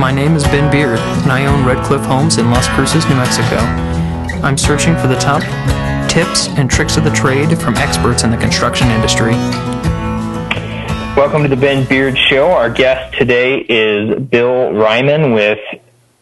My 0.00 0.10
name 0.10 0.34
is 0.34 0.44
Ben 0.44 0.72
Beard, 0.72 0.98
and 0.98 1.30
I 1.30 1.44
own 1.44 1.62
Red 1.62 1.84
Cliff 1.84 2.00
Homes 2.00 2.38
in 2.38 2.50
Las 2.50 2.66
Cruces, 2.68 3.04
New 3.04 3.16
Mexico. 3.16 3.56
I'm 4.42 4.56
searching 4.56 4.96
for 4.96 5.08
the 5.08 5.16
top 5.16 5.42
tips 6.08 6.48
and 6.56 6.70
tricks 6.70 6.96
of 6.96 7.04
the 7.04 7.10
trade 7.10 7.58
from 7.58 7.76
experts 7.76 8.24
in 8.24 8.30
the 8.30 8.38
construction 8.38 8.88
industry. 8.88 9.32
Welcome 11.14 11.42
to 11.42 11.50
the 11.50 11.56
Ben 11.56 11.86
Beard 11.86 12.16
Show. 12.16 12.50
Our 12.50 12.70
guest 12.70 13.18
today 13.18 13.58
is 13.58 14.18
Bill 14.20 14.70
Reiman 14.72 15.34
with 15.34 15.58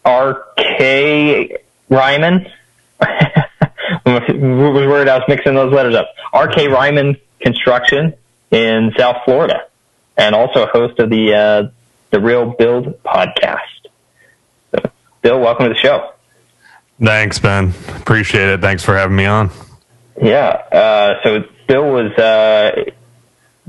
RK 0.05 1.61
Reiman. 1.89 2.51
was 2.99 4.27
worried 4.35 5.07
I 5.07 5.19
was 5.19 5.23
mixing 5.29 5.55
those 5.55 5.71
letters 5.71 5.95
up. 5.95 6.13
RK 6.33 6.67
Reiman 6.67 7.17
Construction 7.39 8.13
in 8.51 8.91
South 8.97 9.23
Florida, 9.23 9.67
and 10.17 10.35
also 10.35 10.65
host 10.65 10.99
of 10.99 11.09
the 11.09 11.33
uh, 11.33 11.78
the 12.11 12.19
Real 12.19 12.53
Build 12.57 13.01
podcast. 13.03 13.57
So, 14.71 14.91
Bill, 15.21 15.39
welcome 15.39 15.67
to 15.67 15.73
the 15.73 15.79
show. 15.79 16.11
Thanks, 17.01 17.39
Ben. 17.39 17.73
Appreciate 17.95 18.49
it. 18.49 18.61
Thanks 18.61 18.83
for 18.83 18.95
having 18.95 19.15
me 19.15 19.25
on. 19.25 19.51
Yeah. 20.21 20.49
Uh, 20.49 21.13
so 21.23 21.43
Bill 21.67 21.91
was 21.91 22.11
uh, 22.17 22.91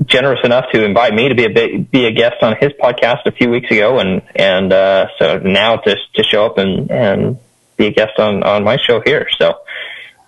generous 0.05 0.39
enough 0.43 0.65
to 0.73 0.83
invite 0.83 1.13
me 1.13 1.29
to 1.29 1.35
be 1.35 1.45
a 1.45 1.77
be 1.77 2.05
a 2.05 2.11
guest 2.11 2.37
on 2.41 2.55
his 2.59 2.71
podcast 2.73 3.25
a 3.25 3.31
few 3.31 3.49
weeks 3.49 3.71
ago, 3.71 3.99
and 3.99 4.21
and 4.35 4.73
uh, 4.73 5.07
so 5.17 5.37
now 5.37 5.77
to 5.77 5.95
to 6.15 6.23
show 6.23 6.45
up 6.45 6.57
and 6.57 6.91
and 6.91 7.37
be 7.77 7.87
a 7.87 7.91
guest 7.91 8.19
on 8.19 8.43
on 8.43 8.63
my 8.63 8.77
show 8.77 9.01
here. 9.05 9.27
So. 9.37 9.59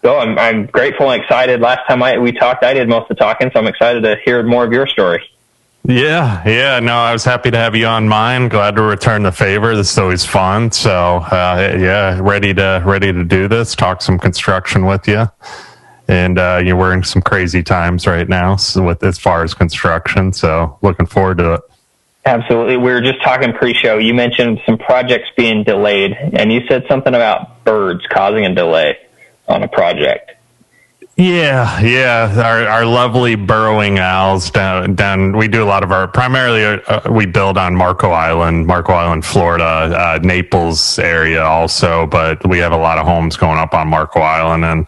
So 0.05 0.17
I'm, 0.17 0.37
I'm 0.37 0.65
grateful 0.65 1.09
and 1.09 1.23
excited. 1.23 1.61
Last 1.61 1.87
time 1.87 2.03
I, 2.03 2.17
we 2.17 2.33
talked, 2.33 2.61
I 2.65 2.73
did 2.73 2.89
most 2.89 3.03
of 3.03 3.15
the 3.15 3.23
talking, 3.23 3.49
so 3.53 3.59
I'm 3.61 3.67
excited 3.67 4.03
to 4.03 4.17
hear 4.25 4.43
more 4.43 4.65
of 4.65 4.73
your 4.73 4.85
story. 4.85 5.23
Yeah, 5.85 6.41
yeah, 6.47 6.79
no, 6.79 6.93
I 6.93 7.11
was 7.11 7.25
happy 7.25 7.51
to 7.51 7.57
have 7.57 7.75
you 7.75 7.87
on 7.87 8.07
mine. 8.07 8.47
Glad 8.47 8.77
to 8.77 8.81
return 8.81 9.23
the 9.23 9.33
favor. 9.33 9.75
This 9.75 9.91
is 9.91 9.97
always 9.97 10.23
fun. 10.23 10.71
So, 10.71 11.17
uh, 11.17 11.75
yeah, 11.77 12.19
ready 12.21 12.53
to 12.53 12.81
ready 12.85 13.11
to 13.11 13.25
do 13.25 13.49
this. 13.49 13.75
Talk 13.75 14.01
some 14.01 14.17
construction 14.17 14.85
with 14.85 15.09
you, 15.09 15.29
and 16.07 16.39
uh, 16.39 16.61
you're 16.63 16.77
wearing 16.77 17.03
some 17.03 17.21
crazy 17.21 17.63
times 17.63 18.07
right 18.07 18.29
now 18.29 18.55
so 18.55 18.81
with 18.81 19.03
as 19.03 19.19
far 19.19 19.43
as 19.43 19.53
construction. 19.53 20.31
So, 20.31 20.77
looking 20.81 21.05
forward 21.05 21.39
to 21.39 21.55
it. 21.55 21.61
Absolutely. 22.25 22.77
We 22.77 22.93
were 22.93 23.01
just 23.01 23.21
talking 23.21 23.51
pre-show. 23.51 23.97
You 23.97 24.13
mentioned 24.13 24.61
some 24.65 24.77
projects 24.77 25.27
being 25.35 25.65
delayed, 25.65 26.13
and 26.13 26.49
you 26.49 26.65
said 26.69 26.85
something 26.87 27.13
about 27.13 27.65
birds 27.65 28.05
causing 28.09 28.45
a 28.45 28.55
delay 28.55 28.97
on 29.49 29.63
a 29.63 29.67
project. 29.67 30.31
Yeah, 31.15 31.79
yeah. 31.81 32.41
Our 32.43 32.67
our 32.67 32.85
lovely 32.87 33.35
burrowing 33.35 33.99
owls 33.99 34.49
down 34.49 34.95
down. 34.95 35.37
We 35.37 35.47
do 35.47 35.63
a 35.63 35.65
lot 35.65 35.83
of 35.83 35.91
our 35.91 36.07
primarily 36.07 36.63
uh, 36.65 37.11
we 37.11 37.27
build 37.27 37.55
on 37.55 37.75
Marco 37.75 38.09
Island, 38.09 38.65
Marco 38.65 38.93
Island, 38.93 39.23
Florida, 39.23 39.63
uh, 39.63 40.19
Naples 40.23 40.97
area 40.97 41.43
also, 41.43 42.07
but 42.07 42.47
we 42.47 42.57
have 42.57 42.71
a 42.71 42.77
lot 42.77 42.97
of 42.97 43.05
homes 43.05 43.37
going 43.37 43.59
up 43.59 43.75
on 43.75 43.89
Marco 43.89 44.21
Island, 44.21 44.65
and 44.65 44.87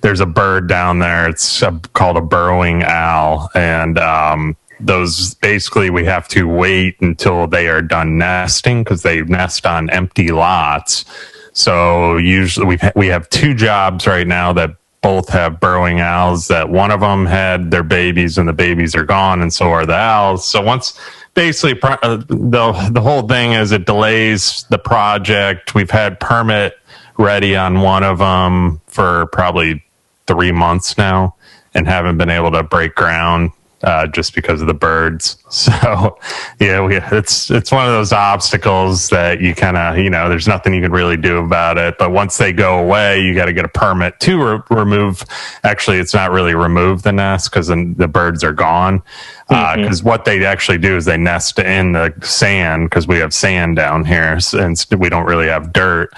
there's 0.00 0.20
a 0.20 0.26
bird 0.26 0.66
down 0.66 0.98
there. 1.00 1.28
It's 1.28 1.60
a, 1.60 1.78
called 1.92 2.16
a 2.16 2.22
burrowing 2.22 2.82
owl, 2.82 3.50
and 3.54 3.98
um, 3.98 4.56
those 4.80 5.34
basically 5.34 5.90
we 5.90 6.06
have 6.06 6.26
to 6.28 6.48
wait 6.48 6.96
until 7.02 7.46
they 7.46 7.68
are 7.68 7.82
done 7.82 8.16
nesting 8.16 8.82
because 8.82 9.02
they 9.02 9.20
nest 9.24 9.66
on 9.66 9.90
empty 9.90 10.32
lots. 10.32 11.04
So 11.52 12.16
usually 12.16 12.64
we 12.66 12.78
we 12.94 13.08
have 13.08 13.28
two 13.28 13.52
jobs 13.52 14.06
right 14.06 14.26
now 14.26 14.54
that 14.54 14.70
both 15.06 15.28
have 15.28 15.60
burrowing 15.60 16.00
owls 16.00 16.48
that 16.48 16.68
one 16.68 16.90
of 16.90 16.98
them 16.98 17.26
had 17.26 17.70
their 17.70 17.84
babies 17.84 18.38
and 18.38 18.48
the 18.48 18.52
babies 18.52 18.96
are 18.96 19.04
gone 19.04 19.40
and 19.40 19.54
so 19.54 19.70
are 19.70 19.86
the 19.86 19.94
owls. 19.94 20.44
So 20.44 20.60
once 20.60 20.98
basically 21.34 21.78
uh, 21.80 22.16
the 22.26 22.90
the 22.90 23.00
whole 23.00 23.22
thing 23.22 23.52
is 23.52 23.70
it 23.70 23.86
delays 23.86 24.64
the 24.68 24.78
project. 24.78 25.76
We've 25.76 25.92
had 25.92 26.18
permit 26.18 26.76
ready 27.18 27.54
on 27.54 27.82
one 27.82 28.02
of 28.02 28.18
them 28.18 28.80
for 28.88 29.26
probably 29.26 29.84
3 30.26 30.50
months 30.50 30.98
now 30.98 31.36
and 31.72 31.86
haven't 31.86 32.18
been 32.18 32.30
able 32.30 32.50
to 32.50 32.64
break 32.64 32.96
ground 32.96 33.52
uh, 33.82 34.06
just 34.06 34.34
because 34.34 34.60
of 34.60 34.66
the 34.66 34.74
birds. 34.74 35.38
So 35.48 36.18
yeah, 36.60 36.84
we, 36.84 36.96
it's 36.96 37.50
it's 37.50 37.72
one 37.72 37.86
of 37.86 37.92
those 37.92 38.12
obstacles 38.12 39.08
that 39.08 39.40
you 39.40 39.54
kind 39.54 39.76
of 39.76 39.96
you 39.96 40.10
know 40.10 40.28
there's 40.28 40.46
nothing 40.46 40.74
you 40.74 40.82
can 40.82 40.92
really 40.92 41.16
do 41.16 41.38
about 41.38 41.78
it. 41.78 41.96
But 41.98 42.12
once 42.12 42.36
they 42.36 42.52
go 42.52 42.78
away, 42.78 43.22
you 43.22 43.34
got 43.34 43.46
to 43.46 43.52
get 43.52 43.64
a 43.64 43.68
permit 43.68 44.20
to 44.20 44.44
re- 44.44 44.62
remove. 44.70 45.22
Actually, 45.64 45.98
it's 45.98 46.14
not 46.14 46.30
really 46.30 46.54
remove 46.54 47.02
the 47.02 47.12
nest 47.12 47.50
because 47.50 47.68
the 47.68 48.08
birds 48.08 48.44
are 48.44 48.52
gone. 48.52 49.02
Because 49.48 49.76
uh, 49.76 49.76
mm-hmm. 49.76 50.08
what 50.08 50.24
they 50.24 50.44
actually 50.44 50.78
do 50.78 50.96
is 50.96 51.04
they 51.04 51.16
nest 51.16 51.58
in 51.58 51.92
the 51.92 52.12
sand 52.22 52.90
because 52.90 53.06
we 53.06 53.18
have 53.18 53.32
sand 53.32 53.76
down 53.76 54.04
here 54.04 54.38
and 54.52 54.84
we 54.98 55.08
don't 55.08 55.26
really 55.26 55.46
have 55.46 55.72
dirt. 55.72 56.10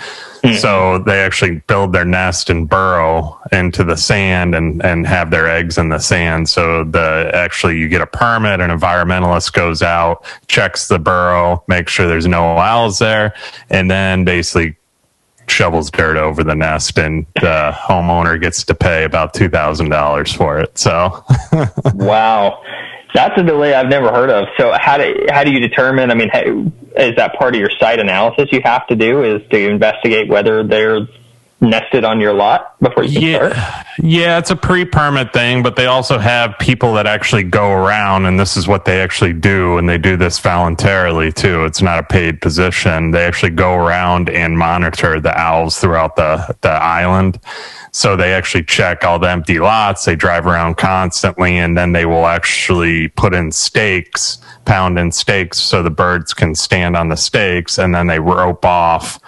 Mm-hmm. 0.43 0.57
So 0.57 0.99
they 0.99 1.21
actually 1.21 1.63
build 1.67 1.93
their 1.93 2.05
nest 2.05 2.49
and 2.49 2.69
burrow 2.69 3.41
into 3.51 3.83
the 3.83 3.97
sand 3.97 4.55
and, 4.55 4.85
and 4.85 5.07
have 5.07 5.31
their 5.31 5.49
eggs 5.49 5.79
in 5.79 5.89
the 5.89 5.99
sand. 5.99 6.49
So 6.49 6.85
the 6.85 7.31
actually 7.35 7.79
you 7.79 7.89
get 7.89 8.01
a 8.01 8.07
permit, 8.07 8.61
an 8.61 8.71
environmentalist 8.71 9.53
goes 9.53 9.83
out, 9.83 10.25
checks 10.47 10.89
the 10.89 10.99
burrow, 10.99 11.65
makes 11.67 11.93
sure 11.93 12.07
there's 12.07 12.27
no 12.27 12.57
owls 12.57 12.99
there, 12.99 13.35
and 13.69 13.91
then 13.91 14.25
basically 14.25 14.77
shovels 15.51 15.91
dirt 15.91 16.17
over 16.17 16.45
the 16.45 16.55
nest 16.55 16.99
and 16.99 17.27
the 17.37 17.73
homeowner 17.75 18.41
gets 18.41 18.65
to 18.65 18.75
pay 18.75 19.05
about 19.05 19.35
$2,000 19.35 20.37
for 20.37 20.59
it. 20.59 20.77
So 20.79 21.25
wow. 21.95 22.63
That's 23.15 23.39
a 23.41 23.43
delay 23.43 23.75
I've 23.75 23.89
never 23.89 24.11
heard 24.11 24.31
of. 24.31 24.49
So 24.59 24.73
how 24.79 24.99
do 24.99 25.27
how 25.31 25.45
do 25.45 25.51
you 25.53 25.61
determine? 25.61 26.11
I 26.11 26.15
mean, 26.15 26.31
is 26.97 27.17
that 27.17 27.35
part 27.39 27.55
of 27.55 27.61
your 27.61 27.71
site 27.81 27.99
analysis 27.99 28.47
you 28.53 28.61
have 28.65 28.87
to 28.89 28.97
do? 28.97 29.25
Is 29.25 29.43
to 29.51 29.71
investigate 29.71 30.29
whether 30.29 30.63
they're 30.63 31.01
nested 31.61 32.05
on 32.05 32.21
your 32.21 32.33
lot 32.33 32.79
before 32.81 33.05
you 33.05 33.21
yeah, 33.21 33.51
start? 33.51 33.87
Yeah, 33.99 34.39
it's 34.39 34.51
a 34.51 34.57
pre-permit 34.57 35.33
thing, 35.33 35.63
but 35.63 35.77
they 35.77 35.87
also 35.87 36.19
have 36.19 36.57
people 36.59 36.95
that 36.95 37.07
actually 37.07 37.43
go 37.43 37.73
around, 37.73 38.27
and 38.27 38.39
this 38.39 38.57
is 38.57 38.69
what 38.69 38.85
they 38.85 39.01
actually 39.01 39.33
do, 39.33 39.77
and 39.79 39.89
they 39.89 39.99
do 39.99 40.17
this 40.17 40.39
voluntarily 40.39 41.33
too. 41.33 41.65
It's 41.65 41.83
not 41.83 41.99
a 41.99 42.03
paid 42.03 42.41
position. 42.41 43.11
They 43.11 43.25
actually 43.25 43.51
go 43.51 43.75
around 43.75 44.31
and 44.31 44.57
monitor 44.57 45.21
the 45.21 45.37
owls 45.39 45.79
throughout 45.79 46.17
the 46.17 46.57
the 46.61 46.71
island. 46.71 47.41
So 47.91 48.17
they 48.17 48.33
actually 48.33 48.65
check 48.65 49.03
all 49.03 49.19
the 49.19 49.31
empty 49.31 49.59
lots. 49.59 50.05
They 50.05 50.15
drive 50.15 50.47
around 50.47 50.77
constantly, 50.77 51.59
and 51.59 51.77
then 51.77 51.93
they 51.93 52.07
will 52.07 52.27
actually 52.27 53.09
put 53.09 53.35
in 53.35 53.51
stakes, 53.51 54.39
pound 54.65 54.99
in 54.99 55.11
stakes, 55.11 55.59
so 55.59 55.83
the 55.83 55.91
birds 55.91 56.35
can 56.35 56.55
stand 56.55 56.97
on 56.97 57.09
the 57.09 57.17
stakes, 57.17 57.79
and 57.79 57.95
then 57.95 58.07
they 58.07 58.21
rope 58.21 58.65
off 58.65 59.19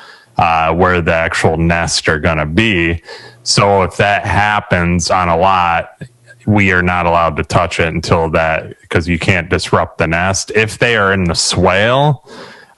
uh, 0.40 0.74
where 0.74 1.02
the 1.02 1.12
actual 1.12 1.58
nests 1.58 2.08
are 2.08 2.18
going 2.18 2.38
to 2.38 2.46
be. 2.46 3.02
So 3.42 3.82
if 3.82 3.98
that 3.98 4.24
happens 4.24 5.10
on 5.10 5.28
a 5.28 5.36
lot, 5.36 6.02
we 6.46 6.72
are 6.72 6.82
not 6.82 7.04
allowed 7.04 7.36
to 7.36 7.44
touch 7.44 7.78
it 7.78 7.88
until 7.88 8.30
that 8.30 8.80
because 8.80 9.06
you 9.06 9.18
can't 9.18 9.50
disrupt 9.50 9.98
the 9.98 10.06
nest. 10.06 10.50
If 10.54 10.78
they 10.78 10.96
are 10.96 11.12
in 11.12 11.24
the 11.24 11.34
swale, 11.34 12.26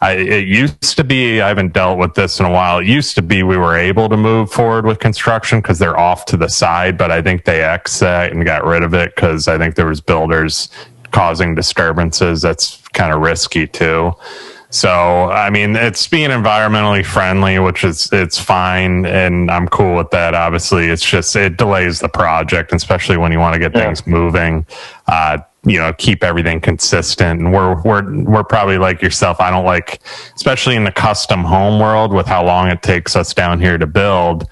I, 0.00 0.14
it 0.14 0.48
used 0.48 0.96
to 0.96 1.04
be, 1.04 1.40
I 1.40 1.46
haven't 1.46 1.72
dealt 1.72 2.00
with 2.00 2.14
this 2.14 2.40
in 2.40 2.46
a 2.46 2.50
while. 2.50 2.80
It 2.80 2.88
used 2.88 3.14
to 3.14 3.22
be 3.22 3.44
we 3.44 3.56
were 3.56 3.76
able 3.76 4.08
to 4.08 4.16
move 4.16 4.50
forward 4.50 4.84
with 4.84 4.98
construction 4.98 5.60
because 5.60 5.78
they're 5.78 5.96
off 5.96 6.24
to 6.26 6.36
the 6.36 6.48
side, 6.48 6.98
but 6.98 7.12
I 7.12 7.22
think 7.22 7.44
they 7.44 7.62
X 7.62 8.02
and 8.02 8.44
got 8.44 8.64
rid 8.64 8.82
of 8.82 8.94
it 8.94 9.14
because 9.14 9.46
I 9.46 9.56
think 9.56 9.76
there 9.76 9.86
was 9.86 10.00
builders 10.00 10.68
causing 11.12 11.54
disturbances. 11.54 12.42
That's 12.42 12.78
kind 12.88 13.12
of 13.14 13.20
risky 13.20 13.68
too. 13.68 14.14
So, 14.72 15.30
I 15.30 15.50
mean, 15.50 15.76
it's 15.76 16.08
being 16.08 16.30
environmentally 16.30 17.04
friendly, 17.04 17.58
which 17.58 17.84
is, 17.84 18.08
it's 18.10 18.40
fine. 18.40 19.04
And 19.04 19.50
I'm 19.50 19.68
cool 19.68 19.94
with 19.94 20.10
that. 20.12 20.34
Obviously, 20.34 20.86
it's 20.86 21.04
just, 21.04 21.36
it 21.36 21.58
delays 21.58 22.00
the 22.00 22.08
project, 22.08 22.72
especially 22.72 23.18
when 23.18 23.32
you 23.32 23.38
want 23.38 23.52
to 23.52 23.60
get 23.60 23.74
yeah. 23.74 23.84
things 23.84 24.06
moving. 24.06 24.66
Uh, 25.06 25.38
you 25.64 25.78
know, 25.78 25.92
keep 25.92 26.24
everything 26.24 26.58
consistent. 26.58 27.38
And 27.38 27.52
we're, 27.52 27.82
we're, 27.82 28.24
we're 28.24 28.44
probably 28.44 28.78
like 28.78 29.02
yourself. 29.02 29.40
I 29.40 29.50
don't 29.50 29.66
like, 29.66 30.00
especially 30.36 30.74
in 30.74 30.84
the 30.84 30.92
custom 30.92 31.44
home 31.44 31.78
world 31.78 32.10
with 32.10 32.26
how 32.26 32.42
long 32.42 32.68
it 32.68 32.82
takes 32.82 33.14
us 33.14 33.34
down 33.34 33.60
here 33.60 33.76
to 33.76 33.86
build. 33.86 34.48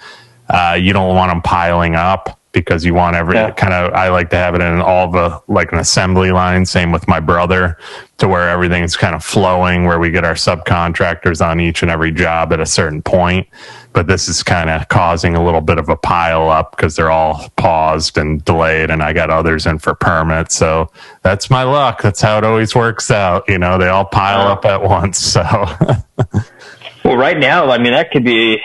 Uh, 0.51 0.77
you 0.79 0.93
don't 0.93 1.17
want 1.17 1.31
them 1.31 1.41
piling 1.41 1.95
up 1.95 2.40
because 2.53 2.85
you 2.85 2.95
want 2.95 3.15
every 3.15 3.37
yeah. 3.37 3.51
kind 3.53 3.73
of 3.73 3.93
I 3.93 4.09
like 4.09 4.31
to 4.31 4.37
have 4.37 4.55
it 4.55 4.61
in 4.61 4.81
all 4.81 5.11
the 5.11 5.41
like 5.47 5.73
an 5.73 5.79
assembly 5.79 6.33
line. 6.33 6.67
Same 6.67 6.91
with 6.91 7.07
my 7.07 7.21
brother, 7.21 7.79
to 8.19 8.27
where 8.27 8.49
everything's 8.49 8.97
kind 8.97 9.15
of 9.15 9.25
flowing, 9.25 9.85
where 9.85 10.01
we 10.01 10.11
get 10.11 10.25
our 10.25 10.35
subcontractors 10.35 11.45
on 11.45 11.61
each 11.61 11.83
and 11.83 11.91
every 11.91 12.11
job 12.11 12.53
at 12.53 12.61
a 12.61 12.67
certain 12.67 13.03
point. 13.03 13.47
But 13.93 14.07
this 14.07 14.29
is 14.29 14.43
kind 14.43 14.69
of 14.71 14.89
causing 14.89 15.37
a 15.37 15.45
little 15.45 15.61
bit 15.61 15.79
of 15.79 15.89
a 15.89 15.97
pile 15.97 16.49
up 16.49 16.77
because 16.77 16.97
they're 16.97 17.11
all 17.11 17.49
paused 17.57 18.19
and 18.19 18.45
delayed, 18.45 18.91
and 18.91 19.03
I 19.03 19.13
got 19.13 19.31
others 19.31 19.67
in 19.67 19.79
for 19.79 19.95
permits. 19.95 20.57
So 20.57 20.91
that's 21.23 21.51
my 21.51 21.63
luck. 21.63 22.03
That's 22.03 22.21
how 22.21 22.39
it 22.39 22.45
always 22.45 22.75
works 22.75 23.11
out. 23.11 23.45
You 23.49 23.59
know, 23.59 23.79
they 23.79 23.89
all 23.89 24.05
pile 24.05 24.49
up 24.49 24.65
at 24.65 24.83
once. 24.83 25.19
So. 25.19 25.43
well, 27.05 27.17
right 27.17 27.39
now, 27.39 27.71
I 27.71 27.79
mean, 27.79 27.93
that 27.93 28.11
could 28.11 28.25
be 28.25 28.61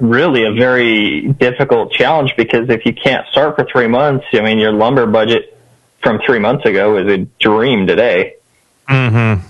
really 0.00 0.44
a 0.44 0.52
very 0.52 1.28
difficult 1.32 1.92
challenge 1.92 2.34
because 2.36 2.68
if 2.68 2.84
you 2.84 2.92
can't 2.92 3.26
start 3.28 3.56
for 3.56 3.66
three 3.70 3.88
months, 3.88 4.26
I 4.32 4.40
mean, 4.40 4.58
your 4.58 4.72
lumber 4.72 5.06
budget 5.06 5.58
from 6.02 6.20
three 6.24 6.38
months 6.38 6.64
ago 6.64 6.96
is 6.96 7.06
a 7.06 7.18
dream 7.40 7.86
today. 7.86 8.36
Mm-hmm. 8.88 9.46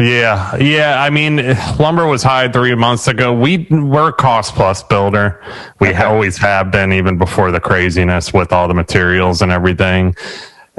Yeah, 0.00 0.56
yeah. 0.56 1.02
I 1.02 1.10
mean, 1.10 1.36
lumber 1.78 2.06
was 2.06 2.22
high 2.22 2.48
three 2.48 2.74
months 2.74 3.08
ago. 3.08 3.32
We 3.32 3.66
we're 3.70 4.10
a 4.10 4.12
cost 4.12 4.54
plus 4.54 4.82
builder. 4.82 5.42
We 5.80 5.88
okay. 5.88 6.04
always 6.04 6.36
have 6.38 6.70
been, 6.70 6.92
even 6.92 7.18
before 7.18 7.50
the 7.50 7.60
craziness 7.60 8.32
with 8.32 8.52
all 8.52 8.68
the 8.68 8.74
materials 8.74 9.42
and 9.42 9.50
everything. 9.50 10.14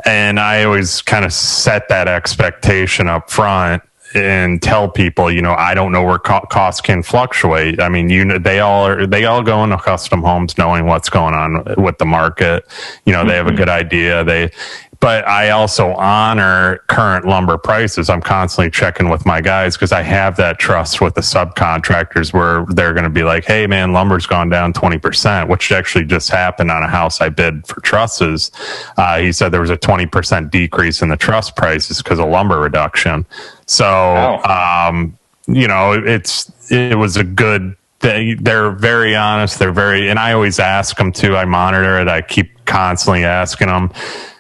And 0.06 0.40
I 0.40 0.64
always 0.64 1.02
kind 1.02 1.26
of 1.26 1.34
set 1.34 1.90
that 1.90 2.08
expectation 2.08 3.08
up 3.08 3.30
front 3.30 3.84
and 4.14 4.62
tell 4.62 4.90
people, 4.90 5.32
you 5.32 5.42
know, 5.42 5.54
I 5.54 5.74
don't 5.74 5.92
know 5.92 6.04
where 6.04 6.18
co- 6.18 6.46
costs 6.50 6.82
can 6.82 7.04
fluctuate. 7.04 7.80
I 7.80 7.90
mean, 7.90 8.10
you 8.10 8.26
know, 8.26 8.40
they 8.40 8.60
all 8.60 8.88
are, 8.88 9.06
they 9.06 9.26
all 9.26 9.44
go 9.44 9.64
into 9.64 9.78
custom 9.78 10.22
homes 10.22 10.58
knowing 10.58 10.86
what's 10.86 11.10
going 11.10 11.34
on 11.34 11.76
with 11.78 11.98
the 12.00 12.06
market. 12.06 12.66
You 13.06 13.14
know, 13.14 13.26
they 13.26 13.36
have 13.36 13.46
a 13.46 13.50
mm-hmm. 13.50 13.58
good 13.58 13.70
idea. 13.70 14.24
They, 14.24 14.52
but 15.00 15.26
I 15.28 15.52
also 15.52 15.94
honor 15.94 16.80
current 16.88 17.26
lumber 17.26 17.58
prices. 17.58 18.10
I'm 18.10 18.22
constantly 18.22 18.70
checking 18.70 19.10
with 19.10 19.26
my 19.26 19.40
guys 19.40 19.78
because 19.78 19.94
I 19.94 20.02
have 20.02 20.36
that 20.38 20.60
trust 20.60 21.00
with 21.00 21.16
the 21.16 21.22
subcontractors 21.22 22.34
where 22.34 22.66
they're 22.76 22.94
going 22.94 23.06
to 23.06 23.10
be 23.10 23.24
like, 23.24 23.46
Hey 23.46 23.66
man, 23.66 23.94
lumber's 23.94 24.26
gone 24.26 24.50
down 24.50 24.74
20%, 24.74 25.48
which 25.48 25.72
actually 25.72 26.04
just 26.04 26.30
happened 26.30 26.70
on 26.70 26.84
a 26.84 26.88
house 26.88 27.22
I 27.22 27.30
bid 27.30 27.66
for 27.66 27.80
trusses. 27.80 28.52
Uh, 28.98 29.20
he 29.20 29.32
said 29.32 29.50
there 29.50 29.62
was 29.62 29.70
a 29.70 29.78
20% 29.78 30.52
decrease 30.52 31.02
in 31.02 31.08
the 31.08 31.18
truss 31.18 31.50
prices 31.50 32.02
because 32.02 32.20
of 32.20 32.28
lumber 32.28 32.60
reduction. 32.60 33.26
So, 33.68 33.86
oh. 33.86 34.50
um, 34.50 35.18
you 35.48 35.68
know, 35.68 35.94
it's, 35.94 36.52
it 36.72 36.98
was 36.98 37.16
a 37.16 37.24
good 37.24 37.76
they 38.02 38.36
they're 38.36 38.72
very 38.72 39.14
honest. 39.14 39.60
They're 39.60 39.74
very, 39.74 40.10
and 40.10 40.18
I 40.18 40.32
always 40.32 40.58
ask 40.58 40.96
them 40.96 41.12
to. 41.14 41.36
I 41.36 41.44
monitor 41.44 42.00
it. 42.00 42.08
I 42.08 42.22
keep 42.22 42.64
constantly 42.64 43.26
asking 43.26 43.68
them 43.68 43.92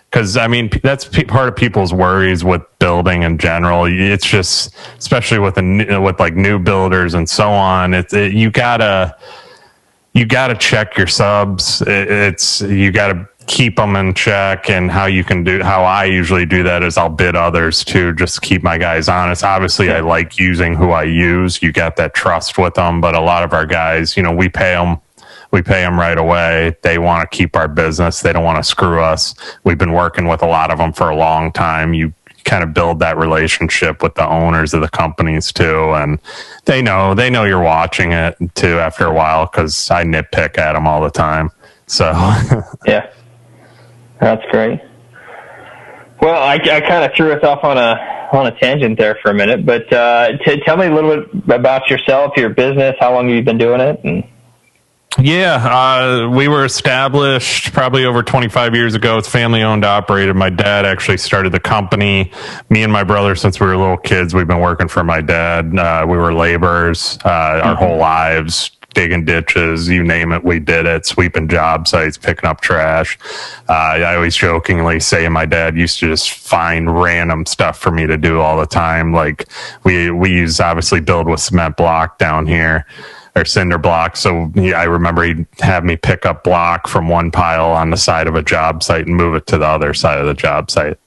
because 0.09 0.37
I 0.37 0.47
mean 0.47 0.69
that's 0.81 1.05
part 1.27 1.49
of 1.49 1.55
people's 1.55 1.93
worries 1.93 2.43
with 2.43 2.61
building 2.79 3.23
in 3.23 3.37
general. 3.37 3.85
It's 3.85 4.25
just, 4.25 4.75
especially 4.97 5.39
with 5.39 5.57
a 5.57 5.95
uh, 5.95 6.01
with 6.01 6.19
like 6.19 6.35
new 6.35 6.59
builders 6.59 7.13
and 7.13 7.29
so 7.29 7.49
on. 7.49 7.93
It's 7.93 8.13
it, 8.13 8.33
you 8.33 8.49
gotta 8.49 9.15
you 10.13 10.25
gotta 10.25 10.55
check 10.55 10.97
your 10.97 11.07
subs. 11.07 11.81
It, 11.81 12.09
it's 12.09 12.61
you 12.61 12.91
gotta 12.91 13.29
keep 13.45 13.75
them 13.75 13.95
in 13.95 14.13
check. 14.13 14.69
And 14.69 14.89
how 14.89 15.05
you 15.05 15.23
can 15.23 15.43
do 15.43 15.61
how 15.61 15.83
I 15.83 16.05
usually 16.05 16.45
do 16.45 16.63
that 16.63 16.81
is 16.83 16.97
I'll 16.97 17.09
bid 17.09 17.35
others 17.35 17.83
too, 17.83 18.13
just 18.13 18.41
keep 18.41 18.63
my 18.63 18.77
guys 18.77 19.09
honest. 19.09 19.43
Obviously, 19.43 19.91
I 19.91 19.99
like 19.99 20.39
using 20.39 20.75
who 20.75 20.91
I 20.91 21.03
use. 21.03 21.61
You 21.61 21.71
got 21.71 21.97
that 21.97 22.13
trust 22.13 22.57
with 22.57 22.75
them, 22.75 23.01
but 23.01 23.15
a 23.15 23.21
lot 23.21 23.43
of 23.43 23.53
our 23.53 23.65
guys, 23.65 24.17
you 24.17 24.23
know, 24.23 24.31
we 24.31 24.49
pay 24.49 24.73
them 24.73 24.97
we 25.51 25.61
pay 25.61 25.81
them 25.81 25.99
right 25.99 26.17
away. 26.17 26.75
They 26.81 26.97
want 26.97 27.29
to 27.29 27.37
keep 27.37 27.55
our 27.55 27.67
business. 27.67 28.21
They 28.21 28.33
don't 28.33 28.43
want 28.43 28.57
to 28.57 28.63
screw 28.63 29.01
us. 29.01 29.35
We've 29.63 29.77
been 29.77 29.93
working 29.93 30.27
with 30.27 30.41
a 30.41 30.47
lot 30.47 30.71
of 30.71 30.77
them 30.77 30.93
for 30.93 31.09
a 31.09 31.15
long 31.15 31.51
time. 31.51 31.93
You 31.93 32.13
kind 32.45 32.63
of 32.63 32.73
build 32.73 32.99
that 32.99 33.17
relationship 33.17 34.01
with 34.01 34.15
the 34.15 34.27
owners 34.27 34.73
of 34.73 34.81
the 34.81 34.89
companies 34.89 35.51
too. 35.51 35.93
And 35.93 36.19
they 36.65 36.81
know, 36.81 37.13
they 37.13 37.29
know 37.29 37.43
you're 37.43 37.61
watching 37.61 38.11
it 38.11 38.37
too 38.55 38.79
after 38.79 39.05
a 39.05 39.13
while 39.13 39.45
because 39.45 39.89
I 39.91 40.03
nitpick 40.03 40.57
at 40.57 40.73
them 40.73 40.87
all 40.87 41.01
the 41.01 41.11
time. 41.11 41.49
So, 41.87 42.11
yeah, 42.85 43.11
that's 44.19 44.43
great. 44.51 44.79
Well, 46.21 46.41
I, 46.41 46.55
I 46.55 46.81
kind 46.81 47.05
of 47.05 47.13
threw 47.15 47.31
us 47.31 47.43
off 47.43 47.63
on 47.63 47.77
a 47.77 48.27
on 48.31 48.45
a 48.45 48.59
tangent 48.59 48.99
there 48.99 49.17
for 49.23 49.31
a 49.31 49.33
minute, 49.33 49.65
but 49.65 49.91
uh, 49.91 50.37
t- 50.45 50.61
tell 50.63 50.77
me 50.77 50.85
a 50.85 50.93
little 50.93 51.25
bit 51.25 51.55
about 51.55 51.89
yourself, 51.89 52.37
your 52.37 52.49
business, 52.49 52.95
how 52.99 53.11
long 53.11 53.27
have 53.27 53.35
you 53.35 53.41
been 53.41 53.57
doing 53.57 53.81
it, 53.81 53.99
and 54.03 54.23
yeah, 55.17 55.55
uh, 55.55 56.29
we 56.29 56.47
were 56.47 56.65
established 56.65 57.73
probably 57.73 58.05
over 58.05 58.21
25 58.21 58.75
years 58.75 58.93
ago. 58.93 59.17
It's 59.17 59.27
family 59.27 59.63
owned, 59.63 59.83
operated. 59.83 60.35
My 60.35 60.51
dad 60.51 60.85
actually 60.85 61.17
started 61.17 61.51
the 61.51 61.59
company. 61.59 62.31
Me 62.69 62.83
and 62.83 62.93
my 62.93 63.03
brother, 63.03 63.35
since 63.35 63.59
we 63.59 63.65
were 63.65 63.75
little 63.75 63.97
kids, 63.97 64.35
we've 64.35 64.47
been 64.47 64.59
working 64.59 64.87
for 64.87 65.03
my 65.03 65.21
dad. 65.21 65.77
Uh, 65.77 66.05
we 66.07 66.15
were 66.15 66.31
laborers 66.33 67.17
uh, 67.25 67.29
mm-hmm. 67.29 67.67
our 67.67 67.75
whole 67.75 67.97
lives, 67.97 68.69
digging 68.93 69.25
ditches, 69.25 69.89
you 69.89 70.03
name 70.03 70.31
it, 70.31 70.43
we 70.43 70.59
did 70.59 70.85
it, 70.85 71.07
sweeping 71.07 71.47
job 71.47 71.87
sites, 71.87 72.17
picking 72.17 72.47
up 72.47 72.61
trash. 72.61 73.17
Uh, 73.67 73.73
I 73.73 74.15
always 74.15 74.35
jokingly 74.35 74.99
say 74.99 75.27
my 75.27 75.45
dad 75.45 75.75
used 75.75 75.99
to 75.99 76.07
just 76.07 76.31
find 76.31 77.01
random 77.01 77.47
stuff 77.47 77.79
for 77.79 77.91
me 77.91 78.05
to 78.05 78.15
do 78.15 78.39
all 78.39 78.59
the 78.59 78.67
time. 78.67 79.11
Like 79.11 79.47
we, 79.83 80.11
we 80.11 80.29
use 80.29 80.59
obviously 80.59 81.01
build 81.01 81.27
with 81.27 81.39
cement 81.39 81.77
block 81.77 82.19
down 82.19 82.45
here 82.45 82.85
or 83.39 83.45
cinder 83.45 83.77
block. 83.77 84.17
So 84.17 84.51
I 84.57 84.83
remember 84.83 85.23
he'd 85.23 85.47
have 85.61 85.83
me 85.83 85.95
pick 85.95 86.25
up 86.25 86.43
block 86.43 86.87
from 86.87 87.07
one 87.07 87.31
pile 87.31 87.71
on 87.71 87.89
the 87.89 87.97
side 87.97 88.27
of 88.27 88.35
a 88.35 88.43
job 88.43 88.83
site 88.83 89.07
and 89.07 89.15
move 89.15 89.35
it 89.35 89.47
to 89.47 89.57
the 89.57 89.65
other 89.65 89.93
side 89.93 90.19
of 90.19 90.27
the 90.27 90.33
job 90.33 90.69
site 90.69 90.97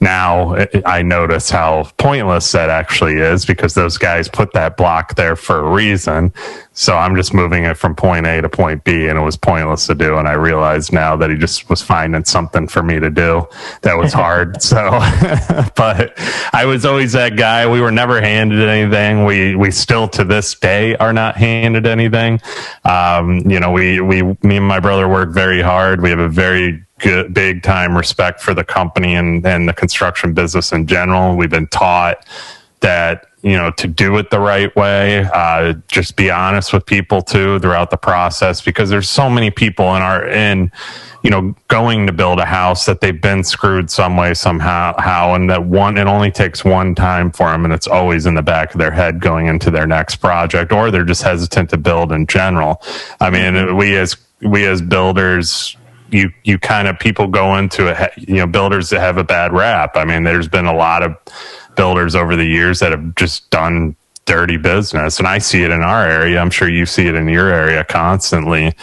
now 0.00 0.56
I 0.84 1.02
notice 1.02 1.48
how 1.48 1.84
pointless 1.96 2.52
that 2.52 2.68
actually 2.68 3.14
is 3.14 3.46
because 3.46 3.74
those 3.74 3.96
guys 3.96 4.28
put 4.28 4.52
that 4.52 4.76
block 4.76 5.14
there 5.14 5.36
for 5.36 5.60
a 5.60 5.70
reason. 5.70 6.34
So 6.72 6.94
I'm 6.94 7.16
just 7.16 7.32
moving 7.32 7.64
it 7.64 7.78
from 7.78 7.96
point 7.96 8.26
A 8.26 8.42
to 8.42 8.48
point 8.50 8.84
B 8.84 9.06
and 9.06 9.18
it 9.18 9.22
was 9.22 9.38
pointless 9.38 9.86
to 9.86 9.94
do. 9.94 10.18
And 10.18 10.28
I 10.28 10.34
realized 10.34 10.92
now 10.92 11.16
that 11.16 11.30
he 11.30 11.36
just 11.36 11.70
was 11.70 11.80
finding 11.80 12.24
something 12.24 12.68
for 12.68 12.82
me 12.82 13.00
to 13.00 13.08
do 13.08 13.48
that 13.80 13.96
was 13.96 14.12
hard. 14.12 14.60
so, 14.62 14.76
but 15.76 16.12
I 16.52 16.66
was 16.66 16.84
always 16.84 17.12
that 17.12 17.36
guy. 17.36 17.66
We 17.66 17.80
were 17.80 17.90
never 17.90 18.20
handed 18.20 18.68
anything. 18.68 19.24
We, 19.24 19.56
we 19.56 19.70
still 19.70 20.08
to 20.08 20.24
this 20.24 20.54
day 20.54 20.94
are 20.96 21.14
not 21.14 21.36
handed 21.36 21.86
anything. 21.86 22.40
Um, 22.84 23.38
you 23.48 23.60
know, 23.60 23.72
we, 23.72 24.00
we, 24.02 24.22
me 24.22 24.58
and 24.58 24.66
my 24.66 24.80
brother 24.80 25.08
work 25.08 25.30
very 25.30 25.62
hard. 25.62 26.02
We 26.02 26.10
have 26.10 26.18
a 26.18 26.28
very 26.28 26.85
good, 26.98 27.34
big 27.34 27.62
time 27.62 27.96
respect 27.96 28.40
for 28.40 28.54
the 28.54 28.64
company 28.64 29.14
and, 29.14 29.44
and 29.46 29.68
the 29.68 29.72
construction 29.72 30.34
business 30.34 30.72
in 30.72 30.86
general. 30.86 31.36
We've 31.36 31.50
been 31.50 31.68
taught 31.68 32.26
that 32.80 33.26
you 33.42 33.56
know 33.56 33.70
to 33.70 33.86
do 33.86 34.16
it 34.16 34.30
the 34.30 34.40
right 34.40 34.74
way 34.76 35.24
uh, 35.32 35.74
just 35.88 36.16
be 36.16 36.30
honest 36.30 36.72
with 36.72 36.84
people 36.84 37.22
too 37.22 37.58
throughout 37.60 37.90
the 37.90 37.96
process 37.96 38.60
because 38.60 38.90
there's 38.90 39.08
so 39.08 39.30
many 39.30 39.50
people 39.50 39.94
in 39.94 40.02
our 40.02 40.26
in 40.28 40.70
you 41.22 41.30
know 41.30 41.54
going 41.68 42.06
to 42.06 42.12
build 42.12 42.38
a 42.38 42.44
house 42.44 42.86
that 42.86 43.00
they've 43.00 43.20
been 43.22 43.44
screwed 43.44 43.90
some 43.90 44.16
way 44.16 44.34
somehow 44.34 44.94
how 44.98 45.34
and 45.34 45.48
that 45.48 45.64
one 45.64 45.96
it 45.96 46.06
only 46.06 46.30
takes 46.30 46.64
one 46.64 46.94
time 46.94 47.30
for 47.30 47.50
them 47.50 47.64
and 47.64 47.72
it's 47.72 47.86
always 47.86 48.26
in 48.26 48.34
the 48.34 48.42
back 48.42 48.74
of 48.74 48.78
their 48.78 48.90
head 48.90 49.20
going 49.20 49.46
into 49.46 49.70
their 49.70 49.86
next 49.86 50.16
project 50.16 50.72
or 50.72 50.90
they're 50.90 51.04
just 51.04 51.22
hesitant 51.22 51.70
to 51.70 51.76
build 51.76 52.12
in 52.12 52.26
general 52.26 52.82
i 53.20 53.30
mean 53.30 53.54
mm-hmm. 53.54 53.76
we 53.76 53.96
as 53.96 54.16
we 54.42 54.66
as 54.66 54.82
builders 54.82 55.76
you 56.10 56.30
you 56.44 56.58
kind 56.58 56.88
of 56.88 56.98
people 56.98 57.26
go 57.26 57.56
into 57.56 57.88
it 57.88 58.12
you 58.16 58.36
know 58.36 58.46
builders 58.46 58.90
that 58.90 59.00
have 59.00 59.16
a 59.16 59.24
bad 59.24 59.52
rap. 59.52 59.96
I 59.96 60.04
mean 60.04 60.24
there's 60.24 60.48
been 60.48 60.66
a 60.66 60.74
lot 60.74 61.02
of 61.02 61.16
builders 61.76 62.14
over 62.14 62.36
the 62.36 62.44
years 62.44 62.80
that 62.80 62.92
have 62.92 63.14
just 63.14 63.50
done 63.50 63.94
dirty 64.24 64.56
business 64.56 65.18
and 65.20 65.28
i 65.28 65.38
see 65.38 65.62
it 65.62 65.70
in 65.70 65.82
our 65.82 66.04
area. 66.04 66.40
I'm 66.40 66.50
sure 66.50 66.68
you 66.68 66.84
see 66.86 67.06
it 67.06 67.14
in 67.14 67.28
your 67.28 67.48
area 67.48 67.84
constantly 67.84 68.74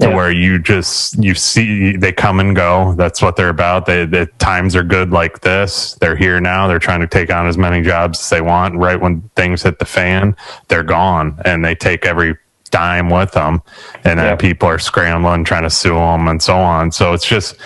to 0.00 0.08
yeah. 0.08 0.14
where 0.14 0.30
you 0.30 0.58
just 0.58 1.22
you 1.22 1.34
see 1.34 1.96
they 1.96 2.12
come 2.12 2.40
and 2.40 2.56
go. 2.56 2.94
That's 2.96 3.22
what 3.22 3.36
they're 3.36 3.48
about. 3.48 3.86
They 3.86 4.04
the 4.04 4.26
times 4.38 4.74
are 4.74 4.82
good 4.82 5.10
like 5.10 5.40
this. 5.40 5.94
They're 6.00 6.16
here 6.16 6.40
now. 6.40 6.66
They're 6.66 6.80
trying 6.80 7.00
to 7.00 7.06
take 7.06 7.32
on 7.32 7.46
as 7.46 7.56
many 7.56 7.80
jobs 7.82 8.18
as 8.20 8.30
they 8.30 8.40
want. 8.40 8.76
Right 8.76 9.00
when 9.00 9.22
things 9.36 9.62
hit 9.62 9.78
the 9.78 9.84
fan 9.84 10.36
they're 10.68 10.82
gone 10.82 11.40
and 11.44 11.64
they 11.64 11.74
take 11.74 12.06
every 12.06 12.36
dime 12.74 13.08
with 13.08 13.30
them, 13.30 13.62
and 14.02 14.18
then 14.18 14.26
yeah. 14.26 14.36
people 14.36 14.68
are 14.68 14.80
scrambling 14.80 15.44
trying 15.44 15.62
to 15.62 15.70
sue 15.70 15.94
them 15.94 16.26
and 16.26 16.42
so 16.42 16.56
on. 16.56 16.90
So 16.90 17.12
it's 17.12 17.24
just 17.24 17.56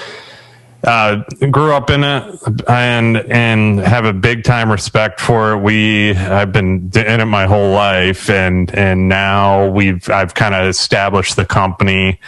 uh, 0.84 1.22
grew 1.50 1.72
up 1.72 1.88
in 1.88 2.04
it 2.04 2.24
and 2.68 3.16
and 3.16 3.80
have 3.80 4.04
a 4.04 4.12
big 4.12 4.44
time 4.44 4.70
respect 4.70 5.18
for 5.18 5.52
it. 5.52 5.58
We 5.60 6.12
I've 6.14 6.52
been 6.52 6.90
in 6.94 7.20
it 7.20 7.24
my 7.24 7.46
whole 7.46 7.72
life, 7.72 8.28
and 8.28 8.70
and 8.74 9.08
now 9.08 9.68
we've 9.68 10.08
I've 10.10 10.34
kind 10.34 10.54
of 10.54 10.68
established 10.68 11.36
the 11.36 11.46
company 11.46 12.20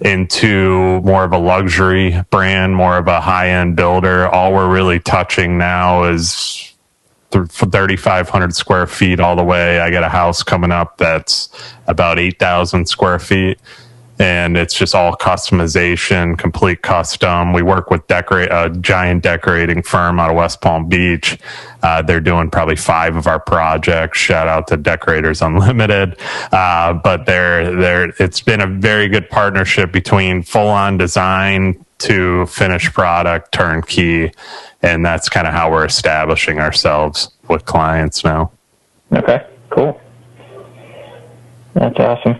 into 0.00 1.00
more 1.02 1.22
of 1.22 1.32
a 1.32 1.38
luxury 1.38 2.20
brand, 2.30 2.74
more 2.74 2.98
of 2.98 3.06
a 3.06 3.20
high 3.20 3.50
end 3.50 3.76
builder. 3.76 4.26
All 4.26 4.52
we're 4.52 4.68
really 4.68 4.98
touching 4.98 5.56
now 5.56 6.04
is 6.04 6.73
3,500 7.34 8.54
square 8.54 8.86
feet 8.86 9.20
all 9.20 9.36
the 9.36 9.44
way. 9.44 9.80
I 9.80 9.90
got 9.90 10.02
a 10.02 10.08
house 10.08 10.42
coming 10.42 10.72
up 10.72 10.96
that's 10.98 11.48
about 11.86 12.18
8,000 12.18 12.86
square 12.86 13.18
feet. 13.18 13.58
And 14.16 14.56
it's 14.56 14.74
just 14.74 14.94
all 14.94 15.16
customization, 15.16 16.38
complete 16.38 16.82
custom. 16.82 17.52
We 17.52 17.62
work 17.62 17.90
with 17.90 18.06
decorate 18.06 18.48
a 18.52 18.70
giant 18.70 19.24
decorating 19.24 19.82
firm 19.82 20.20
out 20.20 20.30
of 20.30 20.36
West 20.36 20.60
Palm 20.60 20.88
Beach. 20.88 21.36
Uh, 21.82 22.00
they're 22.00 22.20
doing 22.20 22.48
probably 22.48 22.76
five 22.76 23.16
of 23.16 23.26
our 23.26 23.40
projects. 23.40 24.18
Shout 24.18 24.46
out 24.46 24.68
to 24.68 24.76
Decorators 24.76 25.42
Unlimited. 25.42 26.16
Uh, 26.52 26.92
but 26.92 27.26
they're, 27.26 27.74
they're, 27.74 28.12
it's 28.20 28.40
been 28.40 28.60
a 28.60 28.68
very 28.68 29.08
good 29.08 29.28
partnership 29.30 29.90
between 29.90 30.44
full 30.44 30.68
on 30.68 30.96
design 30.96 31.84
to 32.04 32.46
finished 32.46 32.92
product 32.92 33.52
turnkey 33.52 34.32
and 34.84 35.04
that's 35.04 35.30
kind 35.30 35.46
of 35.46 35.54
how 35.54 35.70
we're 35.70 35.86
establishing 35.86 36.60
ourselves 36.60 37.30
with 37.48 37.64
clients 37.64 38.22
now. 38.22 38.52
Okay, 39.10 39.46
cool. 39.70 39.98
That's 41.72 41.98
awesome. 41.98 42.38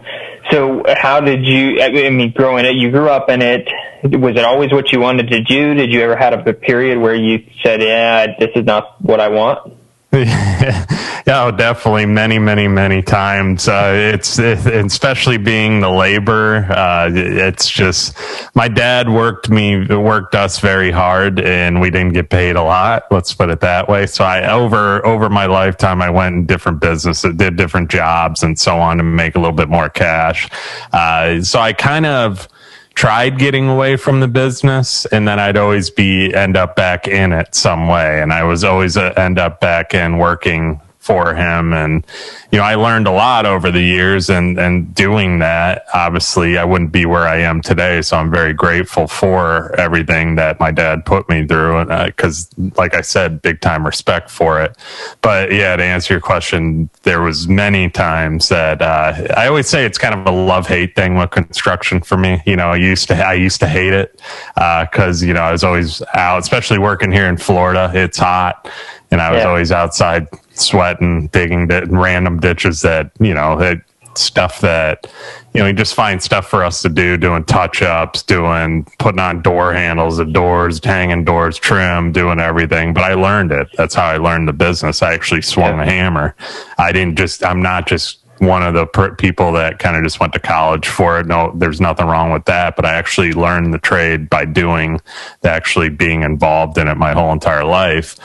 So, 0.50 0.85
how 0.87 1.21
did 1.21 1.47
you? 1.47 1.80
I 1.80 2.11
mean, 2.11 2.33
growing 2.33 2.66
it, 2.66 2.76
you 2.76 2.90
grew 2.90 3.09
up 3.09 3.30
in 3.30 3.40
it. 3.40 3.66
Was 4.02 4.37
it 4.37 4.44
always 4.44 4.71
what 4.71 4.92
you 4.92 5.00
wanted 5.00 5.28
to 5.30 5.42
do? 5.42 5.75
Did 5.75 5.90
you 5.90 6.02
ever 6.02 6.16
have 6.16 6.47
a 6.47 6.52
period 6.52 6.99
where 6.99 7.14
you 7.14 7.47
said, 7.62 7.80
"Yeah, 7.80 8.26
this 8.38 8.50
is 8.54 8.64
not 8.64 9.02
what 9.02 9.21
I 9.21 9.28
want"? 9.28 9.73
yeah, 10.16 10.87
oh, 11.26 11.50
definitely 11.50 12.06
many, 12.06 12.38
many, 12.38 12.68
many 12.68 13.02
times. 13.02 13.66
Uh, 13.66 13.92
it's 14.14 14.38
it, 14.38 14.64
especially 14.64 15.38
being 15.38 15.80
the 15.80 15.90
labor. 15.90 16.66
Uh, 16.71 17.11
it's 17.12 17.68
just 17.68 18.16
my 18.54 18.68
dad 18.68 19.09
worked 19.09 19.50
me, 19.50 19.85
worked 19.88 20.37
us 20.37 20.61
very 20.61 20.92
hard, 20.92 21.40
and 21.40 21.80
we 21.80 21.90
didn't 21.90 22.12
get 22.12 22.30
paid 22.30 22.54
a 22.54 22.62
lot. 22.62 23.06
Let's 23.11 23.35
put 23.35 23.50
it 23.50 23.59
that 23.62 23.88
way. 23.88 24.06
So 24.06 24.23
I 24.23 24.52
over 24.52 25.04
over 25.04 25.28
my 25.28 25.47
lifetime, 25.47 26.00
I 26.00 26.11
went 26.11 26.37
in 26.37 26.47
different 26.47 26.80
businesses, 26.80 27.35
did 27.35 27.56
different 27.56 27.90
jobs, 27.90 28.44
and 28.44 28.56
so 28.56 28.78
on 28.78 28.99
to 28.99 29.02
make 29.02 29.35
a 29.35 29.40
little 29.40 29.56
bit 29.56 29.68
more 29.68 29.90
cash. 29.90 30.49
Uh, 30.92 31.42
so 31.42 31.59
I 31.59 31.73
kind 31.73 32.06
of 32.06 32.49
tried 32.94 33.38
getting 33.38 33.68
away 33.68 33.96
from 33.96 34.20
the 34.20 34.28
business 34.28 35.04
and 35.06 35.26
then 35.26 35.38
I'd 35.38 35.56
always 35.56 35.90
be 35.90 36.32
end 36.32 36.56
up 36.56 36.76
back 36.76 37.08
in 37.08 37.32
it 37.32 37.54
some 37.54 37.88
way. 37.88 38.22
And 38.22 38.32
I 38.32 38.44
was 38.44 38.64
always 38.64 38.96
uh, 38.96 39.12
end 39.16 39.38
up 39.38 39.60
back 39.60 39.94
in 39.94 40.18
working 40.18 40.80
for 41.04 41.34
him. 41.34 41.75
And, 41.75 42.06
you 42.50 42.58
know, 42.58 42.64
I 42.64 42.76
learned 42.76 43.06
a 43.06 43.11
lot 43.11 43.44
over 43.44 43.70
the 43.70 43.82
years 43.82 44.30
and, 44.30 44.58
and 44.58 44.94
doing 44.94 45.40
that. 45.40 45.84
Obviously, 45.92 46.56
I 46.56 46.64
wouldn't 46.64 46.92
be 46.92 47.04
where 47.04 47.28
I 47.28 47.40
am 47.40 47.61
today. 47.61 48.00
So 48.00 48.16
I'm 48.16 48.30
very 48.30 48.54
grateful 48.54 49.06
for 49.06 49.78
everything 49.78 50.37
that 50.37 50.58
my 50.61 50.70
dad 50.70 51.04
put 51.04 51.28
me 51.28 51.46
through. 51.46 51.84
Because, 52.06 52.49
uh, 52.58 52.70
like 52.78 52.94
I 52.94 53.02
said, 53.02 53.42
big 53.42 53.61
time 53.61 53.84
respect 53.84 54.30
for 54.30 54.62
it. 54.62 54.78
But 55.20 55.52
yeah, 55.52 55.76
to 55.76 55.84
answer 55.84 56.14
your 56.14 56.23
question, 56.23 56.88
there 57.02 57.20
was 57.20 57.49
many 57.49 57.90
times 57.90 58.49
that 58.49 58.80
uh, 58.80 59.34
I 59.37 59.46
always 59.46 59.68
say 59.68 59.84
it's 59.84 59.99
kind 59.99 60.14
of 60.14 60.26
a 60.26 60.34
love 60.34 60.66
hate 60.66 60.96
thing 60.96 61.16
with 61.16 61.32
construction 61.32 62.00
for 62.00 62.16
me. 62.16 62.42
You 62.46 62.56
know, 62.56 62.70
I 62.70 62.76
used 62.76 63.08
to 63.08 63.14
I 63.14 63.34
used 63.34 63.61
to 63.61 63.68
hate 63.68 63.92
it 63.92 64.23
because 64.54 65.23
uh, 65.23 65.26
you 65.26 65.34
know 65.34 65.42
I 65.42 65.52
was 65.52 65.64
always 65.64 66.00
out, 66.14 66.38
especially 66.38 66.78
working 66.78 67.12
here 67.12 67.26
in 67.26 67.37
Florida. 67.37 67.92
It's 67.94 68.16
hot 68.16 68.70
and 69.14 69.20
I 69.20 69.30
was 69.30 69.42
yeah. 69.42 69.49
always 69.49 69.70
outside 69.70 70.26
sweating, 70.54 71.28
digging 71.28 71.68
di- 71.68 71.84
random 71.84 72.40
ditches 72.40 72.82
that 72.82 73.11
you 73.20 73.34
know 73.34 73.58
that 73.58 73.82
stuff 74.16 74.61
that 74.61 75.06
you 75.52 75.61
know 75.61 75.66
you 75.66 75.73
just 75.73 75.94
find 75.94 76.23
stuff 76.23 76.46
for 76.49 76.64
us 76.64 76.82
to 76.82 76.88
do, 76.88 77.16
doing 77.16 77.44
touch 77.44 77.82
ups, 77.82 78.23
doing 78.23 78.84
putting 78.99 79.20
on 79.20 79.42
door 79.42 79.73
handles 79.73 80.18
of 80.18 80.32
doors, 80.32 80.82
hanging 80.82 81.25
doors, 81.25 81.58
trim, 81.58 82.12
doing 82.12 82.40
everything. 82.40 82.94
But 82.94 83.04
I 83.04 83.14
learned 83.14 83.52
it. 83.52 83.68
That's 83.76 83.94
how 83.94 84.06
I 84.06 84.16
learned 84.16 84.49
the 84.49 84.52
business. 84.52 85.02
I 85.02 85.14
actually 85.14 85.42
swung 85.42 85.76
yeah. 85.76 85.82
a 85.82 85.87
hammer. 85.87 86.34
I 86.78 86.92
didn't 86.92 87.16
just. 87.16 87.44
I'm 87.44 87.62
not 87.62 87.87
just 87.87 88.20
one 88.38 88.62
of 88.62 88.75
the 88.75 88.87
per- 88.87 89.14
people 89.14 89.52
that 89.52 89.78
kind 89.78 89.96
of 89.96 90.02
just 90.02 90.18
went 90.20 90.32
to 90.32 90.40
college 90.40 90.88
for 90.88 91.20
it. 91.20 91.26
No, 91.26 91.52
there's 91.54 91.80
nothing 91.80 92.06
wrong 92.06 92.32
with 92.32 92.44
that. 92.46 92.76
But 92.76 92.84
I 92.84 92.94
actually 92.94 93.32
learned 93.32 93.73
the 93.73 93.78
trade 93.78 94.28
by 94.28 94.44
doing, 94.44 95.00
actually 95.44 95.88
being 95.88 96.23
involved 96.23 96.78
in 96.78 96.88
it 96.88 96.96
my 96.96 97.12
whole 97.12 97.32
entire 97.32 97.64
life. 97.64 98.16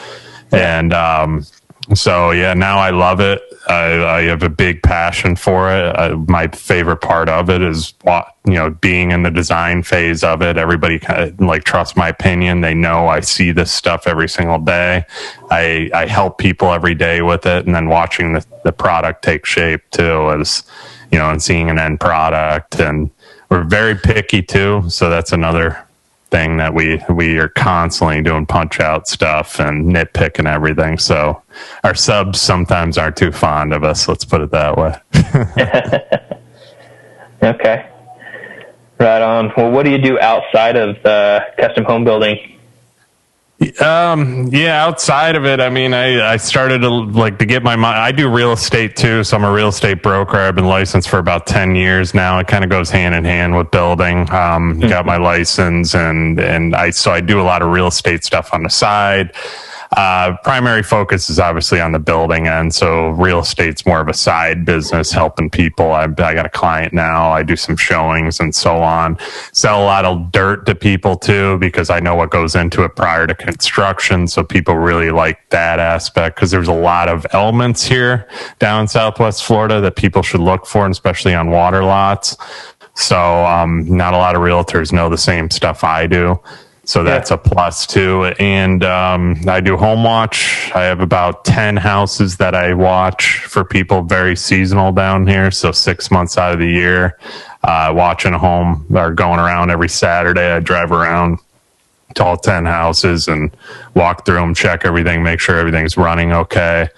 And 0.51 0.93
um, 0.93 1.45
so, 1.95 2.31
yeah, 2.31 2.53
now 2.53 2.77
I 2.77 2.91
love 2.91 3.19
it. 3.19 3.41
I, 3.67 4.17
I 4.17 4.21
have 4.23 4.43
a 4.43 4.49
big 4.49 4.81
passion 4.83 5.35
for 5.35 5.71
it. 5.71 5.97
Uh, 5.97 6.17
my 6.27 6.47
favorite 6.47 7.01
part 7.01 7.29
of 7.29 7.49
it 7.49 7.61
is, 7.61 7.93
you 8.45 8.53
know, 8.53 8.69
being 8.69 9.11
in 9.11 9.23
the 9.23 9.31
design 9.31 9.83
phase 9.83 10.23
of 10.23 10.41
it. 10.41 10.57
Everybody 10.57 10.99
kind 10.99 11.21
of 11.23 11.39
like 11.39 11.63
trusts 11.63 11.95
my 11.95 12.09
opinion. 12.09 12.61
They 12.61 12.73
know 12.73 13.07
I 13.07 13.19
see 13.19 13.51
this 13.51 13.71
stuff 13.71 14.07
every 14.07 14.29
single 14.29 14.59
day. 14.59 15.05
I, 15.51 15.89
I 15.93 16.05
help 16.05 16.37
people 16.37 16.71
every 16.71 16.95
day 16.95 17.21
with 17.21 17.45
it. 17.45 17.65
And 17.65 17.75
then 17.75 17.89
watching 17.89 18.33
the, 18.33 18.45
the 18.63 18.71
product 18.71 19.23
take 19.23 19.45
shape 19.45 19.81
too 19.91 20.29
is, 20.31 20.63
you 21.11 21.17
know, 21.17 21.29
and 21.29 21.41
seeing 21.41 21.69
an 21.69 21.79
end 21.79 21.99
product. 21.99 22.79
And 22.79 23.09
we're 23.49 23.63
very 23.63 23.95
picky 23.95 24.41
too. 24.41 24.83
So 24.89 25.09
that's 25.09 25.31
another 25.31 25.85
thing 26.31 26.57
that 26.57 26.73
we 26.73 27.01
we 27.09 27.37
are 27.37 27.49
constantly 27.49 28.21
doing 28.21 28.45
punch 28.45 28.79
out 28.79 29.07
stuff 29.07 29.59
and 29.59 29.91
nitpicking 29.93 30.47
everything. 30.47 30.97
So 30.97 31.41
our 31.83 31.95
subs 31.95 32.39
sometimes 32.39 32.97
aren't 32.97 33.17
too 33.17 33.31
fond 33.31 33.73
of 33.73 33.83
us. 33.83 34.07
Let's 34.07 34.25
put 34.25 34.41
it 34.41 34.51
that 34.51 34.77
way. 34.77 34.95
okay, 37.49 37.89
right 38.99 39.21
on. 39.21 39.51
Well, 39.57 39.71
what 39.71 39.83
do 39.83 39.91
you 39.91 39.97
do 39.97 40.19
outside 40.19 40.75
of 40.75 41.03
uh, 41.05 41.41
custom 41.57 41.85
home 41.85 42.03
building? 42.03 42.58
Um, 43.77 44.47
yeah, 44.47 44.83
outside 44.83 45.35
of 45.35 45.45
it, 45.45 45.59
I 45.59 45.69
mean, 45.69 45.93
I, 45.93 46.33
I 46.33 46.37
started 46.37 46.79
to 46.79 46.89
like 46.89 47.39
to 47.39 47.45
get 47.45 47.63
my 47.63 47.75
mind. 47.75 47.99
I 47.99 48.11
do 48.11 48.29
real 48.29 48.53
estate 48.53 48.95
too. 48.95 49.23
So 49.23 49.37
I'm 49.37 49.43
a 49.43 49.51
real 49.51 49.69
estate 49.69 50.01
broker. 50.01 50.37
I've 50.37 50.55
been 50.55 50.67
licensed 50.67 51.09
for 51.09 51.19
about 51.19 51.47
10 51.47 51.75
years 51.75 52.13
now. 52.13 52.39
It 52.39 52.47
kind 52.47 52.63
of 52.63 52.69
goes 52.69 52.89
hand 52.89 53.15
in 53.15 53.25
hand 53.25 53.55
with 53.55 53.71
building. 53.71 54.21
Um, 54.31 54.75
mm-hmm. 54.75 54.89
got 54.89 55.05
my 55.05 55.17
license 55.17 55.93
and, 55.95 56.39
and 56.39 56.75
I, 56.75 56.89
so 56.91 57.11
I 57.11 57.21
do 57.21 57.39
a 57.39 57.43
lot 57.43 57.61
of 57.61 57.69
real 57.69 57.87
estate 57.87 58.23
stuff 58.23 58.53
on 58.53 58.63
the 58.63 58.69
side. 58.69 59.33
Uh, 59.97 60.37
primary 60.43 60.83
focus 60.83 61.29
is 61.31 61.39
obviously 61.39 61.81
on 61.81 61.91
the 61.91 61.99
building 61.99 62.47
end. 62.47 62.73
So 62.73 63.09
real 63.09 63.39
estate's 63.39 63.85
more 63.85 63.99
of 63.99 64.07
a 64.07 64.13
side 64.13 64.63
business, 64.63 65.11
helping 65.11 65.49
people. 65.49 65.91
I, 65.91 66.03
I 66.03 66.07
got 66.33 66.45
a 66.45 66.49
client 66.49 66.93
now. 66.93 67.31
I 67.31 67.41
do 67.41 67.55
some 67.55 67.75
showings 67.75 68.39
and 68.39 68.53
so 68.53 68.77
on. 68.77 69.17
Sell 69.51 69.81
a 69.81 69.85
lot 69.85 70.05
of 70.05 70.31
dirt 70.31 70.67
to 70.67 70.75
people 70.75 71.17
too, 71.17 71.57
because 71.57 71.89
I 71.89 71.99
know 71.99 72.13
what 72.13 72.29
goes 72.29 72.55
into 72.55 72.83
it 72.83 72.95
prior 72.95 73.25
to 73.25 73.33
construction. 73.33 74.27
So 74.27 74.43
people 74.43 74.75
really 74.75 75.09
like 75.09 75.49
that 75.49 75.79
aspect 75.79 76.35
because 76.35 76.51
there's 76.51 76.67
a 76.67 76.73
lot 76.73 77.09
of 77.09 77.25
elements 77.31 77.83
here 77.83 78.27
down 78.59 78.81
in 78.81 78.87
Southwest 78.87 79.43
Florida 79.43 79.81
that 79.81 79.95
people 79.95 80.21
should 80.21 80.41
look 80.41 80.67
for, 80.67 80.85
and 80.85 80.91
especially 80.91 81.33
on 81.33 81.49
water 81.49 81.83
lots. 81.83 82.37
So, 82.95 83.45
um, 83.45 83.85
not 83.85 84.13
a 84.13 84.17
lot 84.17 84.35
of 84.35 84.41
realtors 84.41 84.91
know 84.91 85.09
the 85.09 85.17
same 85.17 85.49
stuff 85.49 85.83
I 85.83 86.05
do. 86.05 86.39
So 86.89 87.03
that's 87.03 87.29
yeah. 87.29 87.35
a 87.35 87.37
plus 87.37 87.85
too. 87.85 88.25
And 88.39 88.83
um, 88.83 89.39
I 89.47 89.61
do 89.61 89.77
home 89.77 90.03
watch. 90.03 90.71
I 90.73 90.85
have 90.85 91.01
about 91.01 91.45
10 91.45 91.77
houses 91.77 92.37
that 92.37 92.55
I 92.55 92.73
watch 92.73 93.41
for 93.41 93.63
people 93.63 94.01
very 94.01 94.35
seasonal 94.35 94.91
down 94.91 95.27
here. 95.27 95.51
So 95.51 95.71
six 95.71 96.09
months 96.09 96.35
out 96.35 96.51
of 96.51 96.57
the 96.57 96.67
year, 96.67 97.19
uh, 97.63 97.93
watching 97.95 98.33
a 98.33 98.39
home 98.39 98.87
or 98.89 99.13
going 99.13 99.39
around 99.39 99.69
every 99.69 99.87
Saturday. 99.87 100.51
I 100.51 100.61
drive 100.61 100.91
around 100.91 101.37
to 102.15 102.23
all 102.23 102.37
10 102.37 102.65
houses 102.65 103.27
and 103.27 103.55
walk 103.93 104.25
through 104.25 104.39
them, 104.39 104.55
check 104.55 104.83
everything, 104.83 105.21
make 105.21 105.39
sure 105.39 105.59
everything's 105.59 105.95
running 105.95 106.33
okay 106.33 106.89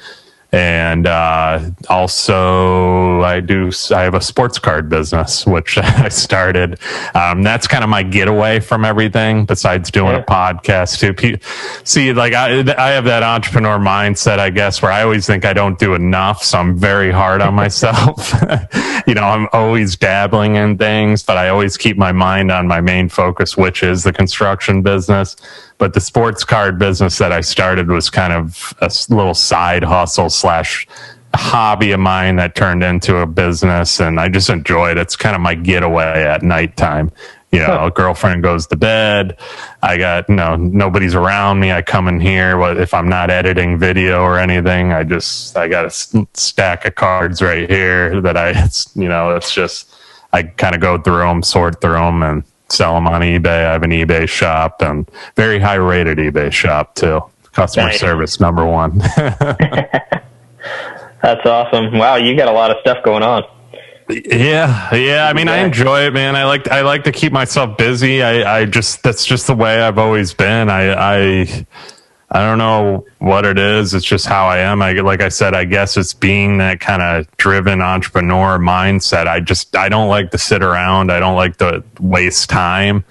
and 0.51 1.07
uh, 1.07 1.69
also 1.89 3.21
I 3.21 3.39
do 3.39 3.71
I 3.91 4.01
have 4.01 4.15
a 4.15 4.21
sports 4.21 4.59
card 4.59 4.89
business 4.89 5.45
which 5.45 5.77
I 5.77 6.09
started. 6.09 6.79
Um, 7.15 7.43
that's 7.43 7.67
kind 7.67 7.83
of 7.83 7.89
my 7.89 8.03
getaway 8.03 8.59
from 8.59 8.83
everything 8.83 9.45
besides 9.45 9.91
doing 9.91 10.13
yeah. 10.13 10.19
a 10.19 10.25
podcast 10.25 10.99
too. 10.99 11.39
See, 11.83 12.13
like 12.13 12.33
I 12.33 12.59
I 12.77 12.91
have 12.91 13.05
that 13.05 13.23
entrepreneur 13.23 13.77
mindset, 13.77 14.39
I 14.39 14.49
guess, 14.49 14.81
where 14.81 14.91
I 14.91 15.03
always 15.03 15.25
think 15.25 15.45
I 15.45 15.53
don't 15.53 15.79
do 15.79 15.93
enough, 15.93 16.43
so 16.43 16.57
I'm 16.57 16.77
very 16.77 17.11
hard 17.11 17.41
on 17.41 17.53
myself. 17.61 18.33
you 19.07 19.13
know, 19.13 19.23
I'm 19.23 19.47
always 19.53 19.95
dabbling 19.95 20.55
in 20.55 20.77
things, 20.77 21.23
but 21.23 21.37
I 21.37 21.49
always 21.49 21.77
keep 21.77 21.97
my 21.97 22.11
mind 22.11 22.51
on 22.51 22.67
my 22.67 22.81
main 22.81 23.07
focus, 23.07 23.55
which 23.55 23.83
is 23.83 24.03
the 24.03 24.11
construction 24.11 24.81
business. 24.81 25.35
But 25.81 25.95
the 25.95 25.99
sports 25.99 26.43
card 26.43 26.77
business 26.77 27.17
that 27.17 27.31
I 27.31 27.41
started 27.41 27.87
was 27.87 28.11
kind 28.11 28.33
of 28.33 28.71
a 28.81 28.91
little 29.09 29.33
side 29.33 29.83
hustle 29.83 30.29
slash 30.29 30.87
hobby 31.33 31.91
of 31.91 31.99
mine 31.99 32.35
that 32.35 32.53
turned 32.53 32.83
into 32.83 33.17
a 33.17 33.25
business 33.25 33.99
and 33.99 34.19
I 34.19 34.29
just 34.29 34.51
enjoyed 34.51 34.97
it. 34.97 35.01
It's 35.01 35.15
kind 35.15 35.35
of 35.35 35.41
my 35.41 35.55
getaway 35.55 36.23
at 36.23 36.43
nighttime. 36.43 37.11
You 37.51 37.61
know, 37.61 37.87
a 37.87 37.89
girlfriend 37.89 38.43
goes 38.43 38.67
to 38.67 38.75
bed. 38.75 39.39
I 39.81 39.97
got, 39.97 40.29
you 40.29 40.35
know, 40.35 40.55
nobody's 40.55 41.15
around 41.15 41.59
me. 41.59 41.71
I 41.71 41.81
come 41.81 42.07
in 42.07 42.19
here. 42.19 42.59
What 42.59 42.77
If 42.77 42.93
I'm 42.93 43.09
not 43.09 43.31
editing 43.31 43.79
video 43.79 44.21
or 44.21 44.37
anything, 44.37 44.93
I 44.93 45.03
just, 45.03 45.57
I 45.57 45.67
got 45.67 45.85
a 45.85 46.27
stack 46.35 46.85
of 46.85 46.93
cards 46.93 47.41
right 47.41 47.67
here 47.67 48.21
that 48.21 48.37
I, 48.37 48.51
it's, 48.51 48.91
you 48.95 49.09
know, 49.09 49.35
it's 49.35 49.51
just, 49.51 49.91
I 50.31 50.43
kind 50.43 50.75
of 50.75 50.81
go 50.81 50.99
through 50.99 51.23
them, 51.23 51.41
sort 51.41 51.81
through 51.81 51.93
them 51.93 52.21
and 52.21 52.43
sell 52.71 52.95
them 52.95 53.07
on 53.07 53.21
eBay. 53.21 53.65
I 53.65 53.73
have 53.73 53.83
an 53.83 53.91
eBay 53.91 54.27
shop 54.27 54.81
and 54.81 55.09
very 55.35 55.59
high 55.59 55.75
rated 55.75 56.17
eBay 56.17 56.51
shop 56.51 56.95
too. 56.95 57.21
Customer 57.51 57.87
nice. 57.87 57.99
service 57.99 58.39
number 58.39 58.65
one. 58.65 58.97
That's 61.21 61.45
awesome. 61.45 61.97
Wow, 61.97 62.15
you 62.15 62.35
got 62.35 62.47
a 62.47 62.51
lot 62.51 62.71
of 62.71 62.77
stuff 62.81 63.03
going 63.03 63.23
on. 63.23 63.43
Yeah, 64.09 64.93
yeah. 64.93 65.27
I 65.27 65.33
mean. 65.33 65.47
I 65.47 65.57
enjoy 65.57 66.01
it, 66.07 66.13
man. 66.13 66.35
I 66.35 66.45
like 66.45 66.67
I 66.69 66.81
like 66.81 67.03
to 67.05 67.11
keep 67.11 67.31
myself 67.31 67.77
busy. 67.77 68.23
I, 68.23 68.59
I 68.59 68.65
just 68.65 69.03
that's 69.03 69.25
just 69.25 69.47
the 69.47 69.55
way 69.55 69.81
I've 69.81 69.97
always 69.97 70.33
been. 70.33 70.69
I 70.69 70.93
I 70.93 71.65
I 72.33 72.39
don't 72.45 72.57
know 72.57 73.05
what 73.19 73.45
it 73.45 73.59
is. 73.59 73.93
It's 73.93 74.05
just 74.05 74.25
how 74.25 74.47
I 74.47 74.59
am. 74.59 74.81
I 74.81 74.93
like 74.93 75.21
I 75.21 75.27
said, 75.27 75.53
I 75.53 75.65
guess 75.65 75.97
it's 75.97 76.13
being 76.13 76.59
that 76.59 76.79
kind 76.79 77.01
of 77.01 77.29
driven 77.35 77.81
entrepreneur 77.81 78.57
mindset. 78.57 79.27
I 79.27 79.41
just 79.41 79.75
I 79.75 79.89
don't 79.89 80.07
like 80.07 80.31
to 80.31 80.37
sit 80.37 80.63
around. 80.63 81.11
I 81.11 81.19
don't 81.19 81.35
like 81.35 81.57
to 81.57 81.83
waste 81.99 82.49
time. 82.49 83.03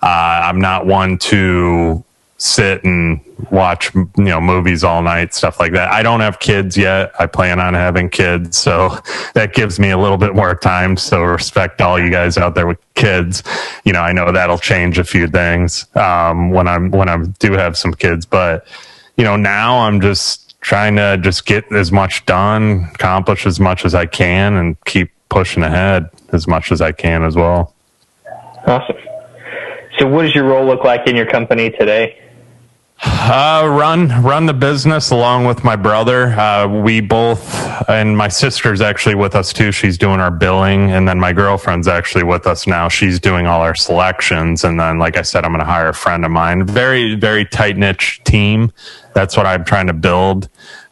Uh, 0.00 0.42
I'm 0.44 0.60
not 0.60 0.86
one 0.86 1.18
to 1.18 2.04
sit 2.40 2.84
and 2.84 3.20
watch 3.50 3.92
you 3.94 4.10
know 4.16 4.40
movies 4.40 4.84
all 4.84 5.02
night 5.02 5.34
stuff 5.34 5.58
like 5.58 5.72
that 5.72 5.90
i 5.90 6.02
don't 6.02 6.20
have 6.20 6.38
kids 6.38 6.76
yet 6.76 7.12
i 7.18 7.26
plan 7.26 7.58
on 7.58 7.74
having 7.74 8.08
kids 8.08 8.56
so 8.56 8.96
that 9.34 9.52
gives 9.54 9.80
me 9.80 9.90
a 9.90 9.98
little 9.98 10.16
bit 10.16 10.34
more 10.34 10.54
time 10.54 10.96
so 10.96 11.22
respect 11.22 11.80
all 11.80 11.98
you 11.98 12.10
guys 12.10 12.38
out 12.38 12.54
there 12.54 12.66
with 12.66 12.78
kids 12.94 13.42
you 13.84 13.92
know 13.92 14.00
i 14.00 14.12
know 14.12 14.30
that'll 14.30 14.58
change 14.58 14.98
a 14.98 15.04
few 15.04 15.26
things 15.26 15.86
um, 15.96 16.50
when 16.50 16.68
i'm 16.68 16.90
when 16.90 17.08
i 17.08 17.16
do 17.38 17.52
have 17.52 17.76
some 17.76 17.92
kids 17.92 18.24
but 18.24 18.66
you 19.16 19.24
know 19.24 19.36
now 19.36 19.78
i'm 19.80 20.00
just 20.00 20.48
trying 20.60 20.96
to 20.96 21.16
just 21.18 21.46
get 21.46 21.70
as 21.72 21.92
much 21.92 22.26
done, 22.26 22.88
accomplish 22.94 23.46
as 23.46 23.60
much 23.60 23.84
as 23.84 23.94
I 23.94 24.06
can, 24.06 24.54
and 24.54 24.76
keep 24.84 25.10
pushing 25.28 25.62
ahead 25.62 26.10
as 26.32 26.46
much 26.46 26.72
as 26.72 26.80
I 26.80 26.92
can 26.92 27.22
as 27.22 27.36
well. 27.36 27.74
Awesome. 28.66 28.96
So, 29.98 30.06
what 30.06 30.22
does 30.22 30.34
your 30.34 30.44
role 30.44 30.66
look 30.66 30.84
like 30.84 31.06
in 31.06 31.16
your 31.16 31.26
company 31.26 31.70
today? 31.70 32.20
Uh, 33.00 33.64
run 33.70 34.08
run 34.22 34.46
the 34.46 34.54
business 34.54 35.10
along 35.10 35.44
with 35.44 35.62
my 35.62 35.76
brother. 35.76 36.28
Uh, 36.32 36.66
we 36.66 37.00
both 37.00 37.88
and 37.88 38.16
my 38.16 38.26
sister's 38.26 38.80
actually 38.80 39.14
with 39.14 39.36
us 39.36 39.52
too. 39.52 39.70
She's 39.70 39.96
doing 39.96 40.18
our 40.18 40.32
billing, 40.32 40.90
and 40.90 41.06
then 41.06 41.20
my 41.20 41.32
girlfriend's 41.32 41.86
actually 41.86 42.24
with 42.24 42.46
us 42.46 42.66
now. 42.66 42.88
She's 42.88 43.20
doing 43.20 43.46
all 43.46 43.60
our 43.60 43.76
selections, 43.76 44.64
and 44.64 44.80
then, 44.80 44.98
like 44.98 45.16
I 45.16 45.22
said, 45.22 45.44
I'm 45.44 45.52
going 45.52 45.60
to 45.60 45.66
hire 45.66 45.90
a 45.90 45.94
friend 45.94 46.24
of 46.24 46.32
mine. 46.32 46.66
Very 46.66 47.14
very 47.14 47.44
tight 47.44 47.76
knit 47.76 48.02
team. 48.24 48.72
That's 49.14 49.36
what 49.36 49.46
I'm 49.46 49.64
trying 49.64 49.86
to 49.86 49.92
build 49.92 50.48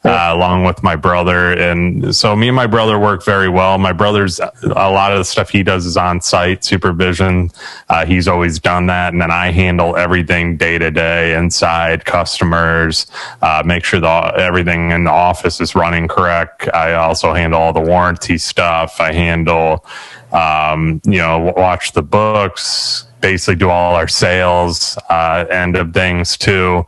uh, 0.07 0.35
along 0.35 0.65
with 0.65 0.83
my 0.83 0.97
brother. 0.97 1.53
And 1.53 2.15
so 2.15 2.37
me 2.37 2.49
and 2.49 2.57
my 2.57 2.67
brother 2.67 2.99
work 2.99 3.25
very 3.25 3.49
well. 3.49 3.77
My 3.79 3.93
brother's 3.93 4.39
a 4.41 4.91
lot 4.91 5.13
of 5.13 5.19
the 5.19 5.25
stuff 5.25 5.51
he 5.51 5.63
does 5.63 5.85
is 5.87 5.97
on 5.97 6.21
site 6.21 6.65
supervision. 6.65 7.51
Uh, 7.89 8.07
he's 8.07 8.29
always 8.29 8.59
done 8.61 8.87
that. 8.87 9.13
And 9.13 9.21
then 9.21 9.31
I 9.31 9.51
handle 9.51 9.97
everything 9.97 10.57
day 10.57 10.79
to 10.79 10.91
day 10.91 11.35
inside 11.35 12.05
customers, 12.05 13.07
uh, 13.43 13.63
make 13.67 13.85
sure 13.85 14.01
that 14.01 14.39
everything 14.39 14.91
in 14.93 15.05
the 15.05 15.11
office 15.11 15.61
is 15.61 15.75
running 15.75 16.09
correct. 16.09 16.69
I 16.73 16.95
also 16.95 17.35
handle 17.35 17.61
all 17.61 17.73
the 17.73 17.81
warranty 17.81 18.39
stuff. 18.39 19.01
I 19.01 19.13
handle, 19.13 19.85
um, 20.33 21.01
you 21.05 21.19
know, 21.19 21.53
watch 21.57 21.93
the 21.93 22.03
books, 22.03 23.07
basically 23.21 23.57
do 23.57 23.71
all 23.71 23.97
our 23.97 24.09
sales, 24.09 24.97
uh, 25.11 25.47
end 25.51 25.77
of 25.77 25.93
things 25.93 26.37
too 26.37 26.87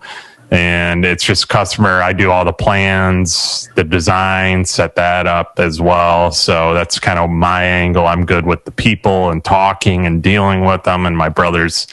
and 0.50 1.04
it's 1.04 1.24
just 1.24 1.48
customer 1.48 2.00
i 2.02 2.12
do 2.12 2.30
all 2.30 2.44
the 2.44 2.52
plans 2.52 3.68
the 3.78 3.84
design 3.84 4.64
set 4.64 4.96
that 4.96 5.28
up 5.28 5.58
as 5.58 5.80
well. 5.80 6.32
So 6.32 6.74
that's 6.74 6.98
kind 6.98 7.18
of 7.18 7.30
my 7.30 7.62
angle. 7.62 8.06
I'm 8.06 8.26
good 8.26 8.44
with 8.44 8.64
the 8.64 8.72
people 8.72 9.30
and 9.30 9.44
talking 9.44 10.04
and 10.04 10.20
dealing 10.20 10.64
with 10.64 10.82
them. 10.82 11.06
And 11.06 11.16
my 11.16 11.28
brothers 11.28 11.86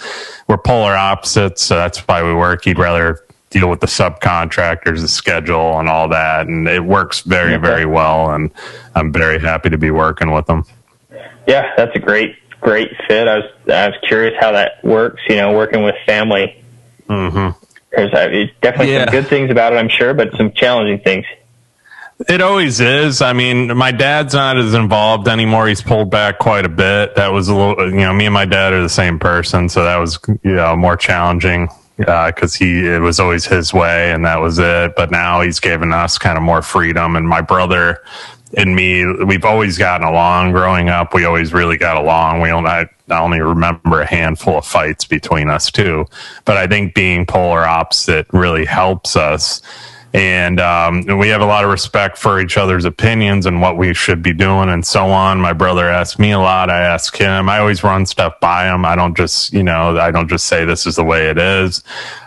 we're 0.47 0.57
polar 0.57 0.95
opposites. 0.95 1.61
So 1.61 1.75
that's 1.75 1.99
why 1.99 2.23
we 2.23 2.33
work. 2.33 2.63
He'd 2.63 2.79
rather 2.79 3.23
deal 3.51 3.69
with 3.69 3.81
the 3.81 3.87
subcontractors 3.87 5.01
the 5.01 5.07
schedule 5.07 5.79
and 5.79 5.87
all 5.87 6.09
that. 6.09 6.47
And 6.47 6.67
it 6.67 6.83
works 6.83 7.21
very 7.21 7.57
very 7.57 7.85
well. 7.85 8.31
And 8.31 8.49
i'm 8.95 9.11
very 9.11 9.39
happy 9.39 9.69
to 9.69 9.77
be 9.77 9.91
working 9.91 10.31
with 10.31 10.47
them. 10.47 10.65
Yeah 11.47 11.71
that's 11.77 11.95
a 11.95 11.99
great 11.99 12.35
great 12.61 12.91
fit. 13.07 13.27
I 13.27 13.37
was 13.37 13.51
i 13.67 13.87
was 13.87 13.97
curious 14.07 14.33
how 14.39 14.53
that 14.53 14.83
works 14.83 15.21
you 15.29 15.35
know 15.35 15.53
working 15.53 15.83
with 15.83 15.95
family. 16.05 16.63
Mm-hmm 17.07 17.64
there's 17.95 18.13
uh, 18.13 18.51
definitely 18.61 18.93
yeah. 18.93 19.05
some 19.05 19.11
good 19.11 19.27
things 19.27 19.51
about 19.51 19.73
it, 19.73 19.77
I'm 19.77 19.89
sure, 19.89 20.13
but 20.13 20.35
some 20.35 20.51
challenging 20.51 20.99
things. 20.99 21.25
It 22.29 22.41
always 22.41 22.79
is. 22.79 23.21
I 23.21 23.33
mean, 23.33 23.75
my 23.75 23.91
dad's 23.91 24.33
not 24.33 24.57
as 24.57 24.73
involved 24.73 25.27
anymore. 25.27 25.67
He's 25.67 25.81
pulled 25.81 26.09
back 26.09 26.39
quite 26.39 26.65
a 26.65 26.69
bit. 26.69 27.15
That 27.15 27.33
was 27.33 27.49
a 27.49 27.55
little, 27.55 27.89
you 27.91 27.99
know, 27.99 28.13
me 28.13 28.25
and 28.25 28.33
my 28.33 28.45
dad 28.45 28.71
are 28.71 28.81
the 28.81 28.87
same 28.89 29.19
person, 29.19 29.67
so 29.67 29.83
that 29.83 29.97
was, 29.97 30.17
you 30.43 30.55
know, 30.55 30.77
more 30.77 30.95
challenging 30.95 31.67
because 31.97 32.55
uh, 32.55 32.57
he 32.59 32.85
it 32.85 32.99
was 32.99 33.19
always 33.19 33.45
his 33.45 33.73
way 33.73 34.11
and 34.11 34.25
that 34.25 34.41
was 34.41 34.59
it. 34.59 34.95
But 34.95 35.11
now 35.11 35.41
he's 35.41 35.59
given 35.59 35.93
us 35.93 36.17
kind 36.17 36.37
of 36.37 36.43
more 36.43 36.61
freedom. 36.61 37.15
And 37.15 37.27
my 37.27 37.41
brother 37.41 38.01
and 38.55 38.75
me, 38.75 39.05
we've 39.23 39.45
always 39.45 39.77
gotten 39.77 40.07
along. 40.07 40.51
Growing 40.51 40.89
up, 40.89 41.13
we 41.13 41.25
always 41.25 41.53
really 41.53 41.77
got 41.77 41.97
along. 41.97 42.41
We 42.41 42.51
only 42.51 42.69
I, 42.69 42.87
only 43.09 43.41
remember 43.41 44.01
a 44.01 44.05
handful 44.05 44.57
of 44.57 44.65
fights 44.65 45.05
between 45.05 45.49
us 45.49 45.71
too. 45.71 46.05
But 46.45 46.57
I 46.57 46.67
think 46.67 46.93
being 46.93 47.25
polar 47.25 47.65
opposite 47.65 48.27
really 48.31 48.65
helps 48.65 49.15
us. 49.15 49.61
And, 50.15 50.61
um, 50.61 51.03
we 51.17 51.27
have 51.27 51.41
a 51.41 51.45
lot 51.45 51.65
of 51.65 51.69
respect 51.69 52.17
for 52.17 52.39
each 52.39 52.57
other's 52.57 52.85
opinions 52.85 53.45
and 53.45 53.59
what 53.59 53.77
we 53.77 53.93
should 53.93 54.23
be 54.23 54.31
doing 54.31 54.69
and 54.69 54.85
so 54.85 55.07
on. 55.07 55.41
My 55.41 55.51
brother 55.51 55.89
asks 55.89 56.17
me 56.17 56.31
a 56.31 56.39
lot. 56.39 56.69
I 56.69 56.79
ask 56.79 57.17
him. 57.17 57.49
I 57.49 57.59
always 57.59 57.83
run 57.83 58.05
stuff 58.05 58.39
by 58.39 58.73
him. 58.73 58.85
I 58.85 58.95
don't 58.95 59.17
just, 59.17 59.51
you 59.51 59.61
know, 59.61 59.97
I 59.97 60.11
don't 60.11 60.29
just 60.29 60.45
say 60.45 60.63
this 60.63 60.87
is 60.87 60.95
the 60.95 61.03
way 61.03 61.27
it 61.29 61.37
is. 61.37 61.83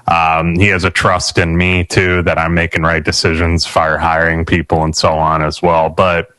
Um, 0.07 0.55
he 0.57 0.67
has 0.69 0.85
a 0.85 0.91
trust 0.91 1.39
in 1.39 1.57
me 1.57 1.85
too 1.85 2.23
that 2.25 2.39
I'm 2.39 2.53
making 2.53 2.83
right 2.83 3.03
decisions, 3.03 3.67
fire 3.67 3.97
hiring 3.97 4.45
people 4.45 4.85
and 4.85 4.95
so 4.95 5.12
on 5.15 5.43
as 5.43 5.62
well. 5.62 5.89
But 5.89 6.31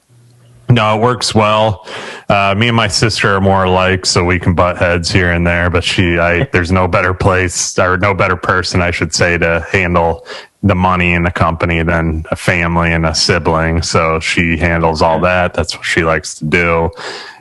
no, 0.70 0.96
it 0.96 1.02
works 1.02 1.34
well. 1.34 1.88
Uh, 2.30 2.54
me 2.56 2.68
and 2.68 2.78
my 2.78 2.88
sister 2.88 3.36
are 3.36 3.42
more 3.42 3.64
alike, 3.64 4.06
so 4.06 4.24
we 4.24 4.38
can 4.38 4.54
butt 4.54 4.78
heads 4.78 5.10
here 5.10 5.32
and 5.32 5.46
there. 5.46 5.72
But 5.72 5.84
she, 5.84 6.20
I, 6.20 6.44
there's 6.44 6.72
no 6.72 6.88
better 6.88 7.16
place 7.16 7.78
or 7.80 7.98
no 7.98 8.14
better 8.14 8.36
person, 8.36 8.80
I 8.80 8.92
should 8.92 9.12
say, 9.14 9.36
to 9.40 9.66
handle 9.72 10.28
the 10.62 10.76
money 10.76 11.14
in 11.14 11.24
the 11.24 11.32
company 11.32 11.84
than 11.84 12.26
a 12.32 12.36
family 12.36 12.92
and 12.92 13.06
a 13.06 13.16
sibling. 13.16 13.82
So 13.82 14.20
she 14.20 14.58
handles 14.58 15.02
all 15.02 15.22
that. 15.22 15.54
That's 15.54 15.76
what 15.76 15.86
she 15.86 16.04
likes 16.04 16.36
to 16.40 16.46
do. 16.46 16.92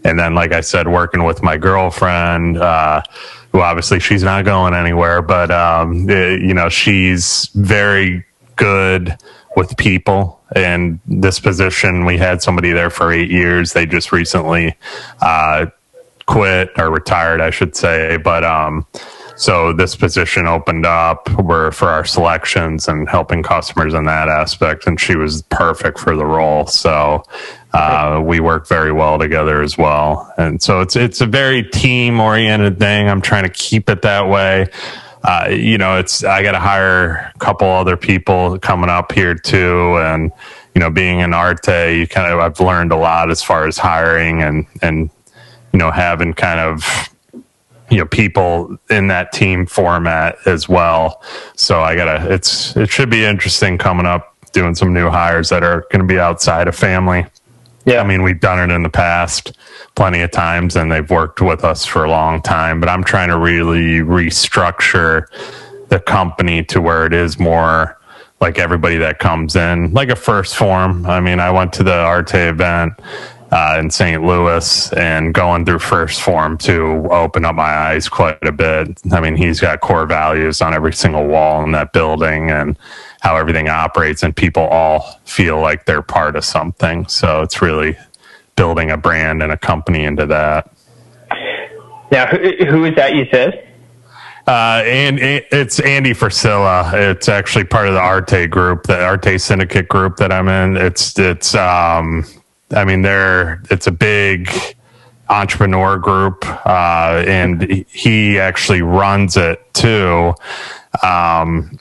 And 0.04 0.18
then, 0.18 0.34
like 0.34 0.52
I 0.52 0.60
said, 0.60 0.86
working 0.86 1.24
with 1.24 1.42
my 1.42 1.56
girlfriend, 1.56 2.58
uh, 2.58 3.02
who 3.50 3.60
obviously 3.60 3.98
she's 3.98 4.22
not 4.22 4.44
going 4.44 4.74
anywhere, 4.74 5.22
but 5.22 5.50
um, 5.50 6.08
it, 6.08 6.16
eh, 6.16 6.46
you 6.46 6.54
know 6.54 6.68
she's 6.68 7.50
very 7.54 8.24
good 8.56 9.16
with 9.56 9.76
people. 9.76 10.40
And 10.54 11.00
this 11.06 11.40
position, 11.40 12.04
we 12.04 12.18
had 12.18 12.40
somebody 12.40 12.72
there 12.72 12.90
for 12.90 13.12
eight 13.12 13.30
years. 13.30 13.72
They 13.72 13.86
just 13.86 14.12
recently 14.12 14.76
uh, 15.20 15.66
quit 16.26 16.70
or 16.78 16.90
retired, 16.90 17.40
I 17.40 17.50
should 17.50 17.74
say. 17.74 18.16
But 18.16 18.44
um, 18.44 18.86
so 19.38 19.72
this 19.72 19.94
position 19.94 20.48
opened 20.48 20.84
up 20.84 21.30
were 21.40 21.70
for 21.70 21.88
our 21.88 22.04
selections 22.04 22.88
and 22.88 23.08
helping 23.08 23.44
customers 23.44 23.94
in 23.94 24.04
that 24.06 24.28
aspect, 24.28 24.88
and 24.88 25.00
she 25.00 25.14
was 25.14 25.42
perfect 25.42 26.00
for 26.00 26.16
the 26.16 26.26
role. 26.26 26.66
So 26.66 27.22
uh, 27.72 28.20
we 28.22 28.40
work 28.40 28.66
very 28.66 28.90
well 28.90 29.16
together 29.16 29.62
as 29.62 29.78
well, 29.78 30.32
and 30.38 30.60
so 30.60 30.80
it's 30.80 30.96
it's 30.96 31.20
a 31.20 31.26
very 31.26 31.62
team 31.62 32.18
oriented 32.18 32.80
thing. 32.80 33.08
I'm 33.08 33.20
trying 33.20 33.44
to 33.44 33.50
keep 33.50 33.88
it 33.88 34.02
that 34.02 34.28
way. 34.28 34.66
Uh, 35.22 35.48
you 35.50 35.78
know, 35.78 35.98
it's 35.98 36.24
I 36.24 36.42
got 36.42 36.52
to 36.52 36.60
hire 36.60 37.30
a 37.32 37.38
couple 37.38 37.68
other 37.68 37.96
people 37.96 38.58
coming 38.58 38.90
up 38.90 39.12
here 39.12 39.36
too, 39.36 39.98
and 39.98 40.32
you 40.74 40.80
know, 40.80 40.90
being 40.90 41.20
in 41.20 41.32
Arete, 41.32 41.96
you 41.96 42.08
kind 42.08 42.32
of 42.32 42.40
I've 42.40 42.58
learned 42.58 42.90
a 42.90 42.96
lot 42.96 43.30
as 43.30 43.40
far 43.40 43.68
as 43.68 43.78
hiring 43.78 44.42
and 44.42 44.66
and 44.82 45.10
you 45.72 45.78
know 45.78 45.92
having 45.92 46.34
kind 46.34 46.58
of 46.58 47.08
you 47.90 47.98
know 47.98 48.06
people 48.06 48.76
in 48.90 49.08
that 49.08 49.32
team 49.32 49.66
format 49.66 50.36
as 50.46 50.68
well. 50.68 51.22
So 51.56 51.80
I 51.80 51.94
gotta 51.96 52.32
it's 52.32 52.76
it 52.76 52.90
should 52.90 53.10
be 53.10 53.24
interesting 53.24 53.78
coming 53.78 54.06
up 54.06 54.34
doing 54.52 54.74
some 54.74 54.92
new 54.92 55.10
hires 55.10 55.50
that 55.50 55.62
are 55.62 55.86
going 55.92 56.00
to 56.00 56.06
be 56.06 56.18
outside 56.18 56.68
of 56.68 56.74
family 56.74 57.26
yeah. 57.88 58.02
I 58.02 58.06
mean, 58.06 58.22
we've 58.22 58.38
done 58.38 58.70
it 58.70 58.74
in 58.74 58.82
the 58.82 58.90
past 58.90 59.56
plenty 59.94 60.20
of 60.20 60.30
times 60.30 60.76
and 60.76 60.92
they've 60.92 61.08
worked 61.08 61.40
with 61.40 61.64
us 61.64 61.86
for 61.86 62.04
a 62.04 62.10
long 62.10 62.42
time, 62.42 62.80
but 62.80 62.88
I'm 62.90 63.02
trying 63.02 63.28
to 63.28 63.38
really 63.38 64.00
restructure 64.00 65.26
the 65.88 65.98
company 65.98 66.62
to 66.64 66.82
where 66.82 67.06
it 67.06 67.14
is 67.14 67.38
more 67.38 67.98
like 68.42 68.58
everybody 68.58 68.98
that 68.98 69.20
comes 69.20 69.56
in, 69.56 69.94
like 69.94 70.10
a 70.10 70.14
1st 70.14 70.54
Phorm. 70.54 71.06
I 71.06 71.20
mean, 71.20 71.40
I 71.40 71.50
went 71.50 71.72
to 71.74 71.82
the 71.82 72.06
Arete 72.06 72.50
event 72.50 72.92
uh, 73.50 73.76
in 73.78 73.90
St. 73.90 74.22
Louis 74.22 74.92
and 74.92 75.32
going 75.32 75.64
through 75.64 75.78
1st 75.78 76.20
form 76.20 76.58
to 76.58 77.08
open 77.10 77.44
up 77.44 77.54
my 77.54 77.62
eyes 77.62 78.08
quite 78.08 78.42
a 78.42 78.52
bit. 78.52 79.00
I 79.10 79.20
mean, 79.20 79.36
he's 79.36 79.60
got 79.60 79.80
core 79.80 80.06
values 80.06 80.60
on 80.60 80.74
every 80.74 80.92
single 80.92 81.26
wall 81.26 81.64
in 81.64 81.72
that 81.72 81.92
building 81.92 82.50
and 82.50 82.78
how 83.20 83.36
everything 83.36 83.68
operates 83.68 84.22
and 84.22 84.36
people 84.36 84.64
all 84.64 85.20
feel 85.24 85.60
like 85.60 85.86
they're 85.86 86.02
part 86.02 86.36
of 86.36 86.44
something. 86.44 87.06
So 87.08 87.42
it's 87.42 87.62
really 87.62 87.96
building 88.56 88.90
a 88.90 88.96
brand 88.96 89.42
and 89.42 89.52
a 89.52 89.56
company 89.56 90.04
into 90.04 90.26
that. 90.26 90.70
Now, 92.10 92.26
who, 92.26 92.38
who 92.66 92.84
is 92.84 92.96
that 92.96 93.14
you 93.14 93.26
said? 93.30 93.64
Uh, 94.46 94.82
and 94.86 95.18
it's 95.20 95.78
Andy 95.80 96.12
Frisella. 96.12 96.92
It's 96.94 97.28
actually 97.28 97.64
part 97.64 97.86
of 97.86 97.94
the 97.94 98.00
Arete 98.00 98.50
group, 98.50 98.84
the 98.84 99.06
Arete 99.06 99.38
Syndicate 99.38 99.88
group 99.88 100.16
that 100.16 100.32
I'm 100.32 100.48
in. 100.48 100.78
It's, 100.78 101.18
it's, 101.18 101.54
um, 101.54 102.24
I 102.74 102.84
mean, 102.84 103.02
they're, 103.02 103.62
it's 103.70 103.86
a 103.86 103.92
big 103.92 104.50
entrepreneur 105.28 105.98
group, 105.98 106.44
uh, 106.66 107.24
and 107.26 107.84
he 107.88 108.38
actually 108.38 108.82
runs 108.82 109.36
it 109.36 109.62
too. 109.74 110.34
Um, 111.02 111.78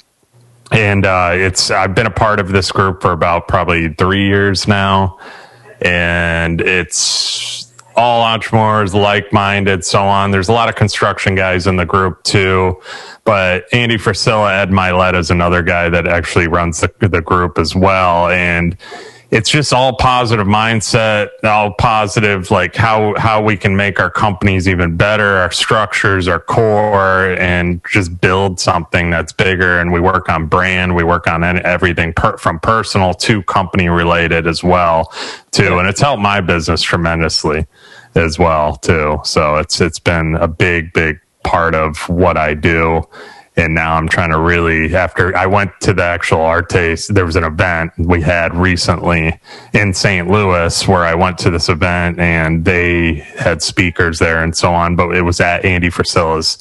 and 0.72 1.06
uh, 1.06 1.32
it's 1.34 1.72
I've 1.72 1.96
been 1.96 2.08
a 2.08 2.12
part 2.12 2.40
of 2.40 2.50
this 2.50 2.72
group 2.72 3.02
for 3.02 3.12
about 3.12 3.48
probably 3.48 3.94
three 3.94 4.28
years 4.28 4.68
now, 4.68 5.18
and 5.82 6.60
it's 6.60 7.74
all 7.96 8.22
entrepreneurs, 8.22 8.94
like-minded, 8.94 9.84
so 9.84 10.04
on. 10.04 10.30
There's 10.30 10.50
a 10.50 10.54
lot 10.54 10.70
of 10.70 10.76
construction 10.76 11.34
guys 11.34 11.66
in 11.66 11.78
the 11.78 11.86
group 11.86 12.22
too, 12.24 12.80
but 13.24 13.66
Andy 13.74 13.98
Frisella, 13.98 14.62
Ed 14.62 14.70
Mylett 14.70 15.16
is 15.16 15.32
another 15.32 15.64
guy 15.64 15.90
that 15.90 16.08
actually 16.08 16.48
runs 16.48 16.82
the, 16.82 16.92
the 17.00 17.22
group 17.22 17.58
as 17.58 17.76
well, 17.76 18.28
and 18.28 18.78
it's 19.30 19.50
just 19.50 19.74
all 19.74 19.94
positive 19.94 20.48
mindset, 20.48 21.30
all 21.44 21.74
positive, 21.74 22.50
like 22.50 22.76
how, 22.76 23.14
how 23.18 23.42
we 23.42 23.58
can 23.58 23.76
make 23.76 24.00
our 24.00 24.10
companies 24.10 24.68
even 24.68 24.96
better, 24.96 25.38
our 25.38 25.52
structures, 25.52 26.28
our 26.28 26.40
core, 26.40 27.36
and 27.38 27.82
just 27.92 28.22
build 28.22 28.60
something 28.60 29.10
that's 29.10 29.34
bigger. 29.34 29.80
And 29.80 29.92
we 29.92 30.00
work 30.00 30.30
on 30.30 30.48
brand, 30.48 30.96
we 30.96 31.04
work 31.04 31.28
on 31.28 31.44
everything 31.44 32.14
per, 32.14 32.38
from 32.38 32.60
personal 32.60 33.14
to 33.16 33.44
company 33.44 33.90
related 33.90 34.48
as 34.48 34.64
well, 34.64 35.14
too. 35.52 35.78
And 35.78 35.90
it's 35.90 36.02
helped 36.02 36.22
my 36.22 36.40
business 36.40 36.82
tremendously 36.82 37.68
as 38.16 38.40
well, 38.40 38.78
too. 38.78 39.20
So 39.26 39.58
it's, 39.58 39.82
it's 39.82 40.00
been 40.00 40.36
a 40.36 40.48
big, 40.48 40.94
big 40.94 41.20
part 41.44 41.76
of 41.76 41.98
what 42.10 42.38
I 42.38 42.54
do 42.54 43.04
and 43.58 43.74
now 43.74 43.96
I'm 43.96 44.08
trying 44.08 44.32
to 44.32 44.40
really 44.40 44.96
after 44.96 45.36
I 45.36 45.46
went 45.48 45.72
to 45.82 45.94
the 45.94 46.04
actual 46.04 46.42
Artes 46.42 47.08
there 47.08 47.26
was 47.26 47.36
an 47.36 47.44
event 47.44 47.92
we 47.98 48.22
had 48.22 48.56
recently 48.56 49.40
in 49.74 49.94
St. 49.94 50.30
Louis 50.30 50.88
where 50.88 51.04
I 51.04 51.16
went 51.16 51.38
to 51.40 51.50
this 51.50 51.68
event 51.68 52.20
and 52.20 52.64
they 52.64 53.16
had 53.38 53.62
speakers 53.62 54.20
there 54.20 54.44
and 54.44 54.56
so 54.56 54.74
on 54.74 54.96
but 54.96 55.16
it 55.16 55.24
was 55.24 55.42
at 55.42 55.66
Andy 55.66 55.90
Frisella's 55.90 56.58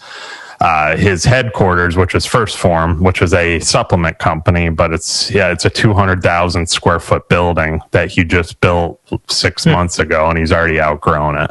uh, 0.60 0.96
his 0.96 1.24
headquarters, 1.24 1.96
which 1.96 2.14
is 2.14 2.26
1st 2.26 2.56
Phorm, 2.56 3.02
which 3.02 3.20
is 3.20 3.34
a 3.34 3.60
supplement 3.60 4.18
company, 4.18 4.70
but 4.70 4.92
it's 4.92 5.30
yeah, 5.30 5.52
it's 5.52 5.64
a 5.66 5.70
two 5.70 5.92
hundred 5.92 6.22
thousand 6.22 6.66
square 6.66 6.98
foot 7.00 7.28
building 7.28 7.80
that 7.90 8.10
he 8.10 8.24
just 8.24 8.58
built 8.60 9.00
six 9.28 9.64
hmm. 9.64 9.72
months 9.72 9.98
ago, 9.98 10.28
and 10.30 10.38
he's 10.38 10.52
already 10.52 10.80
outgrown 10.80 11.36
it. 11.36 11.50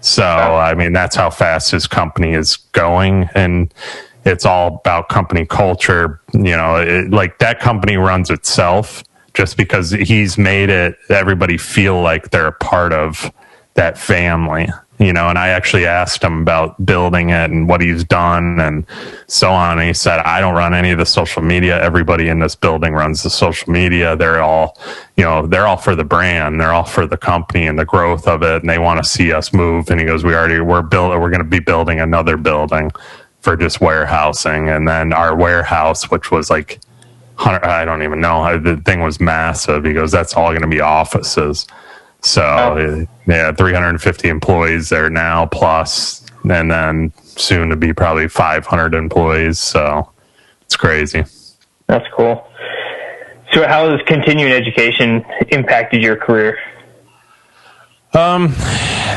So 0.00 0.24
I 0.24 0.74
mean, 0.74 0.92
that's 0.92 1.16
how 1.16 1.28
fast 1.28 1.70
his 1.72 1.86
company 1.86 2.32
is 2.32 2.56
going, 2.56 3.28
and 3.34 3.72
it's 4.24 4.44
all 4.44 4.80
about 4.84 5.08
company 5.08 5.46
culture. 5.46 6.20
You 6.32 6.56
know, 6.56 6.76
it, 6.76 7.10
like 7.10 7.38
that 7.38 7.60
company 7.60 7.96
runs 7.96 8.30
itself 8.30 9.04
just 9.34 9.56
because 9.56 9.90
he's 9.90 10.36
made 10.36 10.68
it 10.68 10.96
everybody 11.10 11.56
feel 11.56 12.00
like 12.00 12.30
they're 12.30 12.48
a 12.48 12.52
part 12.52 12.92
of 12.92 13.30
that 13.74 13.96
family 13.96 14.66
you 14.98 15.12
know 15.12 15.28
and 15.28 15.38
i 15.38 15.48
actually 15.48 15.86
asked 15.86 16.24
him 16.24 16.42
about 16.42 16.84
building 16.84 17.30
it 17.30 17.48
and 17.48 17.68
what 17.68 17.80
he's 17.80 18.02
done 18.02 18.58
and 18.58 18.84
so 19.28 19.50
on. 19.52 19.78
And 19.78 19.86
he 19.86 19.94
said 19.94 20.18
i 20.20 20.40
don't 20.40 20.54
run 20.54 20.74
any 20.74 20.90
of 20.90 20.98
the 20.98 21.06
social 21.06 21.42
media. 21.42 21.80
Everybody 21.80 22.28
in 22.28 22.38
this 22.40 22.56
building 22.56 22.94
runs 22.94 23.22
the 23.22 23.30
social 23.30 23.70
media. 23.70 24.16
They're 24.16 24.42
all 24.42 24.76
you 25.16 25.24
know 25.24 25.46
they're 25.46 25.66
all 25.66 25.76
for 25.76 25.94
the 25.94 26.04
brand. 26.04 26.60
They're 26.60 26.72
all 26.72 26.84
for 26.84 27.06
the 27.06 27.16
company 27.16 27.66
and 27.66 27.78
the 27.78 27.84
growth 27.84 28.26
of 28.26 28.42
it. 28.42 28.62
And 28.62 28.68
they 28.68 28.78
want 28.78 29.02
to 29.02 29.08
see 29.08 29.32
us 29.32 29.52
move. 29.52 29.90
And 29.90 30.00
he 30.00 30.06
goes 30.06 30.24
we 30.24 30.34
already 30.34 30.60
we're 30.60 30.82
built 30.82 31.10
we're 31.20 31.30
going 31.30 31.44
to 31.44 31.44
be 31.44 31.60
building 31.60 32.00
another 32.00 32.36
building 32.36 32.90
for 33.48 33.56
just 33.56 33.80
warehousing. 33.80 34.68
And 34.68 34.86
then 34.86 35.14
our 35.14 35.34
warehouse, 35.34 36.10
which 36.10 36.30
was 36.30 36.50
like, 36.50 36.80
I 37.38 37.86
don't 37.86 38.02
even 38.02 38.20
know, 38.20 38.58
the 38.58 38.76
thing 38.76 39.00
was 39.00 39.20
massive. 39.20 39.86
He 39.86 39.94
goes, 39.94 40.12
that's 40.12 40.34
all 40.34 40.50
going 40.50 40.60
to 40.60 40.68
be 40.68 40.82
offices. 40.82 41.66
So, 42.20 42.42
oh. 42.42 43.06
yeah, 43.26 43.52
350 43.52 44.28
employees 44.28 44.90
there 44.90 45.08
now, 45.08 45.46
plus, 45.46 46.26
and 46.50 46.70
then 46.70 47.10
soon 47.24 47.70
to 47.70 47.76
be 47.76 47.94
probably 47.94 48.28
500 48.28 48.94
employees. 48.94 49.58
So 49.58 50.10
it's 50.62 50.76
crazy. 50.76 51.24
That's 51.86 52.06
cool. 52.14 52.46
So, 53.52 53.66
how 53.66 53.88
has 53.88 54.00
continuing 54.06 54.52
education 54.52 55.24
impacted 55.48 56.02
your 56.02 56.16
career? 56.16 56.58
Um, 58.18 58.48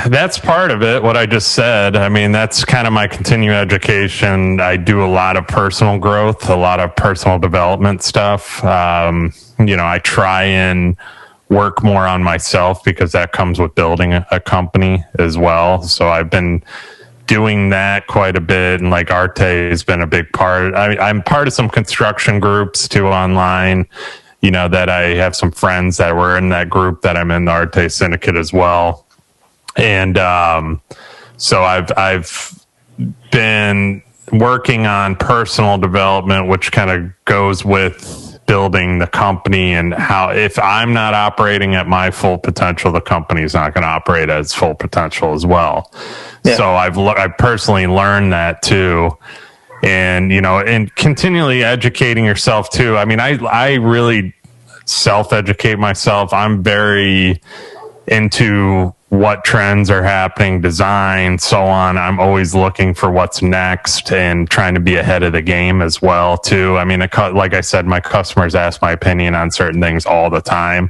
that's 0.10 0.38
part 0.38 0.70
of 0.70 0.84
it. 0.84 1.02
What 1.02 1.18
I 1.18 1.26
just 1.26 1.54
said. 1.54 1.96
I 1.96 2.08
mean, 2.08 2.32
that's 2.32 2.64
kind 2.64 2.86
of 2.86 2.94
my 2.94 3.08
continuing 3.08 3.58
education. 3.58 4.60
I 4.60 4.78
do 4.78 5.04
a 5.04 5.10
lot 5.10 5.38
of 5.38 5.48
personal 5.48 5.98
growth, 5.98 6.48
a 6.50 6.56
lot 6.56 6.80
of 6.80 6.96
personal 6.96 7.40
development 7.40 8.04
stuff. 8.04 8.64
Um, 8.64 9.34
you 9.58 9.76
know, 9.76 9.86
I 9.86 9.98
try 10.00 10.44
and 10.44 10.96
work 11.50 11.84
more 11.84 12.06
on 12.06 12.22
myself 12.22 12.84
because 12.84 13.12
that 13.14 13.32
comes 13.32 13.60
with 13.60 13.74
building 13.74 14.14
a, 14.14 14.26
a 14.30 14.40
company 14.40 15.04
as 15.18 15.36
well. 15.36 15.82
So 15.82 16.08
I've 16.10 16.30
been 16.30 16.64
doing 17.26 17.70
that 17.70 18.06
quite 18.06 18.36
a 18.36 18.42
bit, 18.42 18.82
and 18.82 18.92
like 18.92 19.10
Arete 19.10 19.72
has 19.72 19.84
been 19.84 20.02
a 20.02 20.08
big 20.08 20.32
part. 20.32 20.76
I, 20.76 20.96
I'm 20.98 21.24
part 21.24 21.48
of 21.48 21.54
some 21.54 21.70
construction 21.70 22.40
groups 22.40 22.88
too 22.88 23.08
online 23.08 23.88
you 24.42 24.52
know, 24.52 24.68
that 24.68 24.90
I 24.90 25.16
have 25.16 25.36
some 25.36 25.52
friends 25.52 25.98
that 25.98 26.16
were 26.16 26.38
in 26.38 26.50
that 26.50 26.70
group 26.70 27.02
that 27.04 27.16
I'm 27.16 27.32
in 27.32 27.46
the 27.46 27.56
Arete 27.56 27.92
Syndicate 27.92 28.36
as 28.36 28.52
well. 28.52 29.06
And 29.76 30.18
um, 30.18 30.82
so 31.38 31.64
I've 31.64 31.92
I've 31.96 32.66
been 33.32 34.02
working 34.32 34.86
on 34.86 35.16
personal 35.16 35.78
development, 35.78 36.48
which 36.48 36.72
kind 36.72 36.90
of 36.90 37.26
goes 37.26 37.64
with 37.64 38.40
building 38.48 39.00
the 39.00 39.08
company 39.08 39.74
and 39.74 39.94
how 39.94 40.30
if 40.30 40.60
I'm 40.60 40.92
not 40.94 41.14
operating 41.14 41.76
at 41.76 41.88
my 41.88 42.12
full 42.12 42.38
potential, 42.38 42.92
the 42.92 43.00
company's 43.00 43.54
not 43.54 43.74
going 43.74 43.84
to 43.84 43.88
operate 43.88 44.30
at 44.30 44.42
its 44.42 44.54
full 44.54 44.76
potential 44.76 45.34
as 45.34 45.46
well. 45.46 45.94
Yeah. 46.44 46.58
So 46.58 46.76
I've 46.76 46.98
I've 46.98 47.38
personally 47.38 47.88
learned 47.88 48.34
that 48.34 48.62
too 48.62 49.18
and 49.84 50.32
you 50.32 50.42
know 50.42 50.60
and 50.60 50.94
continually 50.96 51.64
educating 51.64 52.26
yourself 52.26 52.70
too. 52.70 52.98
I 52.98 53.06
mean 53.06 53.20
i 53.20 53.38
i 53.46 53.74
really 53.76 54.34
self 54.86 55.34
educate 55.34 55.80
myself. 55.80 56.34
I'm 56.34 56.64
very 56.64 57.42
into 58.08 58.94
what 59.12 59.44
trends 59.44 59.90
are 59.90 60.02
happening 60.02 60.62
design 60.62 61.38
so 61.38 61.62
on 61.62 61.98
i'm 61.98 62.18
always 62.18 62.56
looking 62.56 62.94
for 62.94 63.12
what's 63.12 63.42
next 63.42 64.10
and 64.14 64.50
trying 64.50 64.74
to 64.74 64.80
be 64.80 64.96
ahead 64.96 65.22
of 65.22 65.34
the 65.34 65.42
game 65.42 65.82
as 65.82 66.02
well 66.02 66.38
too 66.38 66.78
i 66.78 66.86
mean 66.86 67.00
like 67.02 67.54
i 67.54 67.60
said 67.60 67.86
my 67.86 68.00
customers 68.00 68.56
ask 68.56 68.82
my 68.82 68.94
opinion 68.94 69.36
on 69.36 69.52
certain 69.52 69.82
things 69.82 70.06
all 70.06 70.30
the 70.30 70.40
time 70.40 70.90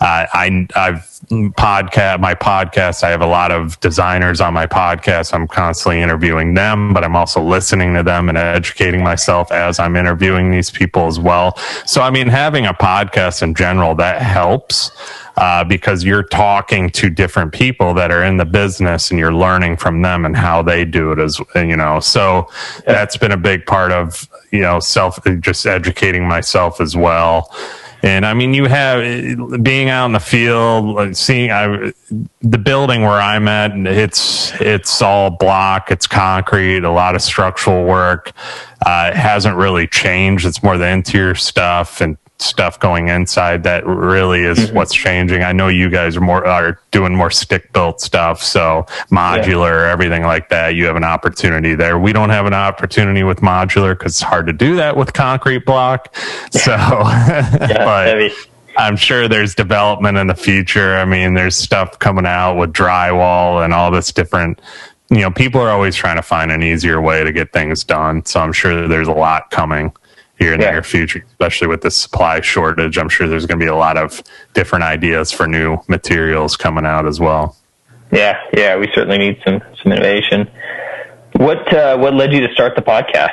uh, 0.00 0.26
I, 0.34 0.66
I've 0.76 1.14
podcast, 1.28 2.20
my 2.20 2.34
podcast. 2.34 3.02
I 3.02 3.10
have 3.10 3.22
a 3.22 3.26
lot 3.26 3.50
of 3.50 3.78
designers 3.80 4.40
on 4.40 4.52
my 4.52 4.66
podcast. 4.66 5.32
I'm 5.32 5.46
constantly 5.46 6.02
interviewing 6.02 6.54
them, 6.54 6.92
but 6.92 7.04
I'm 7.04 7.16
also 7.16 7.42
listening 7.42 7.94
to 7.94 8.02
them 8.02 8.28
and 8.28 8.36
educating 8.36 9.02
myself 9.02 9.50
as 9.52 9.78
I'm 9.78 9.96
interviewing 9.96 10.50
these 10.50 10.70
people 10.70 11.06
as 11.06 11.18
well. 11.18 11.56
So, 11.86 12.02
I 12.02 12.10
mean, 12.10 12.28
having 12.28 12.66
a 12.66 12.74
podcast 12.74 13.42
in 13.42 13.54
general, 13.54 13.94
that 13.96 14.20
helps. 14.20 14.90
Uh, 15.36 15.64
because 15.64 16.04
you're 16.04 16.22
talking 16.22 16.88
to 16.88 17.10
different 17.10 17.52
people 17.52 17.92
that 17.92 18.12
are 18.12 18.22
in 18.22 18.36
the 18.36 18.44
business 18.44 19.10
and 19.10 19.18
you're 19.18 19.34
learning 19.34 19.76
from 19.76 20.00
them 20.00 20.24
and 20.24 20.36
how 20.36 20.62
they 20.62 20.84
do 20.84 21.10
it 21.10 21.18
as 21.18 21.40
you 21.56 21.76
know 21.76 21.98
so 21.98 22.46
yeah. 22.86 22.92
that's 22.92 23.16
been 23.16 23.32
a 23.32 23.36
big 23.36 23.66
part 23.66 23.90
of 23.90 24.28
you 24.52 24.60
know 24.60 24.78
self 24.78 25.18
just 25.40 25.66
educating 25.66 26.28
myself 26.28 26.80
as 26.80 26.96
well 26.96 27.50
and 28.04 28.26
I 28.26 28.34
mean, 28.34 28.52
you 28.52 28.66
have 28.66 29.62
being 29.62 29.88
out 29.88 30.04
in 30.04 30.12
the 30.12 30.20
field, 30.20 31.16
seeing 31.16 31.50
I, 31.50 31.90
the 32.42 32.58
building 32.58 33.00
where 33.00 33.18
I'm 33.18 33.48
at. 33.48 33.70
And 33.70 33.88
it's 33.88 34.52
it's 34.60 35.00
all 35.00 35.30
block, 35.30 35.90
it's 35.90 36.06
concrete, 36.06 36.84
a 36.84 36.90
lot 36.90 37.14
of 37.14 37.22
structural 37.22 37.86
work. 37.86 38.32
Uh, 38.84 39.10
it 39.10 39.16
hasn't 39.16 39.56
really 39.56 39.86
changed. 39.86 40.44
It's 40.44 40.62
more 40.62 40.76
the 40.76 40.86
interior 40.86 41.34
stuff 41.34 42.02
and 42.02 42.18
stuff 42.38 42.80
going 42.80 43.08
inside 43.08 43.62
that 43.62 43.86
really 43.86 44.42
is 44.42 44.58
mm-hmm. 44.58 44.76
what's 44.76 44.92
changing. 44.92 45.42
I 45.42 45.52
know 45.52 45.68
you 45.68 45.88
guys 45.88 46.16
are 46.16 46.20
more 46.20 46.46
are 46.46 46.80
doing 46.90 47.14
more 47.14 47.30
stick 47.30 47.72
built 47.72 48.00
stuff, 48.00 48.42
so 48.42 48.86
modular, 49.10 49.84
yeah. 49.84 49.92
everything 49.92 50.22
like 50.22 50.48
that. 50.48 50.74
You 50.74 50.86
have 50.86 50.96
an 50.96 51.04
opportunity 51.04 51.74
there. 51.74 51.98
We 51.98 52.12
don't 52.12 52.30
have 52.30 52.46
an 52.46 52.54
opportunity 52.54 53.22
with 53.22 53.40
modular 53.40 53.96
because 53.96 54.12
it's 54.12 54.22
hard 54.22 54.46
to 54.48 54.52
do 54.52 54.76
that 54.76 54.96
with 54.96 55.12
concrete 55.12 55.64
block. 55.64 56.14
So, 56.50 56.72
yeah, 56.72 57.84
but 57.84 58.06
heavy. 58.06 58.32
I'm 58.76 58.96
sure 58.96 59.28
there's 59.28 59.54
development 59.54 60.18
in 60.18 60.26
the 60.26 60.34
future. 60.34 60.96
I 60.96 61.04
mean, 61.04 61.34
there's 61.34 61.54
stuff 61.54 61.98
coming 62.00 62.26
out 62.26 62.56
with 62.56 62.72
drywall 62.72 63.64
and 63.64 63.72
all 63.72 63.92
this 63.92 64.12
different 64.12 64.60
you 65.10 65.20
know, 65.20 65.30
people 65.30 65.60
are 65.60 65.70
always 65.70 65.94
trying 65.94 66.16
to 66.16 66.22
find 66.22 66.50
an 66.50 66.62
easier 66.62 67.00
way 67.00 67.22
to 67.22 67.30
get 67.30 67.52
things 67.52 67.84
done. 67.84 68.24
So 68.24 68.40
I'm 68.40 68.52
sure 68.52 68.88
there's 68.88 69.06
a 69.06 69.12
lot 69.12 69.50
coming 69.50 69.92
here 70.38 70.52
in 70.52 70.60
yeah. 70.60 70.66
the 70.66 70.72
near 70.72 70.82
future, 70.82 71.24
especially 71.30 71.68
with 71.68 71.82
the 71.82 71.90
supply 71.90 72.40
shortage. 72.40 72.98
I'm 72.98 73.08
sure 73.08 73.28
there's 73.28 73.46
going 73.46 73.58
to 73.58 73.64
be 73.64 73.70
a 73.70 73.76
lot 73.76 73.96
of 73.96 74.22
different 74.52 74.84
ideas 74.84 75.32
for 75.32 75.46
new 75.46 75.78
materials 75.88 76.56
coming 76.56 76.84
out 76.84 77.06
as 77.06 77.20
well. 77.20 77.56
Yeah, 78.12 78.38
yeah, 78.56 78.76
we 78.76 78.88
certainly 78.94 79.18
need 79.18 79.40
some 79.44 79.60
some 79.82 79.92
innovation. 79.92 80.48
What 81.36 81.72
uh, 81.72 81.96
what 81.96 82.14
led 82.14 82.32
you 82.32 82.46
to 82.46 82.52
start 82.52 82.76
the 82.76 82.82
podcast? 82.82 83.30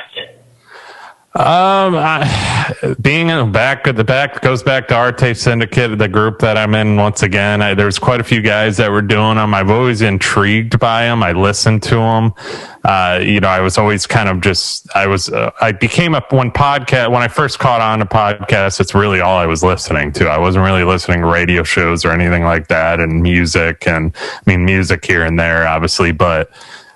Um, 1.34 1.94
I, 1.96 2.94
being 3.00 3.52
back 3.52 3.86
at 3.86 3.96
the 3.96 4.04
back 4.04 4.42
goes 4.42 4.62
back 4.62 4.86
to 4.88 5.00
Arete 5.00 5.34
Syndicate, 5.34 5.96
the 5.96 6.06
group 6.06 6.40
that 6.40 6.58
I'm 6.58 6.74
in. 6.74 6.96
Once 6.96 7.22
again, 7.22 7.62
I, 7.62 7.72
there's 7.72 7.98
quite 7.98 8.20
a 8.20 8.24
few 8.24 8.42
guys 8.42 8.76
that 8.76 8.90
were 8.90 9.00
doing 9.00 9.36
them. 9.36 9.54
I've 9.54 9.70
always 9.70 10.02
intrigued 10.02 10.78
by 10.78 11.04
them. 11.04 11.22
I 11.22 11.32
listened 11.32 11.82
to 11.84 11.94
them. 11.94 12.34
Uh, 12.84 13.18
you 13.22 13.40
know, 13.40 13.48
I 13.48 13.60
was 13.60 13.78
always 13.78 14.06
kind 14.06 14.28
of 14.28 14.42
just, 14.42 14.94
I 14.94 15.06
was, 15.06 15.30
uh, 15.30 15.52
I 15.58 15.72
became 15.72 16.14
a, 16.14 16.22
when 16.28 16.50
podcast, 16.50 17.10
when 17.10 17.22
I 17.22 17.28
first 17.28 17.58
caught 17.58 17.80
on 17.80 18.00
to 18.00 18.04
podcasts, 18.04 18.78
it's 18.78 18.94
really 18.94 19.20
all 19.20 19.38
I 19.38 19.46
was 19.46 19.62
listening 19.62 20.12
to. 20.12 20.28
I 20.28 20.38
wasn't 20.38 20.66
really 20.66 20.84
listening 20.84 21.22
to 21.22 21.26
radio 21.28 21.62
shows 21.62 22.04
or 22.04 22.10
anything 22.10 22.44
like 22.44 22.68
that 22.68 23.00
and 23.00 23.22
music 23.22 23.88
and 23.88 24.14
I 24.14 24.40
mean, 24.44 24.66
music 24.66 25.06
here 25.06 25.24
and 25.24 25.40
there, 25.40 25.66
obviously, 25.66 26.12
but, 26.12 26.50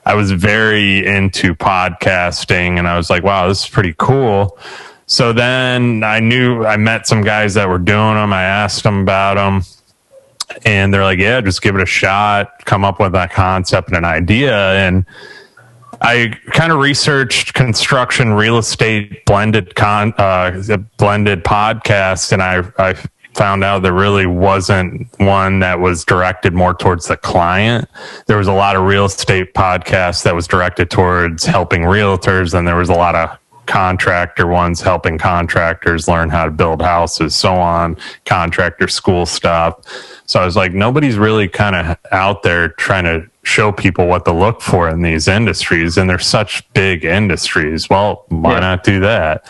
I 0.07 0.15
was 0.15 0.31
very 0.31 1.05
into 1.05 1.55
podcasting 1.55 2.79
and 2.79 2.87
I 2.87 2.97
was 2.97 3.11
like, 3.11 3.25
wow, 3.25 3.49
this 3.49 3.65
is 3.65 3.69
pretty 3.69 3.95
cool. 3.99 4.57
So 5.07 5.33
then 5.33 6.05
I 6.05 6.21
knew 6.21 6.65
I 6.65 6.77
met 6.77 7.09
some 7.09 7.23
guys 7.23 7.55
that 7.55 7.69
were 7.69 7.79
doing 7.79 8.15
them. 8.15 8.33
I 8.33 8.45
asked 8.45 8.85
them 8.85 9.01
about 9.01 9.35
them 9.35 9.65
and 10.65 10.95
they're 10.95 11.03
like, 11.03 11.19
yeah, 11.19 11.41
just 11.41 11.61
give 11.61 11.75
it 11.75 11.83
a 11.83 11.87
shot, 11.87 12.65
come 12.65 12.85
up 12.85 13.01
with 13.01 13.17
a 13.17 13.29
concept 13.29 13.89
and 13.89 13.97
an 13.97 14.05
idea. 14.05 14.57
And 14.57 15.05
I 16.01 16.39
kind 16.53 16.73
of 16.73 16.79
researched 16.79 17.55
construction 17.55 18.33
real 18.33 18.59
estate 18.59 19.25
blended 19.25 19.75
con 19.75 20.13
uh, 20.19 20.63
blended 20.99 21.43
podcast, 21.43 22.33
and 22.33 22.43
I 22.43 22.63
I 22.79 22.95
found 23.37 23.63
out 23.63 23.83
there 23.83 23.93
really 23.93 24.27
wasn't 24.27 25.09
one 25.19 25.59
that 25.61 25.79
was 25.79 26.05
directed 26.05 26.55
more 26.55 26.75
towards 26.75 27.07
the 27.07 27.17
client. 27.17 27.89
There 28.27 28.39
was 28.39 28.49
a 28.49 28.53
lot 28.53 28.77
of 28.77 28.85
real 28.85 29.05
estate 29.05 29.53
podcasts 29.55 30.23
that 30.25 30.35
was 30.35 30.47
directed 30.47 30.91
towards 30.91 31.45
helping 31.45 31.83
realtors, 31.83 32.55
and 32.55 32.67
there 32.67 32.77
was 32.77 32.89
a 32.89 32.95
lot 32.95 33.15
of 33.15 33.39
contractor 33.67 34.47
ones 34.47 34.81
helping 34.81 35.19
contractors 35.19 36.09
learn 36.09 36.31
how 36.31 36.45
to 36.45 36.51
build 36.51 36.81
houses, 36.81 37.35
so 37.35 37.55
on, 37.55 37.97
contractor 38.25 38.89
school 38.89 39.27
stuff. 39.27 39.81
So 40.27 40.41
I 40.41 40.45
was 40.45 40.57
like, 40.57 40.73
nobody's 40.73 41.19
really 41.19 41.49
kind 41.49 41.77
of 41.77 41.99
out 42.13 42.43
there 42.43 42.71
trying 42.71 43.05
to 43.05 43.29
show 43.43 43.71
people 43.71 44.07
what 44.07 44.25
to 44.25 44.33
look 44.33 44.61
for 44.61 44.89
in 44.89 45.03
these 45.03 45.29
industries. 45.29 45.97
And 45.99 46.09
they're 46.09 46.19
such 46.19 46.63
big 46.73 47.05
industries. 47.05 47.91
Well, 47.91 48.25
why 48.29 48.55
yeah. 48.55 48.61
not 48.61 48.85
do 48.85 49.01
that? 49.01 49.45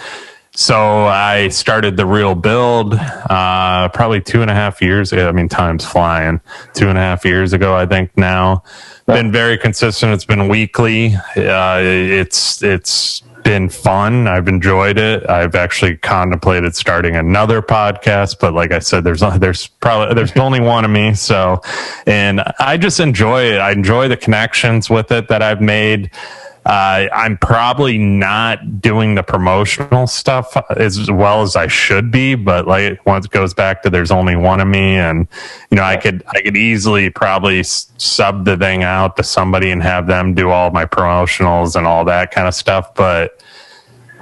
So 0.57 1.05
I 1.05 1.49
started 1.49 1.99
the 1.99 2.07
real 2.07 2.35
build 2.35 2.95
uh, 2.95 3.91
probably 3.91 4.23
two 4.23 4.41
and 4.41 4.51
a 4.51 4.55
half 4.55 4.81
years 4.81 5.13
ago. 5.13 5.29
I 5.29 5.33
mean, 5.33 5.51
time's 5.51 5.85
flying. 5.85 6.41
Two 6.73 6.89
and 6.89 6.97
a 6.97 7.01
half 7.03 7.27
years 7.27 7.53
ago, 7.53 7.77
I 7.77 7.85
think 7.85 8.17
now. 8.17 8.63
Been 9.05 9.31
very 9.31 9.59
consistent. 9.59 10.15
It's 10.15 10.25
been 10.25 10.49
weekly. 10.49 11.15
Uh, 11.37 11.81
it's 11.83 12.63
it's 12.63 13.21
been 13.45 13.69
fun. 13.69 14.27
I've 14.27 14.49
enjoyed 14.49 14.99
it. 14.99 15.29
I've 15.29 15.55
actually 15.55 15.99
contemplated 15.99 16.75
starting 16.75 17.17
another 17.17 17.61
podcast, 17.61 18.39
but 18.41 18.55
like 18.55 18.73
I 18.73 18.79
said, 18.79 19.05
there's 19.05 19.21
there's 19.39 19.67
probably 19.67 20.15
there's 20.15 20.33
only 20.39 20.61
one 20.61 20.87
of 20.87 20.91
me. 20.91 21.13
So, 21.13 21.61
and 22.07 22.43
I 22.59 22.79
just 22.79 22.99
enjoy 22.99 23.53
it. 23.53 23.59
I 23.59 23.73
enjoy 23.73 24.09
the 24.09 24.17
connections 24.17 24.89
with 24.89 25.13
it 25.13 25.29
that 25.29 25.43
I've 25.43 25.61
made. 25.61 26.11
Uh, 26.67 27.07
I'm 27.13 27.39
probably 27.39 27.97
not 27.97 28.81
doing 28.81 29.15
the 29.15 29.23
promotional 29.23 30.09
stuff 30.09 30.57
as 30.77 31.09
well 31.09 31.43
as 31.43 31.55
I 31.55 31.69
should 31.69 32.11
be, 32.11 32.35
but 32.35 32.67
like 32.67 33.07
once 33.07 33.27
it 33.27 33.31
goes 33.31 33.55
back 33.55 33.85
to 33.85 33.91
there's 33.91 34.11
only 34.11 34.35
one 34.35 34.61
of 34.61 34.67
me, 34.67 34.97
and 34.97 35.29
you 35.71 35.77
know 35.77 35.85
I 35.85 35.97
could 35.97 36.25
I 36.35 36.41
could 36.43 36.57
easily 36.57 37.09
probably 37.09 37.63
sub 37.63 38.47
the 38.47 38.57
thing 38.57 38.83
out 38.83 39.17
to 39.17 39.23
somebody 39.23 39.71
and 39.71 39.81
have 39.81 40.09
them 40.09 40.35
do 40.35 40.51
all 40.51 40.73
my 40.73 40.87
promotionals 40.87 41.77
and 41.77 41.87
all 41.87 42.05
that 42.07 42.33
kind 42.33 42.49
of 42.49 42.55
stuff, 42.55 42.93
but 42.97 43.41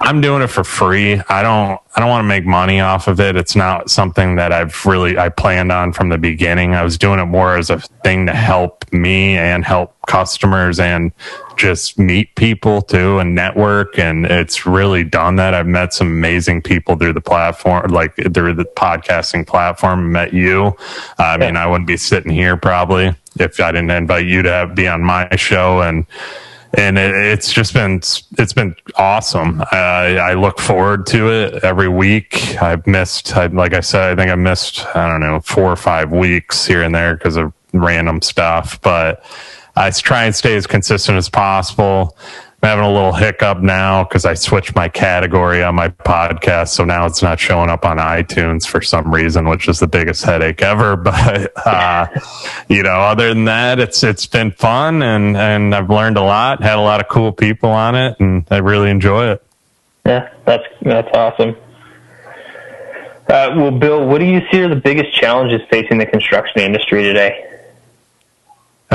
I'm 0.00 0.20
doing 0.20 0.42
it 0.42 0.48
for 0.48 0.64
free. 0.64 1.20
I 1.28 1.42
don't 1.42 1.80
I 1.94 2.00
don't 2.00 2.08
want 2.08 2.24
to 2.24 2.28
make 2.28 2.44
money 2.44 2.80
off 2.80 3.06
of 3.06 3.20
it. 3.20 3.36
It's 3.36 3.54
not 3.54 3.88
something 3.88 4.34
that 4.36 4.52
I've 4.52 4.84
really 4.84 5.16
I 5.16 5.28
planned 5.28 5.70
on 5.70 5.92
from 5.92 6.08
the 6.08 6.18
beginning. 6.18 6.74
I 6.74 6.82
was 6.82 6.98
doing 6.98 7.20
it 7.20 7.26
more 7.26 7.56
as 7.56 7.70
a 7.70 7.78
thing 8.02 8.26
to 8.26 8.32
help 8.32 8.84
me 8.92 9.36
and 9.36 9.64
help 9.64 9.94
customers 10.06 10.80
and 10.80 11.12
just 11.56 11.98
meet 11.98 12.34
people 12.34 12.82
too 12.82 13.18
and 13.18 13.34
network 13.34 13.98
and 13.98 14.26
it's 14.26 14.66
really 14.66 15.04
done 15.04 15.36
that. 15.36 15.54
I've 15.54 15.66
met 15.66 15.94
some 15.94 16.08
amazing 16.08 16.62
people 16.62 16.96
through 16.96 17.12
the 17.12 17.20
platform 17.20 17.90
like 17.90 18.16
through 18.16 18.54
the 18.54 18.64
podcasting 18.64 19.46
platform, 19.46 20.10
met 20.10 20.34
you. 20.34 20.76
I 21.18 21.38
mean, 21.38 21.56
I 21.56 21.66
wouldn't 21.66 21.86
be 21.86 21.96
sitting 21.96 22.32
here 22.32 22.56
probably 22.56 23.14
if 23.38 23.60
I 23.60 23.72
didn't 23.72 23.90
invite 23.90 24.26
you 24.26 24.42
to 24.42 24.70
be 24.74 24.88
on 24.88 25.02
my 25.02 25.34
show 25.36 25.82
and 25.82 26.04
and 26.76 26.98
it, 26.98 27.14
it's 27.14 27.52
just 27.52 27.74
been 27.74 27.96
it's 27.96 28.52
been 28.52 28.74
awesome. 28.96 29.62
I, 29.72 30.18
I 30.18 30.34
look 30.34 30.58
forward 30.58 31.06
to 31.08 31.30
it 31.30 31.64
every 31.64 31.88
week. 31.88 32.60
I've 32.62 32.86
missed, 32.86 33.36
I, 33.36 33.46
like 33.46 33.74
I 33.74 33.80
said, 33.80 34.12
I 34.12 34.20
think 34.20 34.30
I 34.30 34.34
missed 34.34 34.84
I 34.94 35.08
don't 35.08 35.20
know 35.20 35.40
four 35.40 35.70
or 35.70 35.76
five 35.76 36.10
weeks 36.10 36.66
here 36.66 36.82
and 36.82 36.94
there 36.94 37.16
because 37.16 37.36
of 37.36 37.52
random 37.72 38.22
stuff, 38.22 38.80
but 38.82 39.24
I 39.76 39.90
try 39.90 40.24
and 40.24 40.34
stay 40.34 40.56
as 40.56 40.66
consistent 40.66 41.18
as 41.18 41.28
possible. 41.28 42.16
I'm 42.64 42.78
having 42.78 42.86
a 42.86 42.92
little 42.94 43.12
hiccup 43.12 43.58
now 43.58 44.04
because 44.04 44.24
I 44.24 44.32
switched 44.32 44.74
my 44.74 44.88
category 44.88 45.62
on 45.62 45.74
my 45.74 45.90
podcast. 45.90 46.68
So 46.68 46.86
now 46.86 47.04
it's 47.04 47.22
not 47.22 47.38
showing 47.38 47.68
up 47.68 47.84
on 47.84 47.98
iTunes 47.98 48.66
for 48.66 48.80
some 48.80 49.12
reason, 49.12 49.46
which 49.46 49.68
is 49.68 49.80
the 49.80 49.86
biggest 49.86 50.24
headache 50.24 50.62
ever. 50.62 50.96
But, 51.04 51.52
uh, 51.66 52.06
you 52.70 52.82
know, 52.82 52.94
other 52.94 53.28
than 53.28 53.44
that, 53.44 53.78
it's, 53.80 54.02
it's 54.02 54.24
been 54.24 54.50
fun 54.50 55.02
and, 55.02 55.36
and 55.36 55.74
I've 55.74 55.90
learned 55.90 56.16
a 56.16 56.22
lot, 56.22 56.62
had 56.62 56.78
a 56.78 56.80
lot 56.80 57.02
of 57.02 57.08
cool 57.08 57.32
people 57.32 57.68
on 57.68 57.94
it 57.94 58.18
and 58.18 58.46
I 58.50 58.58
really 58.58 58.88
enjoy 58.88 59.32
it. 59.32 59.46
Yeah, 60.06 60.32
that's, 60.46 60.64
that's 60.80 61.08
awesome. 61.14 61.56
Uh, 63.28 63.52
well, 63.56 63.72
Bill, 63.72 64.06
what 64.08 64.20
do 64.20 64.24
you 64.24 64.40
see 64.50 64.62
are 64.62 64.68
the 64.70 64.76
biggest 64.76 65.12
challenges 65.12 65.60
facing 65.68 65.98
the 65.98 66.06
construction 66.06 66.62
industry 66.62 67.02
today? 67.02 67.53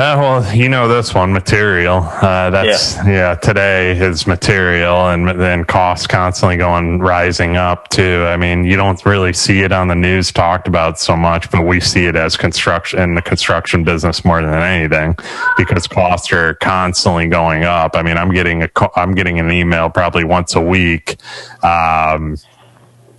Uh, 0.00 0.16
well, 0.16 0.56
you 0.56 0.66
know 0.66 0.88
this 0.88 1.12
one, 1.12 1.30
material. 1.30 1.96
Uh, 1.98 2.48
that's 2.48 2.96
yeah. 2.96 3.06
yeah. 3.06 3.34
Today 3.34 3.90
is 3.98 4.26
material, 4.26 5.10
and 5.10 5.38
then 5.38 5.62
costs 5.66 6.06
constantly 6.06 6.56
going 6.56 7.00
rising 7.00 7.58
up 7.58 7.86
too. 7.90 8.24
I 8.26 8.38
mean, 8.38 8.64
you 8.64 8.76
don't 8.76 9.04
really 9.04 9.34
see 9.34 9.60
it 9.60 9.72
on 9.72 9.88
the 9.88 9.94
news 9.94 10.32
talked 10.32 10.66
about 10.66 10.98
so 10.98 11.18
much, 11.18 11.50
but 11.50 11.66
we 11.66 11.80
see 11.80 12.06
it 12.06 12.16
as 12.16 12.34
construction 12.38 12.98
in 12.98 13.14
the 13.14 13.20
construction 13.20 13.84
business 13.84 14.24
more 14.24 14.40
than 14.40 14.54
anything 14.54 15.18
because 15.58 15.86
costs 15.86 16.32
are 16.32 16.54
constantly 16.54 17.26
going 17.26 17.64
up. 17.64 17.94
I 17.94 18.02
mean, 18.02 18.16
I'm 18.16 18.32
getting 18.32 18.62
a 18.62 18.70
I'm 18.96 19.14
getting 19.14 19.38
an 19.38 19.50
email 19.50 19.90
probably 19.90 20.24
once 20.24 20.54
a 20.54 20.62
week. 20.62 21.16
Um, 21.62 22.38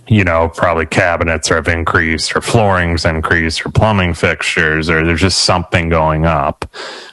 you 0.08 0.24
know, 0.24 0.48
probably 0.48 0.84
cabinets 0.84 1.48
have 1.48 1.68
increased 1.68 2.34
or 2.34 2.40
floorings 2.40 3.04
increased 3.04 3.64
or 3.64 3.70
plumbing 3.70 4.14
fixtures 4.14 4.90
or 4.90 5.06
there's 5.06 5.20
just 5.20 5.44
something 5.44 5.88
going 5.88 6.26
up. 6.26 6.68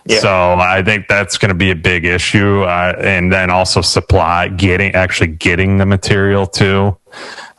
Yeah. 0.05 0.19
So 0.19 0.53
I 0.55 0.81
think 0.83 1.07
that's 1.07 1.37
going 1.37 1.49
to 1.49 1.55
be 1.55 1.69
a 1.69 1.75
big 1.75 2.03
issue. 2.03 2.61
Uh, 2.63 2.95
and 2.99 3.31
then 3.31 3.51
also 3.51 3.81
supply, 3.81 4.47
getting, 4.47 4.95
actually 4.95 5.27
getting 5.27 5.77
the 5.77 5.85
material 5.85 6.47
too. 6.47 6.97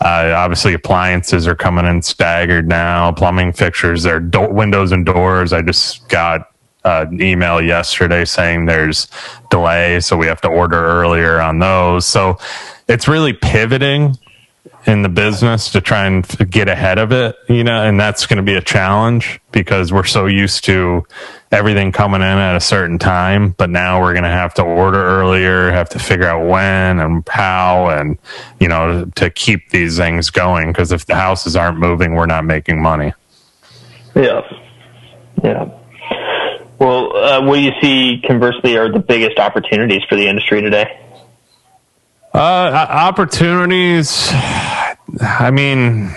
Uh, 0.01 0.33
obviously 0.37 0.75
appliances 0.75 1.47
are 1.47 1.55
coming 1.55 1.87
in 1.87 2.03
staggered 2.03 2.69
now. 2.69 3.13
Plumbing 3.13 3.53
fixtures, 3.53 4.03
their 4.03 4.19
do- 4.19 4.51
windows 4.51 4.91
and 4.91 5.07
doors. 5.07 5.53
I 5.53 5.63
just 5.63 6.09
got 6.09 6.49
an 6.85 7.23
email 7.23 7.61
yesterday 7.63 8.25
saying 8.25 8.65
there's 8.65 9.07
delay. 9.51 10.01
So 10.01 10.17
we 10.17 10.27
have 10.27 10.41
to 10.41 10.49
order 10.49 10.85
earlier 10.85 11.41
on 11.41 11.61
those. 11.61 12.05
So 12.05 12.39
it's 12.89 13.07
really 13.07 13.33
pivoting 13.33 14.17
in 14.87 15.03
the 15.03 15.09
business 15.09 15.71
to 15.71 15.81
try 15.81 16.07
and 16.07 16.27
get 16.51 16.69
ahead 16.69 16.99
of 16.99 17.13
it, 17.13 17.37
you 17.49 17.63
know, 17.63 17.85
and 17.85 18.01
that's 18.01 18.27
going 18.27 18.39
to 18.39 18.43
be 18.43 18.55
a 18.55 18.63
challenge 18.63 19.41
because 19.53 19.93
we're 19.93 20.05
so 20.05 20.27
used 20.27 20.65
to 20.65 21.05
everything 21.53 21.93
coming 21.93 22.23
in 22.23 22.27
at 22.27 22.57
a 22.57 22.61
certain 22.61 22.99
time, 22.99 23.51
but 23.59 23.69
now 23.69 24.01
we're 24.01 24.13
going 24.13 24.25
to 24.25 24.31
have 24.31 24.55
to 24.55 24.63
order 24.63 25.03
earlier, 25.03 25.71
have 25.71 25.89
to 25.91 25.99
figure 25.99 26.27
out 26.27 26.49
when 26.49 26.99
and 26.99 27.29
how 27.29 27.91
and, 27.91 28.19
you 28.59 28.69
know, 28.69 29.05
to 29.17 29.29
keep 29.31 29.69
these 29.71 29.99
things 29.99 30.31
going 30.31 30.71
because 30.71 30.93
if 30.93 31.05
the 31.07 31.15
houses 31.15 31.57
aren't 31.57 31.79
moving, 31.79 32.15
we're 32.15 32.27
not 32.27 32.45
making 32.45 32.81
money. 32.81 33.13
Yeah. 34.15 34.41
Yeah. 35.45 35.77
Well, 36.79 37.15
uh, 37.15 37.45
what 37.45 37.57
do 37.57 37.61
you 37.61 37.73
see 37.83 38.23
conversely 38.27 38.79
are 38.79 38.91
the 38.91 39.01
biggest 39.01 39.39
opportunities 39.39 40.03
for 40.09 40.17
the 40.17 40.27
industry 40.27 40.63
today? 40.63 41.10
Uh, 42.33 42.87
opportunities. 42.89 44.29
I 44.31 45.51
mean, 45.53 46.15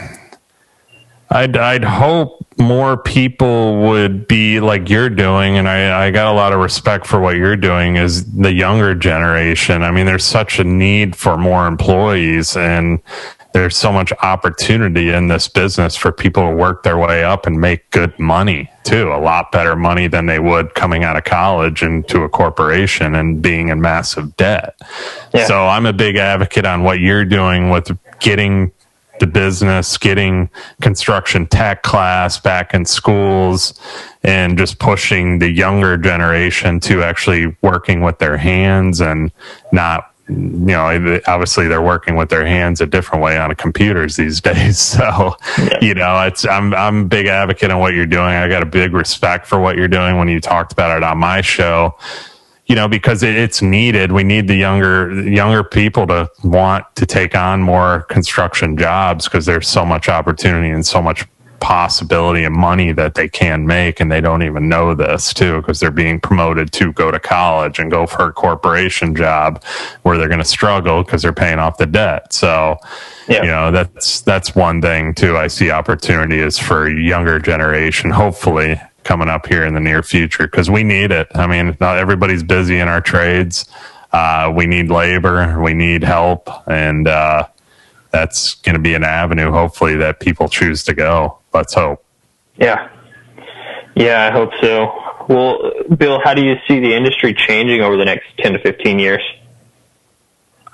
I'd 1.31 1.57
I'd 1.57 1.83
hope 1.83 2.45
more 2.59 2.97
people 2.97 3.81
would 3.81 4.27
be 4.27 4.59
like 4.59 4.89
you're 4.89 5.09
doing, 5.09 5.57
and 5.57 5.67
I 5.67 6.05
I 6.05 6.11
got 6.11 6.31
a 6.31 6.35
lot 6.35 6.53
of 6.53 6.59
respect 6.59 7.07
for 7.07 7.19
what 7.19 7.35
you're 7.35 7.55
doing. 7.55 7.95
Is 7.95 8.31
the 8.31 8.53
younger 8.53 8.93
generation? 8.93 9.81
I 9.81 9.89
mean, 9.89 10.05
there's 10.05 10.23
such 10.23 10.59
a 10.59 10.63
need 10.63 11.15
for 11.15 11.35
more 11.35 11.65
employees, 11.65 12.55
and 12.55 12.99
there's 13.53 13.77
so 13.77 13.91
much 13.91 14.11
opportunity 14.21 15.09
in 15.09 15.27
this 15.27 15.47
business 15.47 15.95
for 15.95 16.11
people 16.11 16.49
to 16.49 16.55
work 16.55 16.83
their 16.83 16.97
way 16.97 17.23
up 17.23 17.45
and 17.45 17.61
make 17.61 17.89
good 17.91 18.17
money 18.19 18.69
too. 18.83 19.13
A 19.13 19.21
lot 19.21 19.51
better 19.51 19.75
money 19.75 20.07
than 20.07 20.25
they 20.25 20.39
would 20.39 20.73
coming 20.73 21.03
out 21.03 21.15
of 21.15 21.23
college 21.23 21.83
into 21.83 22.23
a 22.23 22.29
corporation 22.29 23.15
and 23.15 23.41
being 23.41 23.69
in 23.69 23.79
massive 23.79 24.35
debt. 24.37 24.75
Yeah. 25.33 25.45
So 25.45 25.67
I'm 25.67 25.85
a 25.85 25.93
big 25.93 26.15
advocate 26.17 26.65
on 26.65 26.83
what 26.83 26.99
you're 26.99 27.25
doing 27.25 27.69
with 27.69 27.97
getting 28.19 28.71
the 29.19 29.27
business, 29.27 29.97
getting 29.97 30.49
construction 30.81 31.45
tech 31.45 31.83
class 31.83 32.39
back 32.39 32.73
in 32.73 32.85
schools 32.85 33.79
and 34.23 34.57
just 34.57 34.79
pushing 34.79 35.39
the 35.39 35.49
younger 35.49 35.95
generation 35.97 36.79
to 36.79 37.03
actually 37.03 37.55
working 37.61 38.01
with 38.01 38.17
their 38.17 38.37
hands 38.37 38.99
and 38.99 39.31
not 39.71 40.12
you 40.33 40.75
know, 40.75 41.19
obviously 41.27 41.67
they're 41.67 41.81
working 41.81 42.15
with 42.15 42.29
their 42.29 42.45
hands 42.45 42.81
a 42.81 42.85
different 42.85 43.23
way 43.23 43.37
on 43.37 43.53
computers 43.55 44.15
these 44.15 44.41
days. 44.49 44.79
So, 44.79 45.35
yeah. 45.57 45.79
you 45.81 45.93
know, 45.93 46.21
it's 46.21 46.45
I'm 46.45 46.73
I'm 46.73 47.01
a 47.01 47.05
big 47.05 47.27
advocate 47.27 47.71
on 47.71 47.79
what 47.79 47.93
you're 47.93 48.05
doing. 48.05 48.25
I 48.25 48.47
got 48.47 48.63
a 48.63 48.67
big 48.67 48.93
respect 48.93 49.45
for 49.45 49.59
what 49.59 49.77
you're 49.77 49.87
doing. 49.87 50.17
When 50.17 50.27
you 50.27 50.39
talked 50.39 50.71
about 50.71 50.95
it 50.95 51.03
on 51.03 51.17
my 51.17 51.41
show, 51.41 51.97
you 52.65 52.75
know, 52.75 52.87
because 52.87 53.23
it, 53.23 53.35
it's 53.35 53.61
needed. 53.61 54.11
We 54.11 54.23
need 54.23 54.47
the 54.47 54.55
younger 54.55 55.21
younger 55.27 55.63
people 55.63 56.07
to 56.07 56.29
want 56.43 56.85
to 56.95 57.05
take 57.05 57.35
on 57.35 57.61
more 57.61 58.03
construction 58.03 58.77
jobs 58.77 59.25
because 59.25 59.45
there's 59.45 59.67
so 59.67 59.85
much 59.85 60.09
opportunity 60.09 60.69
and 60.69 60.85
so 60.85 61.01
much 61.01 61.25
possibility 61.63 62.43
and 62.43 62.53
money 62.53 62.91
that 62.91 63.15
they 63.15 63.29
can 63.29 63.65
make 63.65 64.01
and 64.01 64.11
they 64.11 64.19
don't 64.19 64.43
even 64.43 64.67
know 64.67 64.93
this 64.93 65.33
too 65.33 65.57
because 65.61 65.79
they're 65.79 65.91
being 65.91 66.19
promoted 66.19 66.71
to 66.73 66.91
go 66.91 67.09
to 67.09 67.19
college 67.19 67.79
and 67.79 67.89
go 67.89 68.05
for 68.05 68.27
a 68.27 68.33
corporation 68.33 69.15
job 69.15 69.63
where 70.03 70.17
they're 70.17 70.27
going 70.27 70.39
to 70.39 70.45
struggle 70.45 71.03
because 71.03 71.21
they're 71.21 71.31
paying 71.31 71.59
off 71.59 71.77
the 71.77 71.85
debt 71.85 72.33
so 72.33 72.75
yeah. 73.29 73.41
you 73.41 73.47
know 73.47 73.71
that's 73.71 74.19
that's 74.21 74.53
one 74.53 74.81
thing 74.81 75.13
too 75.13 75.37
i 75.37 75.47
see 75.47 75.71
opportunity 75.71 76.37
is 76.37 76.59
for 76.59 76.89
younger 76.89 77.39
generation 77.39 78.11
hopefully 78.11 78.77
coming 79.03 79.29
up 79.29 79.45
here 79.45 79.65
in 79.65 79.73
the 79.73 79.79
near 79.79 80.01
future 80.01 80.47
because 80.47 80.69
we 80.69 80.83
need 80.83 81.11
it. 81.11 81.27
I 81.35 81.47
mean, 81.47 81.77
not 81.79 81.97
everybody's 81.97 82.43
busy 82.43 82.79
in 82.79 82.87
our 82.87 83.01
trades. 83.01 83.65
Uh, 84.11 84.51
we 84.55 84.65
need 84.65 84.89
labor, 84.91 85.59
we 85.61 85.73
need 85.73 86.03
help, 86.03 86.47
and 86.67 87.07
uh, 87.07 87.47
that's 88.13 88.53
going 88.55 88.75
to 88.75 88.81
be 88.81 88.93
an 88.93 89.03
avenue, 89.03 89.51
hopefully, 89.51 89.97
that 89.97 90.21
people 90.21 90.47
choose 90.47 90.83
to 90.83 90.93
go. 90.93 91.39
Let's 91.53 91.73
hope. 91.73 92.05
Yeah. 92.55 92.89
Yeah, 93.95 94.27
I 94.27 94.31
hope 94.31 94.51
so. 94.61 95.03
Well, 95.27 95.71
Bill, 95.97 96.21
how 96.23 96.33
do 96.33 96.45
you 96.45 96.55
see 96.67 96.79
the 96.79 96.95
industry 96.95 97.33
changing 97.33 97.81
over 97.81 97.97
the 97.97 98.05
next 98.05 98.25
10 98.37 98.53
to 98.53 98.59
15 98.59 98.99
years? 98.99 99.21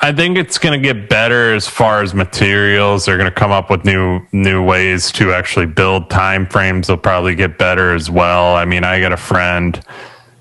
I 0.01 0.11
think 0.13 0.37
it's 0.37 0.57
going 0.57 0.81
to 0.81 0.93
get 0.93 1.09
better 1.09 1.53
as 1.53 1.67
far 1.67 2.01
as 2.01 2.13
materials. 2.13 3.05
They're 3.05 3.17
going 3.17 3.29
to 3.29 3.35
come 3.35 3.51
up 3.51 3.69
with 3.69 3.83
new 3.83 4.21
new 4.31 4.63
ways 4.63 5.11
to 5.13 5.33
actually 5.33 5.65
build 5.65 6.09
time 6.09 6.45
frames. 6.45 6.87
They'll 6.87 6.95
probably 6.95 7.35
get 7.35 7.57
better 7.57 7.93
as 7.93 8.09
well. 8.09 8.55
I 8.55 8.63
mean, 8.63 8.85
I 8.85 9.01
got 9.01 9.11
a 9.11 9.17
friend 9.17 9.79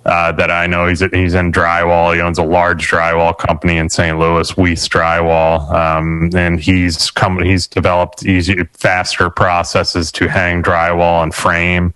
uh, 0.08 0.32
that 0.32 0.50
I 0.50 0.66
know. 0.66 0.86
He's 0.86 1.00
he's 1.12 1.34
in 1.34 1.52
drywall. 1.52 2.14
He 2.14 2.20
owns 2.20 2.38
a 2.38 2.42
large 2.42 2.88
drywall 2.90 3.36
company 3.36 3.76
in 3.76 3.90
St. 3.90 4.18
Louis, 4.18 4.56
Weiss 4.56 4.88
Drywall, 4.88 5.70
um, 5.70 6.30
and 6.34 6.58
he's 6.58 7.10
come. 7.10 7.42
He's 7.42 7.66
developed 7.66 8.24
easy, 8.24 8.64
faster 8.72 9.28
processes 9.28 10.10
to 10.12 10.28
hang 10.28 10.62
drywall 10.62 11.22
and 11.22 11.34
frame, 11.34 11.92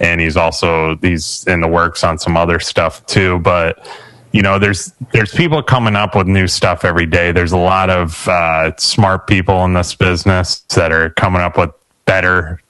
and 0.00 0.20
he's 0.20 0.36
also 0.36 0.96
he's 0.96 1.44
in 1.46 1.60
the 1.60 1.68
works 1.68 2.02
on 2.02 2.18
some 2.18 2.36
other 2.36 2.58
stuff 2.58 3.04
too. 3.06 3.38
But 3.38 3.86
you 4.32 4.42
know, 4.42 4.58
there's 4.58 4.92
there's 5.12 5.32
people 5.32 5.62
coming 5.62 5.94
up 5.94 6.16
with 6.16 6.26
new 6.26 6.48
stuff 6.48 6.84
every 6.84 7.06
day. 7.06 7.30
There's 7.30 7.52
a 7.52 7.58
lot 7.58 7.90
of 7.90 8.26
uh, 8.26 8.76
smart 8.76 9.28
people 9.28 9.64
in 9.64 9.74
this 9.74 9.94
business 9.94 10.60
that 10.74 10.90
are 10.90 11.10
coming 11.10 11.42
up 11.42 11.56
with 11.56 11.70
better 12.06 12.61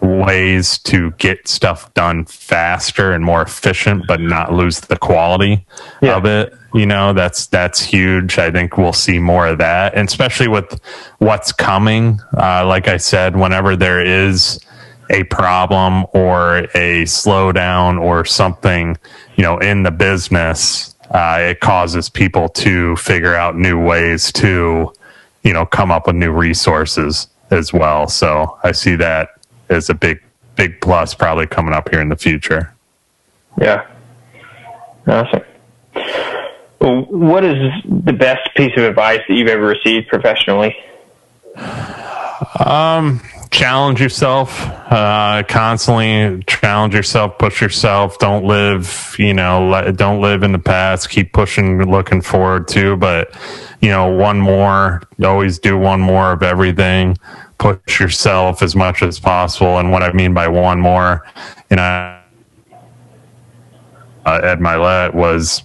ways 0.00 0.78
to 0.78 1.10
get 1.12 1.48
stuff 1.48 1.92
done 1.94 2.24
faster 2.24 3.12
and 3.12 3.24
more 3.24 3.42
efficient, 3.42 4.04
but 4.06 4.20
not 4.20 4.52
lose 4.52 4.80
the 4.80 4.96
quality 4.96 5.66
yeah. 6.00 6.16
of 6.16 6.24
it. 6.24 6.54
You 6.74 6.86
know, 6.86 7.12
that's 7.12 7.46
that's 7.46 7.80
huge. 7.80 8.38
I 8.38 8.50
think 8.50 8.76
we'll 8.76 8.92
see 8.92 9.18
more 9.18 9.46
of 9.46 9.58
that, 9.58 9.94
and 9.94 10.06
especially 10.06 10.48
with 10.48 10.80
what's 11.18 11.50
coming. 11.50 12.20
Uh, 12.36 12.66
like 12.66 12.88
I 12.88 12.98
said, 12.98 13.36
whenever 13.36 13.74
there 13.74 14.04
is 14.04 14.60
a 15.10 15.24
problem 15.24 16.04
or 16.12 16.58
a 16.74 17.04
slowdown 17.04 18.00
or 18.00 18.24
something, 18.24 18.98
you 19.36 19.42
know, 19.42 19.58
in 19.58 19.82
the 19.82 19.90
business, 19.90 20.94
uh, 21.10 21.38
it 21.40 21.60
causes 21.60 22.10
people 22.10 22.48
to 22.50 22.94
figure 22.96 23.34
out 23.34 23.56
new 23.56 23.82
ways 23.82 24.30
to, 24.32 24.92
you 25.42 25.52
know, 25.54 25.64
come 25.64 25.90
up 25.90 26.06
with 26.06 26.16
new 26.16 26.30
resources 26.30 27.28
as 27.50 27.72
well. 27.72 28.06
So 28.08 28.58
I 28.62 28.72
see 28.72 28.96
that 28.96 29.30
as 29.68 29.90
a 29.90 29.94
big, 29.94 30.22
big 30.56 30.80
plus 30.80 31.14
probably 31.14 31.46
coming 31.46 31.74
up 31.74 31.88
here 31.88 32.00
in 32.00 32.08
the 32.08 32.16
future. 32.16 32.74
Yeah. 33.60 33.86
Awesome. 35.06 35.42
Well, 36.80 37.02
what 37.08 37.44
is 37.44 37.56
the 37.84 38.12
best 38.12 38.54
piece 38.56 38.72
of 38.76 38.84
advice 38.84 39.20
that 39.26 39.34
you've 39.34 39.48
ever 39.48 39.66
received 39.66 40.08
professionally? 40.08 40.76
Um, 42.60 43.20
challenge 43.50 44.00
yourself 44.00 44.60
uh, 44.92 45.42
constantly 45.48 46.42
challenge 46.46 46.94
yourself 46.94 47.38
push 47.38 47.60
yourself 47.60 48.18
don't 48.18 48.44
live 48.44 49.16
you 49.18 49.32
know 49.32 49.90
don't 49.92 50.20
live 50.20 50.42
in 50.42 50.52
the 50.52 50.58
past 50.58 51.08
keep 51.08 51.32
pushing 51.32 51.82
looking 51.90 52.20
forward 52.20 52.68
to 52.68 52.96
but 52.96 53.34
you 53.80 53.88
know 53.88 54.08
one 54.08 54.38
more 54.38 55.02
always 55.24 55.58
do 55.58 55.76
one 55.78 56.00
more 56.00 56.32
of 56.32 56.42
everything 56.42 57.16
push 57.58 58.00
yourself 58.00 58.62
as 58.62 58.76
much 58.76 59.02
as 59.02 59.18
possible 59.18 59.78
and 59.78 59.90
what 59.90 60.02
i 60.02 60.12
mean 60.12 60.32
by 60.32 60.46
one 60.46 60.80
more 60.80 61.26
you 61.70 61.76
know 61.76 62.20
uh, 64.26 64.40
ed 64.42 64.60
mylett 64.60 65.14
was 65.14 65.64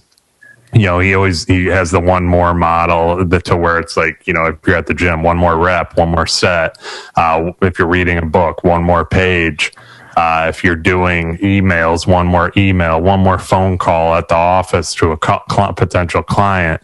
you 0.74 0.86
know, 0.86 0.98
he 0.98 1.14
always 1.14 1.44
he 1.44 1.66
has 1.66 1.92
the 1.92 2.00
one 2.00 2.24
more 2.24 2.52
model 2.52 3.26
to 3.28 3.56
where 3.56 3.78
it's 3.78 3.96
like, 3.96 4.26
you 4.26 4.34
know, 4.34 4.46
if 4.46 4.58
you're 4.66 4.76
at 4.76 4.86
the 4.86 4.94
gym, 4.94 5.22
one 5.22 5.36
more 5.36 5.56
rep, 5.56 5.96
one 5.96 6.08
more 6.08 6.26
set. 6.26 6.76
Uh, 7.14 7.52
if 7.62 7.78
you're 7.78 7.88
reading 7.88 8.18
a 8.18 8.26
book, 8.26 8.64
one 8.64 8.82
more 8.82 9.04
page. 9.04 9.72
Uh, 10.16 10.46
if 10.48 10.62
you're 10.62 10.76
doing 10.76 11.38
emails, 11.38 12.06
one 12.06 12.26
more 12.26 12.52
email, 12.56 13.00
one 13.00 13.20
more 13.20 13.38
phone 13.38 13.78
call 13.78 14.14
at 14.14 14.28
the 14.28 14.34
office 14.34 14.94
to 14.94 15.12
a 15.12 15.72
potential 15.74 16.22
client. 16.22 16.80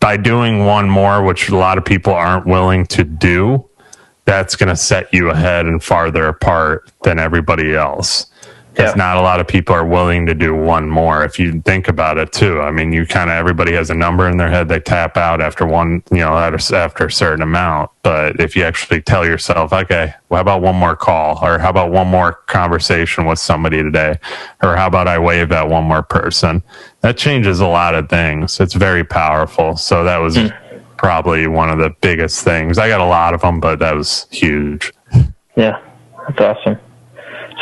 By 0.00 0.16
doing 0.16 0.64
one 0.64 0.88
more, 0.88 1.22
which 1.22 1.48
a 1.48 1.56
lot 1.56 1.78
of 1.78 1.84
people 1.84 2.12
aren't 2.12 2.46
willing 2.46 2.86
to 2.86 3.04
do, 3.04 3.68
that's 4.24 4.56
going 4.56 4.68
to 4.68 4.76
set 4.76 5.12
you 5.12 5.30
ahead 5.30 5.66
and 5.66 5.82
farther 5.82 6.26
apart 6.26 6.90
than 7.02 7.18
everybody 7.18 7.74
else 7.74 8.26
because 8.74 8.90
yeah. 8.90 8.96
not 8.96 9.16
a 9.16 9.20
lot 9.20 9.38
of 9.38 9.46
people 9.46 9.72
are 9.72 9.86
willing 9.86 10.26
to 10.26 10.34
do 10.34 10.52
one 10.52 10.90
more. 10.90 11.24
If 11.24 11.38
you 11.38 11.60
think 11.60 11.86
about 11.86 12.18
it 12.18 12.32
too, 12.32 12.60
I 12.60 12.72
mean, 12.72 12.92
you 12.92 13.06
kind 13.06 13.30
of 13.30 13.36
everybody 13.36 13.72
has 13.74 13.88
a 13.88 13.94
number 13.94 14.28
in 14.28 14.36
their 14.36 14.50
head 14.50 14.68
they 14.68 14.80
tap 14.80 15.16
out 15.16 15.40
after 15.40 15.64
one, 15.64 16.02
you 16.10 16.18
know, 16.18 16.36
after 16.36 17.06
a 17.06 17.12
certain 17.12 17.42
amount. 17.42 17.92
But 18.02 18.40
if 18.40 18.56
you 18.56 18.64
actually 18.64 19.00
tell 19.00 19.24
yourself, 19.24 19.72
okay, 19.72 20.14
well, 20.28 20.38
how 20.38 20.42
about 20.42 20.62
one 20.62 20.74
more 20.74 20.96
call, 20.96 21.38
or 21.40 21.60
how 21.60 21.70
about 21.70 21.92
one 21.92 22.08
more 22.08 22.32
conversation 22.32 23.26
with 23.26 23.38
somebody 23.38 23.80
today, 23.80 24.18
or 24.60 24.74
how 24.74 24.88
about 24.88 25.06
I 25.06 25.20
wave 25.20 25.52
at 25.52 25.68
one 25.68 25.84
more 25.84 26.02
person, 26.02 26.60
that 27.02 27.16
changes 27.16 27.60
a 27.60 27.68
lot 27.68 27.94
of 27.94 28.08
things. 28.08 28.58
It's 28.58 28.74
very 28.74 29.04
powerful. 29.04 29.76
So 29.76 30.02
that 30.02 30.18
was 30.18 30.36
mm. 30.36 30.52
Probably 31.04 31.46
one 31.46 31.68
of 31.68 31.78
the 31.78 31.90
biggest 32.00 32.44
things. 32.44 32.78
I 32.78 32.88
got 32.88 33.00
a 33.00 33.04
lot 33.04 33.34
of 33.34 33.42
them, 33.42 33.60
but 33.60 33.78
that 33.80 33.94
was 33.94 34.26
huge. 34.30 34.90
Yeah, 35.54 35.78
that's 36.26 36.40
awesome. 36.40 36.78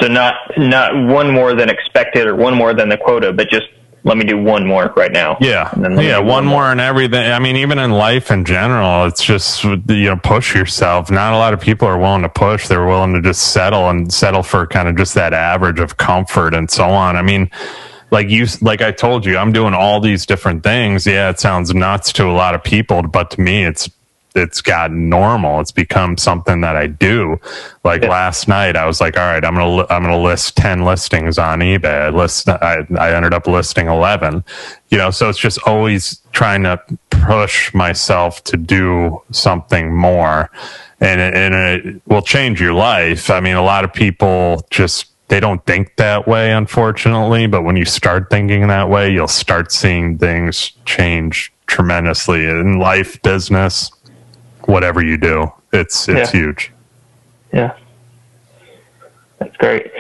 So 0.01 0.07
not 0.07 0.35
not 0.57 0.95
one 1.13 1.33
more 1.33 1.53
than 1.55 1.69
expected 1.69 2.29
or 2.29 2.37
one 2.37 2.55
more 2.55 2.73
than 2.73 2.89
the 2.89 2.97
quota, 2.97 3.33
but 3.33 3.49
just 3.51 3.67
let 4.05 4.17
me 4.17 4.25
do 4.25 4.41
one 4.41 4.65
more 4.65 4.93
right 4.97 5.11
now. 5.11 5.39
Yeah, 5.41 5.71
yeah, 6.01 6.19
one, 6.19 6.27
one 6.27 6.47
more 6.47 6.71
and 6.71 6.81
everything. 6.81 7.31
I 7.33 7.41
mean, 7.41 7.57
even 7.57 7.79
in 7.79 7.91
life 7.91 8.31
in 8.31 8.45
general, 8.45 9.07
it's 9.07 9.25
just 9.25 9.65
you 9.65 9.81
know 9.87 10.17
push 10.17 10.55
yourself. 10.55 11.11
Not 11.11 11.33
a 11.33 11.37
lot 11.37 11.53
of 11.53 11.61
people 11.61 11.89
are 11.89 11.99
willing 11.99 12.23
to 12.23 12.29
push; 12.29 12.69
they're 12.69 12.87
willing 12.87 13.13
to 13.15 13.23
just 13.23 13.53
settle 13.53 13.91
and 13.91 14.13
settle 14.13 14.45
for 14.45 14.69
kind 14.69 14.87
of 14.87 14.97
just 14.97 15.15
that 15.15 15.35
average 15.35 15.81
of 15.81 15.97
comfort 15.97 16.55
and 16.55 16.71
so 16.71 16.85
on. 16.85 17.17
I 17.17 17.23
mean. 17.23 17.51
Like 18.13 18.29
you, 18.29 18.47
like 18.61 18.83
I 18.83 18.93
told 18.93 19.25
you, 19.25 19.39
I'm 19.39 19.53
doing 19.53 19.73
all 19.73 19.99
these 19.99 20.27
different 20.27 20.63
things. 20.63 21.07
Yeah, 21.07 21.31
it 21.31 21.41
sounds 21.41 21.75
nuts 21.75 22.13
to 22.13 22.27
a 22.27 22.33
lot 22.33 22.55
of 22.55 22.63
people, 22.63 23.03
but 23.03 23.31
to 23.33 23.41
me, 23.41 23.65
it's 23.65 23.89
it's 24.35 24.61
gotten 24.61 25.09
normal. 25.09 25.61
It's 25.61 25.73
become 25.73 26.17
something 26.17 26.61
that 26.61 26.77
I 26.77 26.87
do. 26.87 27.41
Like 27.85 28.03
yeah. 28.03 28.11
last 28.11 28.49
night, 28.49 28.77
I 28.77 28.87
was 28.87 29.01
like, 29.01 29.17
all 29.17 29.25
right, 29.25 29.45
I'm 29.45 29.55
gonna 29.55 29.87
I'm 29.89 30.03
gonna 30.03 30.21
list 30.21 30.57
ten 30.57 30.85
listings 30.85 31.39
on 31.39 31.61
eBay. 31.61 32.07
I 32.07 32.09
list 32.11 32.49
I 32.49 32.87
I 32.99 33.15
ended 33.15 33.35
up 33.35 33.47
listing 33.47 33.89
eleven. 33.89 34.45
You 34.91 34.99
know, 34.99 35.11
so 35.11 35.29
it's 35.29 35.39
just 35.39 35.59
always 35.67 36.21
trying 36.33 36.65
to 36.65 36.83
push 37.11 37.73
myself 37.73 38.45
to 38.45 38.57
do 38.59 39.23
something 39.31 39.95
more, 39.95 40.51
and 41.01 41.21
it, 41.21 41.35
and 41.35 41.55
it 41.55 42.03
will 42.07 42.23
change 42.23 42.61
your 42.61 42.75
life. 42.75 43.31
I 43.31 43.41
mean, 43.41 43.57
a 43.57 43.63
lot 43.63 43.85
of 43.85 43.93
people 43.93 44.67
just 44.71 45.12
they 45.33 45.41
don't 45.41 45.65
think 45.65 45.97
that 45.97 46.29
way, 46.29 46.53
unfortunately. 46.53 47.47
But 47.47 47.63
when 47.63 47.75
you 47.75 47.87
start 47.87 48.29
thinking 48.29 48.67
that 48.67 48.91
way, 48.91 49.11
you'll 49.11 49.27
start 49.27 49.73
seeing 49.73 50.19
things 50.19 50.73
change 50.85 51.51
tremendously 51.67 52.45
in 52.45 52.79
life, 52.79 53.21
business, 53.23 53.91
whatever 54.67 55.03
you 55.03 55.17
do. 55.17 55.51
It's 55.73 56.07
it's 56.07 56.35
yeah. 56.35 56.39
huge. 56.39 56.71
Yeah, 57.51 57.75
that's 59.39 59.57
great. 59.57 59.91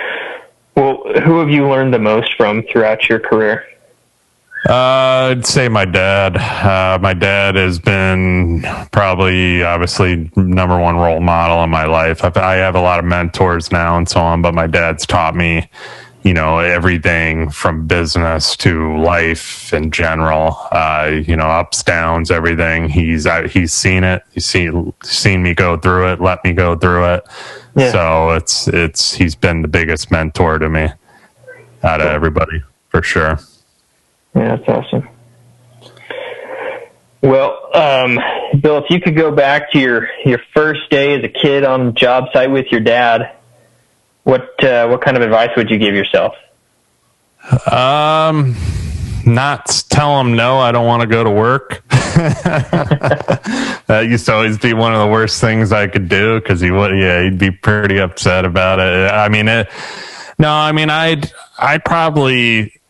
Well, 0.77 1.03
who 1.25 1.38
have 1.38 1.49
you 1.49 1.66
learned 1.66 1.95
the 1.95 1.99
most 1.99 2.35
from 2.37 2.62
throughout 2.64 3.09
your 3.09 3.18
career? 3.18 3.64
Uh, 4.68 5.33
I'd 5.33 5.44
say 5.44 5.68
my 5.68 5.85
dad. 5.85 6.37
Uh, 6.37 6.98
my 7.00 7.15
dad 7.15 7.56
has 7.56 7.81
been 7.81 8.63
probably, 8.92 9.63
obviously, 9.65 10.31
number 10.37 10.79
one 10.79 10.96
role 10.96 11.21
model 11.21 11.65
in 11.65 11.71
my 11.71 11.87
life. 11.87 12.25
I've, 12.25 12.37
I 12.37 12.54
have 12.54 12.77
a 12.77 12.81
lot 12.81 13.00
of 13.00 13.04
mentors 13.04 13.73
now 13.73 13.98
and 13.98 14.08
so 14.08 14.21
on, 14.21 14.40
but 14.40 14.54
my 14.54 14.69
dad's 14.69 15.04
taught 15.04 15.35
me 15.35 15.69
you 16.23 16.33
know 16.33 16.58
everything 16.58 17.50
from 17.50 17.87
business 17.87 18.56
to 18.56 18.96
life 18.98 19.73
in 19.73 19.90
general 19.90 20.56
uh, 20.71 21.21
you 21.27 21.37
know 21.37 21.46
ups 21.46 21.83
downs 21.83 22.31
everything 22.31 22.88
he's 22.88 23.27
uh, 23.27 23.48
he's 23.48 23.73
seen 23.73 24.04
it 24.04 24.23
he's 24.33 24.46
seen 24.46 24.92
seen 25.02 25.42
me 25.42 25.54
go 25.54 25.77
through 25.77 26.13
it 26.13 26.21
let 26.21 26.42
me 26.44 26.52
go 26.52 26.77
through 26.77 27.04
it 27.04 27.25
yeah. 27.75 27.90
so 27.90 28.31
it's 28.31 28.69
it's 28.69 29.15
he's 29.15 29.35
been 29.35 29.63
the 29.63 29.69
biggest 29.69 30.10
mentor 30.10 30.58
to 30.58 30.69
me 30.69 30.88
out 31.83 32.00
of 32.00 32.06
everybody 32.06 32.63
for 32.88 33.02
sure 33.02 33.38
Yeah, 34.35 34.57
that's 34.57 34.69
awesome. 34.69 35.09
Well, 37.23 37.71
um, 37.75 38.19
Bill, 38.61 38.79
if 38.79 38.87
you 38.91 39.01
could 39.01 39.17
go 39.17 39.31
back 39.31 39.71
to 39.73 39.79
your, 39.79 40.09
your 40.25 40.41
first 40.55 40.91
day 40.91 41.15
as 41.15 41.25
a 41.25 41.29
kid 41.29 41.65
on 41.65 41.87
the 41.87 41.93
job 41.93 42.25
site 42.33 42.51
with 42.51 42.67
your 42.71 42.81
dad, 42.81 43.37
what 44.25 44.63
uh, 44.63 44.89
what 44.89 45.03
kind 45.03 45.17
of 45.17 45.23
advice 45.23 45.51
would 45.57 45.71
you 45.71 45.79
give 45.79 45.95
yourself? 45.95 46.35
Um, 47.71 48.55
not 49.27 49.67
tell 49.89 50.21
him 50.21 50.35
no. 50.35 50.59
I 50.59 50.73
don't 50.73 50.87
want 50.87 51.03
to 51.03 51.09
go 51.09 51.25
to 51.25 51.31
work. 51.31 51.83
that 51.89 54.07
used 54.09 54.27
to 54.27 54.35
always 54.35 54.59
be 54.59 54.75
one 54.75 54.93
of 54.93 55.01
the 55.01 55.09
worst 55.09 55.41
things 55.41 55.73
I 55.73 55.89
could 55.89 56.09
do 56.09 56.41
because 56.41 56.61
he 56.61 56.71
would, 56.71 56.97
yeah, 56.97 57.25
he'd 57.25 57.39
be 57.39 57.51
pretty 57.51 57.99
upset 57.99 58.45
about 58.45 58.79
it. 58.79 59.11
I 59.11 59.29
mean, 59.29 59.49
it, 59.49 59.69
no, 60.39 60.51
I 60.51 60.71
mean, 60.73 60.91
I'd, 60.91 61.33
I'd 61.59 61.85
probably 61.85 62.81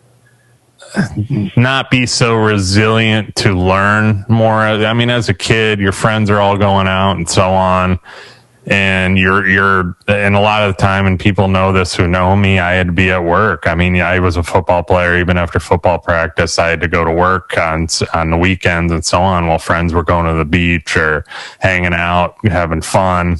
not 1.57 1.90
be 1.90 2.07
so 2.07 2.34
resilient 2.34 3.34
to 3.36 3.53
learn 3.53 4.24
more. 4.28 4.61
I 4.61 4.93
mean, 4.93 5.11
as 5.11 5.28
a 5.28 5.34
kid, 5.34 5.80
your 5.80 5.93
friends 5.93 6.30
are 6.30 6.38
all 6.38 6.57
going 6.57 6.86
out 6.86 7.16
and 7.16 7.28
so 7.28 7.51
on. 7.51 7.99
And 8.64 9.18
you're, 9.18 9.45
you're, 9.49 9.97
and 10.07 10.36
a 10.36 10.40
lot 10.40 10.62
of 10.62 10.76
the 10.76 10.80
time, 10.80 11.07
and 11.07 11.18
people 11.18 11.49
know 11.49 11.72
this 11.72 11.97
who 11.97 12.07
know 12.07 12.36
me, 12.36 12.61
I 12.61 12.74
had 12.74 12.86
to 12.86 12.93
be 12.93 13.11
at 13.11 13.24
work. 13.24 13.66
I 13.66 13.74
mean, 13.74 14.01
I 14.01 14.20
was 14.20 14.36
a 14.36 14.43
football 14.45 14.84
player. 14.84 15.18
Even 15.18 15.36
after 15.36 15.59
football 15.59 15.99
practice, 15.99 16.61
I 16.61 16.68
had 16.68 16.80
to 16.82 16.88
go 16.88 17.05
to 17.05 17.11
work 17.11 17.59
on, 17.59 17.88
on 18.14 18.30
the 18.30 18.36
weekends 18.36 18.93
and 18.93 19.05
so 19.05 19.20
on 19.20 19.49
while 19.49 19.59
friends 19.59 19.93
were 19.93 20.05
going 20.05 20.26
to 20.26 20.34
the 20.34 20.45
beach 20.45 20.97
or 20.97 21.24
hanging 21.59 21.93
out, 21.93 22.36
having 22.45 22.82
fun. 22.82 23.38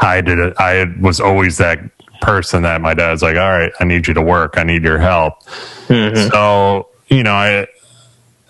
I 0.00 0.20
did 0.20 0.38
it. 0.38 0.54
I 0.58 0.94
was 1.00 1.18
always 1.20 1.58
that 1.58 1.80
person 2.20 2.62
that 2.62 2.80
my 2.80 2.94
dad's 2.94 3.22
like, 3.22 3.36
all 3.36 3.50
right, 3.50 3.72
I 3.80 3.84
need 3.84 4.06
you 4.06 4.14
to 4.14 4.22
work. 4.22 4.54
I 4.56 4.64
need 4.64 4.82
your 4.82 4.98
help. 4.98 5.42
Mm-hmm. 5.88 6.30
So, 6.30 6.88
you 7.08 7.22
know, 7.22 7.34
I, 7.34 7.66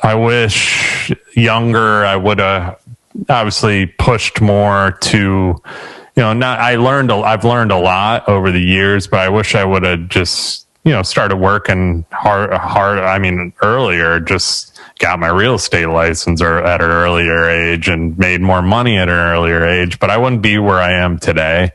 I 0.02 0.14
wish 0.14 1.12
younger 1.34 2.04
I 2.04 2.16
would 2.16 2.38
have 2.38 2.80
obviously 3.28 3.86
pushed 3.86 4.40
more 4.40 4.92
to, 4.92 5.18
you 5.18 6.22
know, 6.22 6.32
not, 6.32 6.60
I 6.60 6.76
learned, 6.76 7.10
a, 7.10 7.16
I've 7.16 7.44
learned 7.44 7.72
a 7.72 7.78
lot 7.78 8.28
over 8.28 8.50
the 8.50 8.60
years, 8.60 9.06
but 9.06 9.20
I 9.20 9.28
wish 9.28 9.54
I 9.54 9.64
would 9.64 9.82
have 9.82 10.08
just, 10.08 10.66
you 10.84 10.92
know, 10.92 11.02
started 11.02 11.36
working 11.36 12.04
hard, 12.12 12.52
hard. 12.52 12.98
I 12.98 13.18
mean, 13.18 13.52
earlier, 13.62 14.20
just 14.20 14.76
got 14.99 15.18
my 15.18 15.28
real 15.28 15.55
estate 15.55 15.86
license 15.86 16.40
or 16.40 16.59
at 16.59 16.80
an 16.80 16.90
earlier 16.90 17.49
age 17.49 17.88
and 17.88 18.16
made 18.18 18.40
more 18.40 18.62
money 18.62 18.97
at 18.97 19.09
an 19.09 19.14
earlier 19.14 19.64
age, 19.64 19.99
but 19.99 20.11
I 20.11 20.16
wouldn't 20.16 20.42
be 20.42 20.59
where 20.59 20.78
I 20.78 20.92
am 20.92 21.18
today. 21.18 21.72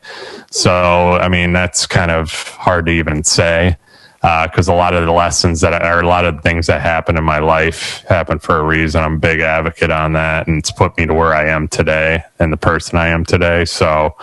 So, 0.50 1.14
I 1.14 1.28
mean, 1.28 1.54
that's 1.54 1.86
kind 1.86 2.12
of 2.12 2.32
hard 2.32 2.88
to 2.88 2.92
even 2.92 3.24
say 3.24 3.78
because 4.22 4.70
uh, 4.70 4.74
a 4.74 4.76
lot 4.76 4.94
of 4.94 5.04
the 5.04 5.12
lessons 5.12 5.62
that 5.62 5.74
are 5.82 6.00
a 6.00 6.08
lot 6.08 6.26
of 6.26 6.44
things 6.44 6.68
that 6.68 6.80
happen 6.80 7.18
in 7.18 7.24
my 7.24 7.40
life 7.40 8.04
happen 8.08 8.38
for 8.38 8.60
a 8.60 8.64
reason. 8.64 9.04
I'm 9.04 9.16
a 9.16 9.20
big 9.20 9.40
advocate 9.40 9.90
on 9.90 10.14
that, 10.14 10.48
and 10.48 10.60
it's 10.60 10.72
put 10.72 10.96
me 10.98 11.08
to 11.08 11.14
where 11.14 11.34
I 11.34 11.48
am 11.48 11.68
today 11.68 12.24
and 12.38 12.54
the 12.54 12.58
person 12.58 13.00
I 13.00 13.08
am 13.08 13.26
today. 13.26 13.66
So, 13.66 14.16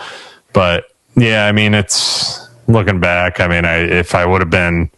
but 0.53 0.85
yeah, 1.17 1.47
I 1.47 1.51
mean, 1.51 1.73
it's 1.73 2.47
looking 2.69 3.01
back. 3.01 3.41
I 3.41 3.49
mean, 3.49 3.65
I 3.65 3.79
if 3.79 4.15
I 4.15 4.25
would 4.25 4.39
have 4.39 4.49
been 4.49 4.89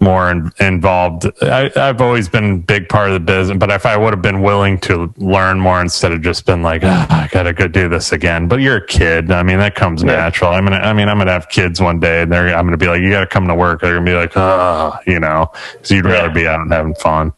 more 0.00 0.30
in, 0.30 0.50
involved. 0.58 1.26
I, 1.42 1.70
have 1.74 2.00
always 2.00 2.28
been 2.28 2.52
a 2.52 2.56
big 2.56 2.88
part 2.88 3.08
of 3.08 3.14
the 3.14 3.20
business, 3.20 3.58
but 3.58 3.70
if 3.70 3.84
I 3.86 3.96
would 3.96 4.12
have 4.12 4.22
been 4.22 4.42
willing 4.42 4.78
to 4.80 5.12
learn 5.18 5.60
more 5.60 5.80
instead 5.80 6.12
of 6.12 6.22
just 6.22 6.46
been 6.46 6.62
like, 6.62 6.82
oh, 6.84 7.06
I 7.10 7.28
gotta 7.30 7.52
go 7.52 7.68
do 7.68 7.88
this 7.88 8.12
again. 8.12 8.48
But 8.48 8.60
you're 8.60 8.76
a 8.76 8.86
kid. 8.86 9.30
I 9.30 9.42
mean, 9.42 9.58
that 9.58 9.74
comes 9.74 10.02
yeah. 10.02 10.12
natural. 10.12 10.52
I'm 10.52 10.64
gonna, 10.64 10.76
I 10.76 10.92
mean, 10.92 11.08
I'm 11.08 11.18
gonna 11.18 11.32
have 11.32 11.48
kids 11.48 11.80
one 11.80 12.00
day, 12.00 12.22
and 12.22 12.32
they're, 12.32 12.48
I'm 12.54 12.64
gonna 12.64 12.76
be 12.76 12.88
like, 12.88 13.02
you 13.02 13.10
gotta 13.10 13.26
come 13.26 13.46
to 13.48 13.54
work. 13.54 13.82
They're 13.82 13.94
gonna 13.94 14.10
be 14.10 14.16
like, 14.16 14.32
oh, 14.36 14.98
you 15.06 15.20
know, 15.20 15.50
because 15.72 15.90
you'd 15.90 16.06
rather 16.06 16.30
be 16.30 16.46
out 16.46 16.60
and 16.60 16.72
having 16.72 16.94
fun. 16.94 17.32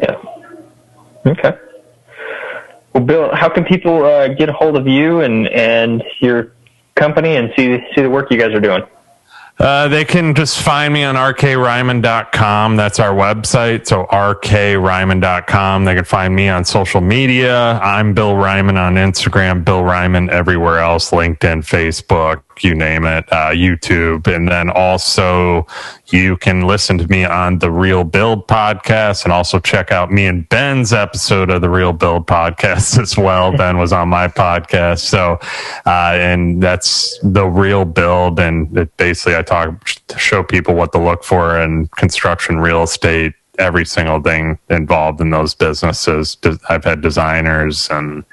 Yeah. 0.00 0.20
Okay. 1.26 1.58
Well, 2.92 3.04
Bill, 3.04 3.34
how 3.34 3.48
can 3.48 3.64
people 3.64 4.04
uh, 4.04 4.28
get 4.28 4.48
a 4.48 4.52
hold 4.52 4.76
of 4.76 4.86
you 4.86 5.20
and 5.20 5.48
and 5.48 6.02
your 6.20 6.52
company 6.94 7.36
and 7.36 7.52
see 7.56 7.78
see 7.94 8.02
the 8.02 8.10
work 8.10 8.30
you 8.30 8.38
guys 8.38 8.52
are 8.52 8.60
doing? 8.60 8.82
Uh, 9.58 9.88
they 9.88 10.04
can 10.04 10.34
just 10.34 10.60
find 10.60 10.92
me 10.92 11.02
on 11.02 11.14
rkreiman.com. 11.14 12.76
That's 12.76 13.00
our 13.00 13.14
website. 13.14 13.86
So 13.86 14.04
rkreiman.com. 14.04 15.84
They 15.84 15.94
can 15.94 16.04
find 16.04 16.34
me 16.36 16.48
on 16.48 16.64
social 16.64 17.00
media. 17.00 17.78
I'm 17.82 18.12
Bill 18.12 18.34
Reiman 18.34 18.76
on 18.78 18.96
Instagram, 18.96 19.64
Bill 19.64 19.80
Reiman 19.80 20.28
everywhere 20.28 20.80
else, 20.80 21.10
LinkedIn, 21.10 21.64
Facebook, 21.64 22.42
you 22.62 22.74
name 22.74 23.04
it, 23.04 23.24
uh, 23.32 23.50
YouTube. 23.50 24.26
And 24.26 24.48
then 24.48 24.70
also 24.70 25.66
you 26.06 26.36
can 26.36 26.66
listen 26.66 26.98
to 26.98 27.06
me 27.08 27.24
on 27.24 27.58
the 27.58 27.70
Real 27.70 28.04
Build 28.04 28.46
podcast 28.46 29.24
and 29.24 29.32
also 29.32 29.58
check 29.58 29.90
out 29.90 30.12
me 30.12 30.26
and 30.26 30.48
Ben's 30.48 30.92
episode 30.92 31.50
of 31.50 31.60
the 31.60 31.70
Real 31.70 31.92
Build 31.92 32.26
podcast 32.26 32.98
as 33.02 33.16
well. 33.16 33.56
ben 33.56 33.78
was 33.78 33.92
on 33.92 34.08
my 34.08 34.28
podcast. 34.28 35.00
So, 35.00 35.38
uh, 35.86 36.16
and 36.18 36.62
that's 36.62 37.18
the 37.22 37.46
Real 37.46 37.84
Build. 37.84 38.38
And 38.38 38.76
it 38.76 38.96
basically, 38.96 39.36
I 39.36 39.42
talk 39.42 39.84
to 39.84 40.18
show 40.18 40.42
people 40.42 40.74
what 40.74 40.92
to 40.92 40.98
look 40.98 41.24
for 41.24 41.60
in 41.60 41.88
construction, 41.88 42.58
real 42.58 42.82
estate, 42.82 43.34
every 43.58 43.86
single 43.86 44.20
thing 44.20 44.58
involved 44.68 45.20
in 45.20 45.30
those 45.30 45.54
businesses. 45.54 46.36
I've 46.68 46.84
had 46.84 47.00
designers 47.00 47.88
and 47.90 48.24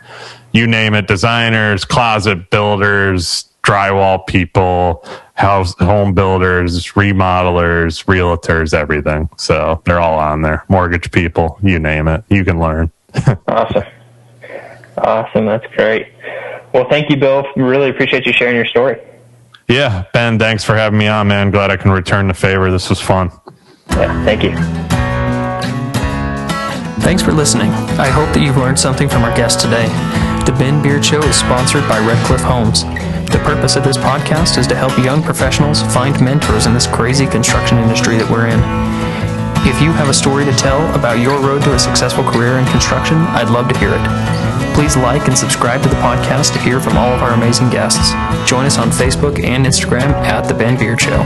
you 0.52 0.68
name 0.68 0.94
it, 0.94 1.08
designers, 1.08 1.84
closet 1.84 2.50
builders, 2.50 3.50
drywall 3.64 4.26
people, 4.28 5.06
house 5.34 5.74
home 5.80 6.14
builders, 6.14 6.92
remodelers, 6.94 8.06
realtors, 8.06 8.74
everything. 8.74 9.30
So 9.38 9.82
they're 9.86 10.00
all 10.00 10.20
on 10.20 10.42
there. 10.42 10.64
Mortgage 10.68 11.12
people, 11.12 11.58
you 11.64 11.80
name 11.80 12.08
it, 12.08 12.24
you 12.30 12.46
can 12.46 12.60
learn. 12.60 12.92
awesome. 13.48 13.84
Awesome. 14.98 15.46
That's 15.46 15.66
great. 15.76 16.08
Well, 16.74 16.88
thank 16.90 17.10
you, 17.10 17.18
Bill. 17.18 17.46
Really 17.56 17.90
appreciate 17.90 18.26
you 18.26 18.34
sharing 18.34 18.56
your 18.56 18.66
story. 18.66 19.00
Yeah, 19.68 20.04
Ben, 20.14 20.38
thanks 20.38 20.64
for 20.64 20.76
having 20.76 21.00
me 21.00 21.08
on, 21.08 21.28
man. 21.28 21.50
Glad 21.50 21.72
I 21.72 21.78
can 21.78 21.92
return 21.92 22.28
the 22.28 22.34
favor. 22.34 22.70
This 22.70 22.90
was 22.90 23.00
fun. 23.00 23.32
Yeah, 23.92 24.26
thank 24.26 24.44
you. 24.44 24.52
Thanks 27.02 27.22
for 27.22 27.32
listening. 27.32 27.70
I 28.00 28.08
hope 28.08 28.34
that 28.34 28.42
you've 28.42 28.58
learned 28.58 28.80
something 28.80 29.10
from 29.10 29.24
our 29.24 29.36
guest 29.36 29.60
today. 29.60 29.88
The 30.46 30.56
Ben 30.58 30.82
Beard 30.82 31.06
Show 31.06 31.22
is 31.24 31.36
sponsored 31.38 31.88
by 31.88 32.00
Red 32.00 32.24
Cliff 32.26 32.42
Homes. 32.42 32.84
The 33.44 33.56
purpose 33.56 33.76
of 33.76 33.84
this 33.84 33.98
podcast 33.98 34.58
is 34.58 34.68
to 34.68 34.76
help 34.76 34.98
young 34.98 35.22
professionals 35.22 35.82
find 35.94 36.16
mentors 36.24 36.66
in 36.66 36.74
this 36.74 36.88
crazy 36.88 37.28
construction 37.28 37.78
industry 37.78 38.16
that 38.16 38.32
we're 38.32 38.48
in. 38.48 38.60
If 39.68 39.82
you 39.82 39.92
have 39.92 40.08
a 40.08 40.14
story 40.14 40.46
to 40.46 40.54
tell 40.54 40.80
about 40.96 41.20
your 41.20 41.38
road 41.42 41.62
to 41.64 41.74
a 41.74 41.80
successful 41.80 42.24
career 42.24 42.58
in 42.58 42.66
construction, 42.68 43.18
I'd 43.36 43.50
love 43.50 43.68
to 43.68 43.78
hear 43.80 43.92
it. 43.92 44.74
Please 44.74 44.96
like 44.96 45.28
and 45.28 45.38
subscribe 45.38 45.84
to 45.84 45.90
the 45.90 45.96
podcast 45.96 46.54
to 46.54 46.60
hear 46.60 46.80
from 46.80 46.96
all 46.96 47.12
of 47.12 47.22
our 47.22 47.34
amazing 47.34 47.70
guests. 47.70 48.16
Join 48.50 48.64
us 48.64 48.78
on 48.78 48.92
Facebook 48.92 49.44
and 49.44 49.66
Instagram 49.66 50.16
at 50.24 50.48
The 50.48 50.54
Ben 50.54 50.80
Beard 50.80 51.02
Show. 51.02 51.20